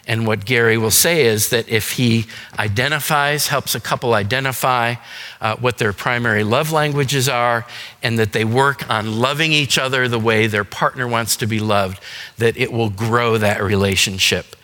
And 0.08 0.26
what 0.26 0.46
Gary 0.46 0.78
will 0.78 0.92
say 0.92 1.26
is 1.26 1.50
that 1.50 1.70
if 1.70 1.94
he 1.94 2.26
identifies, 2.58 3.48
helps 3.48 3.76
a 3.76 3.80
couple 3.80 4.14
identify 4.14 4.96
uh, 5.40 5.56
what 5.58 5.78
their 5.78 5.94
primary 5.94 6.44
love 6.44 6.72
languages 6.72 7.30
are, 7.30 7.66
and 8.02 8.18
that 8.18 8.34
they 8.34 8.44
work 8.44 8.90
on 8.90 9.20
loving 9.20 9.52
each 9.52 9.78
other 9.78 10.08
the 10.08 10.20
way 10.20 10.48
their 10.48 10.64
partner 10.64 11.08
wants 11.08 11.36
to 11.38 11.46
be 11.46 11.60
loved, 11.60 12.02
that 12.38 12.58
it 12.58 12.72
will 12.72 12.90
grow 12.90 13.38
that 13.38 13.62
relationship. 13.62 14.56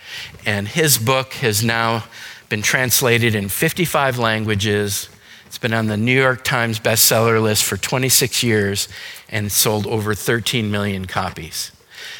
And 0.45 0.67
his 0.67 0.97
book 0.97 1.33
has 1.33 1.63
now 1.63 2.05
been 2.49 2.61
translated 2.61 3.35
in 3.35 3.49
55 3.49 4.17
languages. 4.17 5.09
It's 5.45 5.57
been 5.57 5.73
on 5.73 5.87
the 5.87 5.97
New 5.97 6.19
York 6.19 6.43
Times 6.43 6.79
bestseller 6.79 7.41
list 7.41 7.63
for 7.63 7.77
26 7.77 8.41
years 8.41 8.87
and 9.29 9.51
sold 9.51 9.85
over 9.85 10.15
13 10.15 10.71
million 10.71 11.05
copies. 11.05 11.71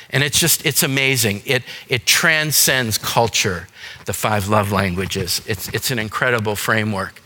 And 0.10 0.24
it's 0.24 0.40
just, 0.40 0.66
it's 0.66 0.84
amazing. 0.84 1.42
It, 1.46 1.64
it 1.90 2.06
transcends 2.06 2.98
culture, 2.98 3.68
the 4.06 4.14
five 4.14 4.48
love 4.48 4.72
languages. 4.72 5.42
It's, 5.46 5.68
it's 5.70 5.92
an 5.92 6.00
incredible 6.00 6.56
framework. 6.56 7.22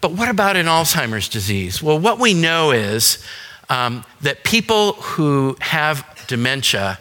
But 0.00 0.12
what 0.12 0.28
about 0.28 0.56
in 0.56 0.66
Alzheimer's 0.66 1.28
disease? 1.28 1.82
Well, 1.82 1.98
what 1.98 2.18
we 2.18 2.34
know 2.34 2.72
is 2.72 3.24
um, 3.68 4.04
that 4.20 4.44
people 4.44 4.92
who 4.92 5.56
have 5.60 6.04
dementia, 6.26 6.98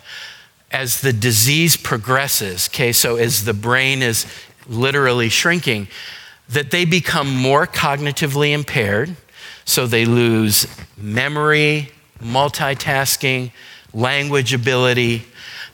as 0.71 1.01
the 1.01 1.13
disease 1.13 1.77
progresses, 1.77 2.69
okay, 2.69 2.91
so 2.91 3.15
as 3.15 3.45
the 3.45 3.53
brain 3.53 4.01
is 4.01 4.25
literally 4.67 5.29
shrinking, 5.29 5.87
that 6.49 6.71
they 6.71 6.85
become 6.85 7.33
more 7.33 7.67
cognitively 7.67 8.53
impaired. 8.53 9.15
So 9.65 9.87
they 9.87 10.05
lose 10.05 10.67
memory, 10.97 11.91
multitasking, 12.21 13.51
language 13.93 14.53
ability. 14.53 15.23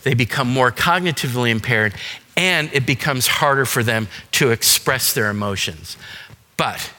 They 0.03 0.13
become 0.13 0.49
more 0.49 0.71
cognitively 0.71 1.49
impaired, 1.49 1.93
and 2.37 2.69
it 2.73 2.85
becomes 2.85 3.27
harder 3.27 3.65
for 3.65 3.83
them 3.83 4.07
to 4.33 4.51
express 4.51 5.13
their 5.13 5.29
emotions. 5.29 5.97
But 6.57 6.91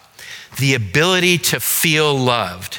the 0.59 0.75
ability 0.75 1.39
to 1.39 1.61
feel 1.61 2.15
loved 2.15 2.79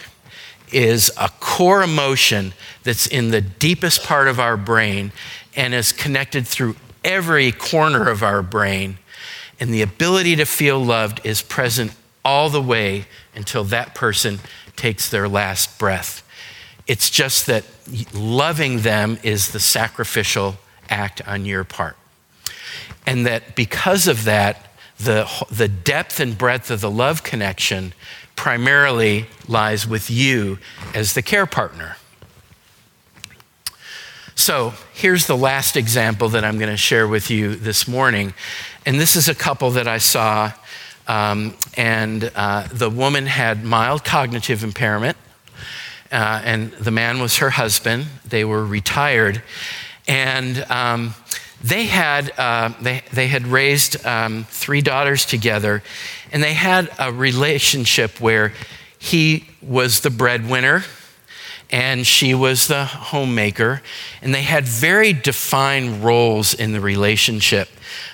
is 0.71 1.11
a 1.17 1.29
core 1.39 1.83
emotion 1.83 2.53
that's 2.83 3.07
in 3.07 3.31
the 3.31 3.41
deepest 3.41 4.03
part 4.03 4.27
of 4.27 4.39
our 4.39 4.57
brain 4.57 5.11
and 5.55 5.73
is 5.73 5.91
connected 5.91 6.47
through 6.47 6.75
every 7.03 7.51
corner 7.51 8.09
of 8.09 8.23
our 8.23 8.41
brain. 8.41 8.97
And 9.59 9.73
the 9.73 9.81
ability 9.81 10.35
to 10.37 10.45
feel 10.45 10.83
loved 10.83 11.21
is 11.23 11.41
present 11.41 11.91
all 12.23 12.49
the 12.49 12.61
way 12.61 13.05
until 13.35 13.63
that 13.65 13.93
person 13.95 14.39
takes 14.75 15.09
their 15.09 15.27
last 15.27 15.77
breath. 15.77 16.23
It's 16.91 17.09
just 17.09 17.45
that 17.45 17.63
loving 18.13 18.81
them 18.81 19.17
is 19.23 19.53
the 19.53 19.61
sacrificial 19.61 20.57
act 20.89 21.25
on 21.25 21.45
your 21.45 21.63
part. 21.63 21.95
And 23.07 23.25
that 23.25 23.55
because 23.55 24.09
of 24.09 24.25
that, 24.25 24.67
the, 24.99 25.25
the 25.49 25.69
depth 25.69 26.19
and 26.19 26.37
breadth 26.37 26.69
of 26.69 26.81
the 26.81 26.91
love 26.91 27.23
connection 27.23 27.93
primarily 28.35 29.27
lies 29.47 29.87
with 29.87 30.11
you 30.11 30.59
as 30.93 31.13
the 31.13 31.21
care 31.21 31.45
partner. 31.45 31.95
So 34.35 34.73
here's 34.91 35.27
the 35.27 35.37
last 35.37 35.77
example 35.77 36.27
that 36.27 36.43
I'm 36.43 36.59
going 36.59 36.71
to 36.71 36.75
share 36.75 37.07
with 37.07 37.31
you 37.31 37.55
this 37.55 37.87
morning. 37.87 38.33
And 38.85 38.99
this 38.99 39.15
is 39.15 39.29
a 39.29 39.35
couple 39.35 39.71
that 39.71 39.87
I 39.87 39.97
saw. 39.97 40.51
Um, 41.07 41.55
and 41.77 42.29
uh, 42.35 42.67
the 42.69 42.89
woman 42.89 43.27
had 43.27 43.63
mild 43.63 44.03
cognitive 44.03 44.61
impairment, 44.61 45.15
uh, 46.11 46.41
and 46.43 46.71
the 46.73 46.91
man 46.91 47.19
was 47.19 47.37
her 47.37 47.51
husband. 47.51 48.07
They 48.25 48.43
were 48.43 48.65
retired. 48.65 49.41
And 50.07 50.65
um, 50.69 51.15
they 51.63 51.85
had, 51.85 52.31
uh, 52.37 52.73
they, 52.81 53.03
they 53.13 53.27
had 53.27 53.47
raised 53.47 54.05
um, 54.05 54.45
three 54.49 54.81
daughters 54.81 55.25
together, 55.25 55.83
and 56.31 56.43
they 56.43 56.53
had 56.53 56.89
a 56.99 57.11
relationship 57.11 58.19
where 58.19 58.53
he 58.97 59.47
was 59.61 60.01
the 60.01 60.09
breadwinner 60.09 60.83
and 61.71 62.05
she 62.05 62.33
was 62.33 62.67
the 62.67 62.83
homemaker, 62.83 63.81
and 64.21 64.35
they 64.35 64.41
had 64.41 64.65
very 64.65 65.13
defined 65.13 66.03
roles 66.03 66.53
in 66.53 66.73
the 66.73 66.81
relationship. 66.81 67.69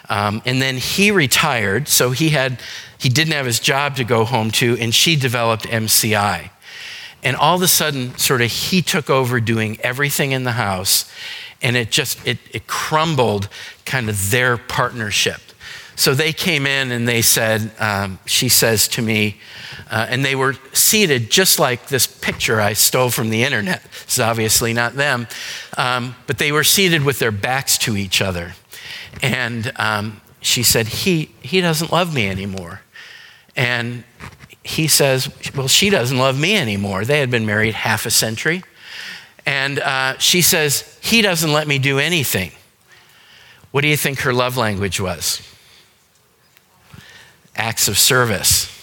Um, 0.10 0.42
and 0.46 0.62
then 0.62 0.78
he 0.78 1.12
retired, 1.12 1.88
so 1.88 2.12
he 2.12 2.30
had 2.30 2.60
he 3.00 3.10
didn't 3.10 3.34
have 3.34 3.46
his 3.46 3.60
job 3.60 3.96
to 3.98 4.04
go 4.04 4.26
home 4.26 4.52
to, 4.52 4.78
and 4.78 4.94
she 4.94 5.16
developed 5.16 5.66
MCI. 5.66 6.50
And 7.28 7.36
all 7.36 7.58
of 7.58 7.62
a 7.62 7.68
sudden, 7.68 8.18
sort 8.18 8.42
of, 8.42 8.50
he 8.50 8.82
took 8.82 9.10
over 9.10 9.42
doing 9.42 9.78
everything 9.82 10.32
in 10.32 10.46
the 10.46 10.54
house, 10.54 11.12
and 11.62 11.76
it 11.76 11.92
just 11.92 12.26
it, 12.26 12.38
it 12.54 12.68
crumbled 12.68 13.50
kind 13.84 14.10
of 14.10 14.32
their 14.32 14.56
partnership. 14.56 15.42
So 15.98 16.14
they 16.14 16.32
came 16.32 16.66
in 16.66 16.90
and 16.90 17.06
they 17.06 17.22
said 17.22 17.72
um, 17.80 18.20
she 18.26 18.48
says 18.48 18.88
to 18.90 19.02
me 19.02 19.42
uh, 19.92 20.08
and 20.10 20.24
they 20.24 20.36
were 20.36 20.56
seated 20.72 21.30
just 21.30 21.60
like 21.60 21.88
this 21.88 22.08
picture 22.08 22.62
i 22.62 22.72
stole 22.72 23.10
from 23.10 23.30
the 23.30 23.44
internet. 23.44 23.84
It's 24.04 24.20
obviously 24.20 24.72
not 24.72 24.94
them. 24.94 25.28
Um, 25.76 26.16
but 26.28 26.38
they 26.38 26.54
were 26.54 26.64
seated 26.64 27.04
with 27.04 27.20
their 27.20 27.32
backs 27.32 27.78
to 27.80 27.98
each 27.98 28.22
other. 28.22 28.54
And 29.22 29.74
um, 29.76 30.22
she 30.40 30.64
said 30.64 30.88
he 30.88 31.32
he 31.42 31.60
doesn't 31.60 31.92
love 31.92 32.16
me 32.16 32.30
anymore. 32.30 32.84
And 33.58 34.06
he 34.68 34.88
says 34.88 35.30
well 35.56 35.68
she 35.68 35.90
doesn't 35.90 36.18
love 36.18 36.40
me 36.40 36.56
anymore 36.56 37.06
they 37.06 37.20
had 37.20 37.32
been 37.32 37.46
married 37.46 37.74
half 37.74 38.06
a 38.06 38.12
century 38.12 38.64
and 39.48 39.80
uh, 39.80 40.18
she 40.18 40.42
says, 40.42 41.00
He 41.02 41.22
doesn't 41.22 41.54
let 41.54 41.70
me 41.70 41.80
do 41.80 42.00
anything. 42.00 42.52
What 43.72 43.82
do 43.82 43.88
you 43.88 43.96
think 43.96 44.20
her 44.20 44.34
love 44.34 44.58
language 44.58 45.00
was? 45.00 45.42
Acts 47.56 47.88
of 47.88 47.98
service. 47.98 48.74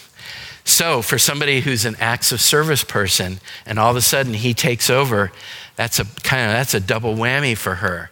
So, 0.63 1.03
for 1.03 1.19
somebody 1.19 1.61
who's 1.61 1.85
an 1.85 1.95
acts 1.99 2.31
of 2.31 2.41
service 2.41 2.83
person 2.83 3.39
and 3.67 3.77
all 3.77 3.91
of 3.91 3.95
a 3.95 4.01
sudden 4.01 4.33
he 4.33 4.55
takes 4.55 4.89
over, 4.89 5.31
that's 5.75 5.99
a 5.99 6.05
kind 6.23 6.47
of 6.47 6.53
that's 6.53 6.73
a 6.73 6.79
double 6.79 7.13
whammy 7.13 7.55
for 7.55 7.75
her. 7.75 8.09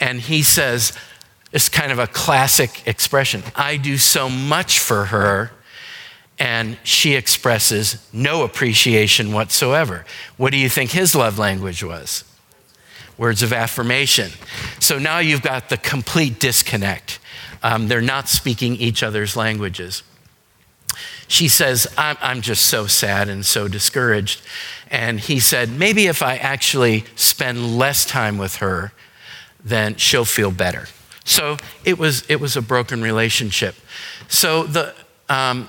And 0.00 0.20
he 0.20 0.42
says, 0.42 0.92
it's 1.52 1.68
kind 1.68 1.92
of 1.92 2.00
a 2.00 2.08
classic 2.08 2.82
expression. 2.84 3.44
I 3.54 3.76
do 3.76 3.96
so 3.96 4.28
much 4.28 4.80
for 4.80 5.06
her 5.06 5.52
and 6.38 6.76
she 6.82 7.14
expresses 7.14 8.06
no 8.12 8.42
appreciation 8.44 9.32
whatsoever. 9.32 10.04
What 10.36 10.52
do 10.52 10.58
you 10.58 10.68
think 10.68 10.90
his 10.90 11.14
love 11.14 11.38
language 11.38 11.82
was? 11.82 12.24
Words 13.16 13.42
of 13.42 13.52
affirmation. 13.52 14.32
So 14.78 14.98
now 14.98 15.18
you've 15.18 15.42
got 15.42 15.70
the 15.70 15.78
complete 15.78 16.38
disconnect. 16.38 17.18
Um, 17.62 17.88
they're 17.88 18.02
not 18.02 18.28
speaking 18.28 18.76
each 18.76 19.02
other's 19.02 19.34
languages. 19.34 20.02
She 21.26 21.48
says, 21.48 21.86
I'm, 21.96 22.16
I'm 22.20 22.40
just 22.42 22.66
so 22.66 22.86
sad 22.86 23.28
and 23.28 23.44
so 23.44 23.68
discouraged. 23.68 24.42
And 24.90 25.18
he 25.18 25.40
said, 25.40 25.70
Maybe 25.70 26.06
if 26.06 26.22
I 26.22 26.36
actually 26.36 27.04
spend 27.16 27.78
less 27.78 28.04
time 28.04 28.38
with 28.38 28.56
her, 28.56 28.92
then 29.64 29.96
she'll 29.96 30.24
feel 30.24 30.50
better. 30.50 30.86
So 31.24 31.56
it 31.84 31.98
was, 31.98 32.24
it 32.30 32.40
was 32.40 32.56
a 32.56 32.62
broken 32.62 33.02
relationship. 33.02 33.74
So 34.28 34.62
the, 34.62 34.94
um, 35.28 35.68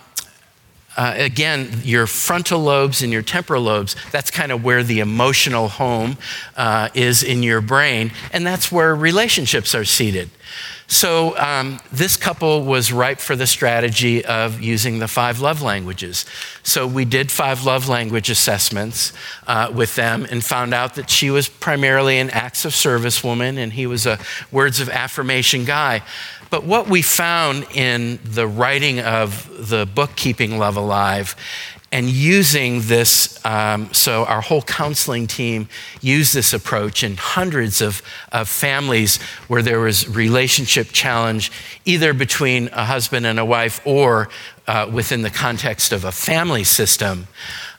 uh, 0.97 1.13
again, 1.15 1.69
your 1.83 2.07
frontal 2.07 2.59
lobes 2.59 3.03
and 3.03 3.13
your 3.13 3.21
temporal 3.21 3.61
lobes, 3.61 3.95
that's 4.11 4.31
kind 4.31 4.51
of 4.51 4.63
where 4.63 4.83
the 4.83 4.99
emotional 4.99 5.67
home 5.67 6.17
uh, 6.55 6.89
is 6.95 7.21
in 7.23 7.43
your 7.43 7.61
brain, 7.61 8.11
and 8.33 8.45
that's 8.45 8.71
where 8.71 8.95
relationships 8.95 9.75
are 9.75 9.85
seated. 9.85 10.29
So, 10.89 11.37
um, 11.37 11.81
this 11.91 12.15
couple 12.15 12.63
was 12.63 12.93
ripe 12.93 13.19
for 13.19 13.35
the 13.35 13.45
strategy 13.45 14.23
of 14.23 14.61
using 14.61 14.99
the 14.99 15.07
five 15.09 15.41
love 15.41 15.61
languages. 15.61 16.25
So, 16.63 16.87
we 16.87 17.03
did 17.03 17.29
five 17.29 17.65
love 17.65 17.89
language 17.89 18.29
assessments 18.29 19.11
uh, 19.47 19.69
with 19.73 19.95
them 19.95 20.25
and 20.31 20.41
found 20.41 20.73
out 20.73 20.95
that 20.95 21.09
she 21.09 21.29
was 21.29 21.49
primarily 21.49 22.19
an 22.19 22.29
acts 22.29 22.63
of 22.63 22.73
service 22.73 23.21
woman 23.21 23.57
and 23.57 23.73
he 23.73 23.85
was 23.85 24.05
a 24.05 24.17
words 24.49 24.79
of 24.79 24.87
affirmation 24.89 25.65
guy. 25.65 26.03
But 26.49 26.63
what 26.63 26.87
we 26.87 27.01
found 27.01 27.65
in 27.73 28.19
the 28.23 28.47
writing 28.47 28.99
of 28.99 29.69
the 29.69 29.85
book 29.85 30.15
Keeping 30.15 30.57
Love 30.57 30.77
Alive 30.77 31.35
and 31.91 32.09
using 32.09 32.81
this, 32.81 33.43
um, 33.45 33.93
so 33.93 34.25
our 34.25 34.41
whole 34.41 34.61
counseling 34.61 35.25
team 35.25 35.69
used 36.01 36.33
this 36.33 36.53
approach 36.53 37.03
in 37.03 37.15
hundreds 37.15 37.81
of, 37.81 38.01
of 38.31 38.49
families 38.49 39.21
where 39.47 39.61
there 39.61 39.79
was 39.79 40.07
relationship 40.07 40.89
challenge, 40.91 41.51
either 41.85 42.13
between 42.13 42.67
a 42.73 42.85
husband 42.85 43.25
and 43.25 43.39
a 43.39 43.45
wife 43.45 43.79
or 43.85 44.27
uh, 44.67 44.89
within 44.91 45.21
the 45.21 45.29
context 45.29 45.93
of 45.93 46.03
a 46.03 46.11
family 46.11 46.63
system 46.63 47.27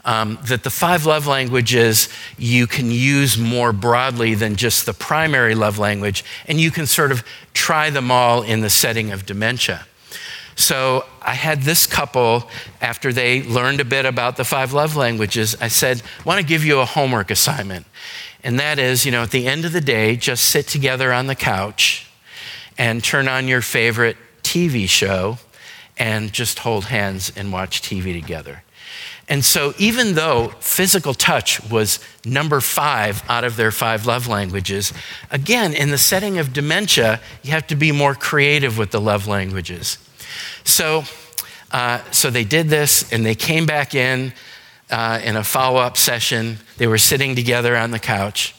um, 0.05 0.38
that 0.44 0.62
the 0.62 0.70
five 0.70 1.07
love 1.07 1.26
languages 1.26 2.09
you 2.38 2.66
can 2.66 2.90
use 2.90 3.36
more 3.36 3.72
broadly 3.72 4.34
than 4.34 4.57
just 4.57 4.86
the 4.86 4.94
primary 4.94 5.55
love 5.55 5.78
language, 5.78 6.24
and 6.46 6.61
you 6.61 6.70
can 6.70 6.86
sort 6.86 7.12
of 7.12 7.24
try 7.53 7.90
them 7.90 8.11
all 8.11 8.42
in 8.42 8.61
the 8.61 8.70
setting 8.70 9.11
of 9.11 9.26
dementia. 9.26 9.86
So 10.59 11.05
I 11.22 11.34
had 11.34 11.62
this 11.62 11.86
couple, 11.86 12.49
after 12.80 13.12
they 13.12 13.42
learned 13.44 13.80
a 13.80 13.84
bit 13.84 14.05
about 14.05 14.36
the 14.36 14.44
five 14.44 14.72
love 14.72 14.96
languages, 14.96 15.57
I 15.61 15.68
said, 15.68 16.03
I 16.18 16.22
want 16.24 16.40
to 16.40 16.46
give 16.46 16.64
you 16.64 16.80
a 16.80 16.84
homework 16.84 17.30
assignment. 17.30 17.86
And 18.42 18.59
that 18.59 18.78
is, 18.78 19.07
you 19.07 19.12
know, 19.12 19.22
at 19.22 19.30
the 19.30 19.46
end 19.46 19.64
of 19.64 19.72
the 19.72 19.80
day, 19.80 20.16
just 20.16 20.46
sit 20.46 20.66
together 20.66 21.12
on 21.12 21.28
the 21.28 21.36
couch 21.36 22.11
and 22.76 23.05
turn 23.05 23.28
on 23.28 23.46
your 23.46 23.61
favorite 23.61 24.16
TV 24.42 24.88
show 24.88 25.38
and 25.96 26.32
just 26.32 26.61
hold 26.61 26.86
hands 26.86 27.32
and 27.36 27.53
watch 27.53 27.82
TV 27.82 28.18
together. 28.20 28.62
And 29.29 29.45
so, 29.45 29.74
even 29.79 30.14
though 30.14 30.49
physical 30.61 31.14
touch 31.14 31.61
was 31.70 32.01
number 32.24 32.61
five 32.61 33.22
out 33.29 33.45
of 33.45 33.57
their 33.57 33.70
five 33.70 34.07
love 34.07 34.26
languages, 34.26 34.93
again, 35.31 35.74
in 35.74 35.91
the 35.91 35.99
setting 35.99 36.39
of 36.39 36.53
dementia, 36.53 37.20
you 37.43 37.51
have 37.51 37.66
to 37.66 37.76
be 37.76 37.93
more 37.93 38.14
creative 38.14 38.79
with 38.79 38.91
the 38.91 39.01
love 39.01 39.26
languages. 39.26 39.99
So, 40.64 41.05
Uh, 41.70 42.01
so 42.11 42.31
they 42.31 42.45
did 42.45 42.70
this 42.70 43.12
and 43.12 43.26
they 43.26 43.35
came 43.35 43.66
back 43.66 43.95
in 43.95 44.33
uh, 44.91 45.20
in 45.22 45.37
a 45.37 45.45
follow 45.45 45.81
up 45.81 45.97
session. 45.97 46.57
They 46.79 46.87
were 46.87 46.99
sitting 46.99 47.37
together 47.37 47.76
on 47.76 47.91
the 47.91 47.99
couch. 47.99 48.55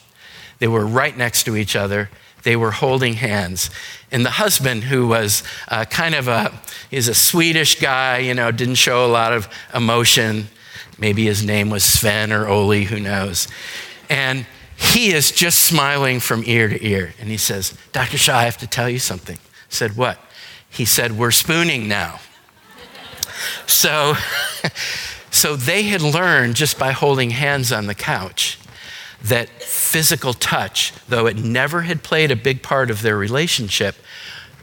They 0.58 0.68
were 0.68 0.86
right 0.86 1.16
next 1.16 1.42
to 1.44 1.56
each 1.56 1.74
other. 1.74 2.08
They 2.42 2.56
were 2.56 2.70
holding 2.70 3.14
hands. 3.14 3.70
And 4.12 4.24
the 4.24 4.30
husband, 4.30 4.84
who 4.84 5.08
was 5.08 5.42
uh, 5.68 5.86
kind 5.86 6.14
of 6.14 6.28
a, 6.28 6.52
he's 6.90 7.08
a 7.08 7.14
Swedish 7.14 7.80
guy, 7.80 8.18
you 8.18 8.34
know, 8.34 8.52
didn't 8.52 8.78
show 8.78 9.04
a 9.04 9.10
lot 9.10 9.32
of 9.32 9.48
emotion. 9.74 10.48
Maybe 10.98 11.24
his 11.24 11.44
name 11.44 11.70
was 11.70 11.84
Sven 11.84 12.32
or 12.32 12.46
Oli, 12.46 12.84
who 12.84 13.00
knows. 13.00 13.48
And 14.08 14.46
he 14.76 15.12
is 15.12 15.30
just 15.30 15.60
smiling 15.60 16.20
from 16.20 16.42
ear 16.46 16.68
to 16.68 16.86
ear. 16.86 17.12
And 17.20 17.28
he 17.28 17.36
says, 17.36 17.76
Dr. 17.92 18.18
Shaw, 18.18 18.38
I 18.38 18.44
have 18.44 18.56
to 18.58 18.66
tell 18.66 18.88
you 18.88 18.98
something. 18.98 19.36
I 19.36 19.66
said, 19.68 19.96
What? 19.96 20.18
He 20.68 20.84
said, 20.84 21.12
We're 21.12 21.30
spooning 21.30 21.86
now. 21.86 22.20
so, 23.66 24.14
so 25.30 25.56
they 25.56 25.82
had 25.82 26.02
learned 26.02 26.56
just 26.56 26.78
by 26.78 26.92
holding 26.92 27.30
hands 27.30 27.72
on 27.72 27.86
the 27.86 27.94
couch 27.94 28.58
that 29.22 29.48
physical 29.62 30.32
touch, 30.32 30.92
though 31.08 31.26
it 31.26 31.36
never 31.36 31.82
had 31.82 32.02
played 32.02 32.30
a 32.30 32.36
big 32.36 32.62
part 32.62 32.90
of 32.90 33.02
their 33.02 33.16
relationship, 33.16 33.96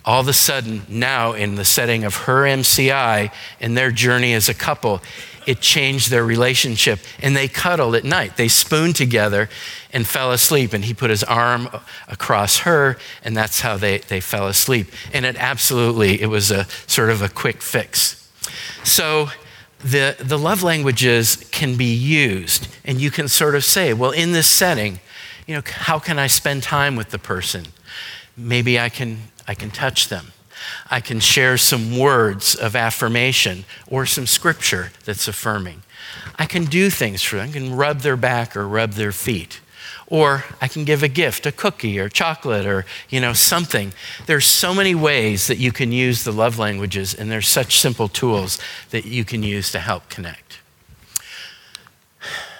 all 0.03 0.21
of 0.21 0.27
a 0.27 0.33
sudden 0.33 0.83
now 0.87 1.33
in 1.33 1.55
the 1.55 1.65
setting 1.65 2.03
of 2.03 2.15
her 2.15 2.43
MCI 2.43 3.31
and 3.59 3.77
their 3.77 3.91
journey 3.91 4.33
as 4.33 4.49
a 4.49 4.53
couple, 4.53 5.01
it 5.47 5.61
changed 5.61 6.11
their 6.11 6.23
relationship. 6.23 6.99
And 7.19 7.35
they 7.35 7.47
cuddled 7.47 7.95
at 7.95 8.03
night. 8.03 8.37
They 8.37 8.49
spooned 8.49 8.95
together 8.95 9.49
and 9.91 10.05
fell 10.05 10.31
asleep. 10.31 10.73
And 10.73 10.85
he 10.85 10.93
put 10.93 11.09
his 11.09 11.23
arm 11.23 11.69
across 12.07 12.59
her, 12.59 12.97
and 13.23 13.35
that's 13.35 13.61
how 13.61 13.77
they, 13.77 13.99
they 13.99 14.19
fell 14.19 14.47
asleep. 14.47 14.87
And 15.13 15.25
it 15.25 15.37
absolutely, 15.37 16.21
it 16.21 16.27
was 16.27 16.51
a 16.51 16.65
sort 16.85 17.09
of 17.09 17.21
a 17.21 17.29
quick 17.29 17.61
fix. 17.61 18.29
So 18.83 19.29
the, 19.79 20.17
the 20.19 20.37
love 20.37 20.63
languages 20.63 21.37
can 21.51 21.77
be 21.77 21.93
used, 21.93 22.67
and 22.83 22.99
you 22.99 23.09
can 23.09 23.27
sort 23.27 23.55
of 23.55 23.63
say, 23.63 23.93
well, 23.93 24.11
in 24.11 24.33
this 24.33 24.47
setting, 24.47 24.99
you 25.45 25.55
know, 25.55 25.61
how 25.65 25.97
can 25.97 26.19
I 26.19 26.27
spend 26.27 26.63
time 26.63 26.95
with 26.97 27.11
the 27.11 27.19
person? 27.19 27.67
Maybe 28.35 28.79
I 28.79 28.89
can, 28.89 29.19
I 29.47 29.55
can 29.55 29.71
touch 29.71 30.09
them. 30.09 30.33
I 30.89 30.99
can 30.99 31.19
share 31.19 31.57
some 31.57 31.97
words 31.97 32.55
of 32.55 32.75
affirmation 32.75 33.65
or 33.87 34.05
some 34.05 34.27
scripture 34.27 34.91
that's 35.05 35.27
affirming. 35.27 35.83
I 36.37 36.45
can 36.45 36.65
do 36.65 36.89
things 36.89 37.23
for 37.23 37.37
them. 37.37 37.49
I 37.49 37.51
can 37.51 37.75
rub 37.75 38.01
their 38.01 38.17
back 38.17 38.55
or 38.55 38.67
rub 38.67 38.93
their 38.93 39.11
feet. 39.11 39.59
Or 40.09 40.45
I 40.61 40.69
can 40.69 40.85
give 40.85 41.03
a 41.03 41.09
gift, 41.09 41.45
a 41.45 41.51
cookie 41.51 41.99
or 41.99 42.07
chocolate 42.07 42.65
or, 42.65 42.85
you 43.09 43.19
know, 43.19 43.33
something. 43.33 43.91
There's 44.25 44.45
so 44.45 44.73
many 44.73 44.95
ways 44.95 45.47
that 45.47 45.57
you 45.57 45.73
can 45.73 45.91
use 45.91 46.23
the 46.23 46.31
love 46.31 46.57
languages, 46.57 47.13
and 47.13 47.29
there's 47.29 47.47
such 47.47 47.79
simple 47.79 48.07
tools 48.07 48.57
that 48.91 49.05
you 49.05 49.25
can 49.25 49.43
use 49.43 49.69
to 49.73 49.79
help 49.79 50.07
connect. 50.07 50.59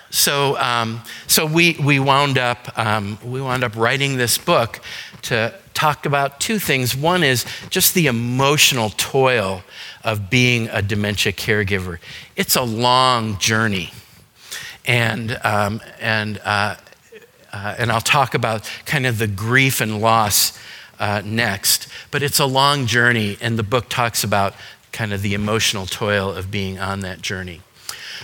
So, 0.09 0.57
um, 0.57 1.01
so 1.27 1.45
we, 1.45 1.77
we, 1.81 1.99
wound 1.99 2.37
up, 2.37 2.77
um, 2.77 3.17
we 3.23 3.41
wound 3.41 3.63
up 3.63 3.75
writing 3.75 4.17
this 4.17 4.37
book 4.37 4.81
to 5.23 5.53
talk 5.77 6.05
about 6.05 6.39
two 6.39 6.59
things. 6.59 6.95
One 6.95 7.23
is 7.23 7.45
just 7.69 7.93
the 7.93 8.07
emotional 8.07 8.89
toil 8.97 9.63
of 10.03 10.29
being 10.29 10.69
a 10.71 10.81
dementia 10.81 11.33
caregiver. 11.33 11.99
It's 12.35 12.55
a 12.55 12.63
long 12.63 13.37
journey. 13.37 13.91
And, 14.85 15.37
um, 15.43 15.81
and 15.99 16.39
uh, 16.43 16.77
uh, 17.53 17.75
and 17.77 17.91
I'll 17.91 18.01
talk 18.01 18.33
about 18.33 18.69
kind 18.85 19.05
of 19.05 19.17
the 19.17 19.27
grief 19.27 19.81
and 19.81 20.01
loss 20.01 20.57
uh, 20.99 21.21
next. 21.23 21.87
But 22.11 22.23
it's 22.23 22.39
a 22.39 22.45
long 22.45 22.85
journey, 22.85 23.37
and 23.41 23.57
the 23.57 23.63
book 23.63 23.89
talks 23.89 24.23
about 24.23 24.53
kind 24.91 25.13
of 25.13 25.21
the 25.21 25.33
emotional 25.33 25.85
toil 25.85 26.31
of 26.31 26.51
being 26.51 26.79
on 26.79 27.01
that 27.01 27.21
journey. 27.21 27.61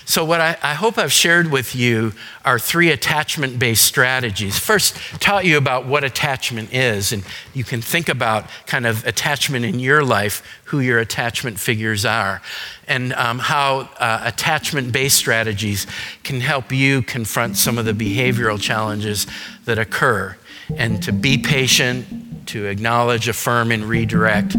So, 0.06 0.26
what 0.26 0.42
I, 0.42 0.58
I, 0.62 0.74
hope 0.74 0.98
I've 0.98 1.14
shared 1.14 1.50
with 1.50 1.76
you 1.76 2.12
are 2.44 2.60
three 2.60 2.92
attachment 2.92 3.58
based 3.58 3.86
strategies. 3.86 4.60
First, 4.60 4.98
taught 5.22 5.46
you 5.46 5.58
about 5.58 5.86
what 5.86 6.04
attachment 6.04 6.74
is, 6.74 7.14
and 7.14 7.24
you 7.54 7.64
can 7.64 7.82
think 7.82 8.10
about 8.10 8.50
kind 8.66 8.86
of 8.86 9.06
attachment 9.06 9.64
in 9.64 9.80
your 9.80 10.04
life, 10.04 10.44
who 10.66 10.82
your 10.82 11.00
attachment 11.00 11.58
figures 11.58 12.04
are, 12.04 12.42
and 12.88 13.14
um, 13.14 13.40
how 13.40 13.90
uh, 13.98 14.22
attachment 14.26 14.92
based 14.92 15.16
strategies 15.16 15.88
can 16.24 16.42
help 16.42 16.72
you 16.72 17.02
confront 17.02 17.56
some 17.56 17.78
of 17.78 17.86
the 17.86 17.94
behavioral 17.94 18.60
challenges 18.60 19.26
that 19.64 19.80
occur, 19.80 20.36
and 20.76 21.02
to 21.04 21.12
be 21.12 21.38
patient 21.38 22.06
to 22.48 22.66
acknowledge, 22.66 23.28
affirm, 23.28 23.72
and 23.72 23.86
redirect, 23.86 24.56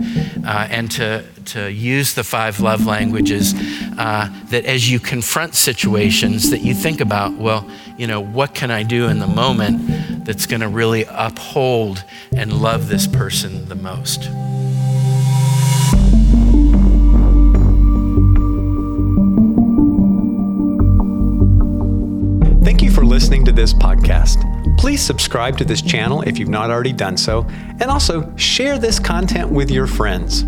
uh, 0.46 0.66
and 0.70 0.90
to, 0.92 1.24
to 1.44 1.70
use 1.70 2.14
the 2.14 2.24
five 2.24 2.60
love 2.60 2.86
languages. 2.86 3.54
Uh, 3.98 4.28
that 4.50 4.64
as 4.64 4.90
you 4.90 4.98
confront 4.98 5.54
situations, 5.54 6.50
that 6.50 6.60
you 6.60 6.74
think 6.74 7.00
about, 7.00 7.34
well, 7.34 7.68
you 7.96 8.06
know, 8.06 8.20
what 8.20 8.54
can 8.54 8.70
I 8.70 8.82
do 8.82 9.08
in 9.08 9.18
the 9.18 9.26
moment 9.26 10.24
that's 10.24 10.46
going 10.46 10.60
to 10.60 10.68
really 10.68 11.04
uphold 11.08 12.04
and 12.34 12.52
love 12.52 12.88
this 12.88 13.06
person 13.06 13.68
the 13.68 13.74
most? 13.74 14.24
Thank 22.64 22.82
you 22.82 22.90
for 22.90 23.04
listening 23.04 23.44
to 23.44 23.52
this 23.52 23.74
podcast. 23.74 24.53
Please 24.84 25.00
subscribe 25.00 25.56
to 25.56 25.64
this 25.64 25.80
channel 25.80 26.20
if 26.20 26.38
you've 26.38 26.50
not 26.50 26.70
already 26.70 26.92
done 26.92 27.16
so, 27.16 27.46
and 27.80 27.84
also 27.84 28.30
share 28.36 28.78
this 28.78 28.98
content 28.98 29.50
with 29.50 29.70
your 29.70 29.86
friends. 29.86 30.44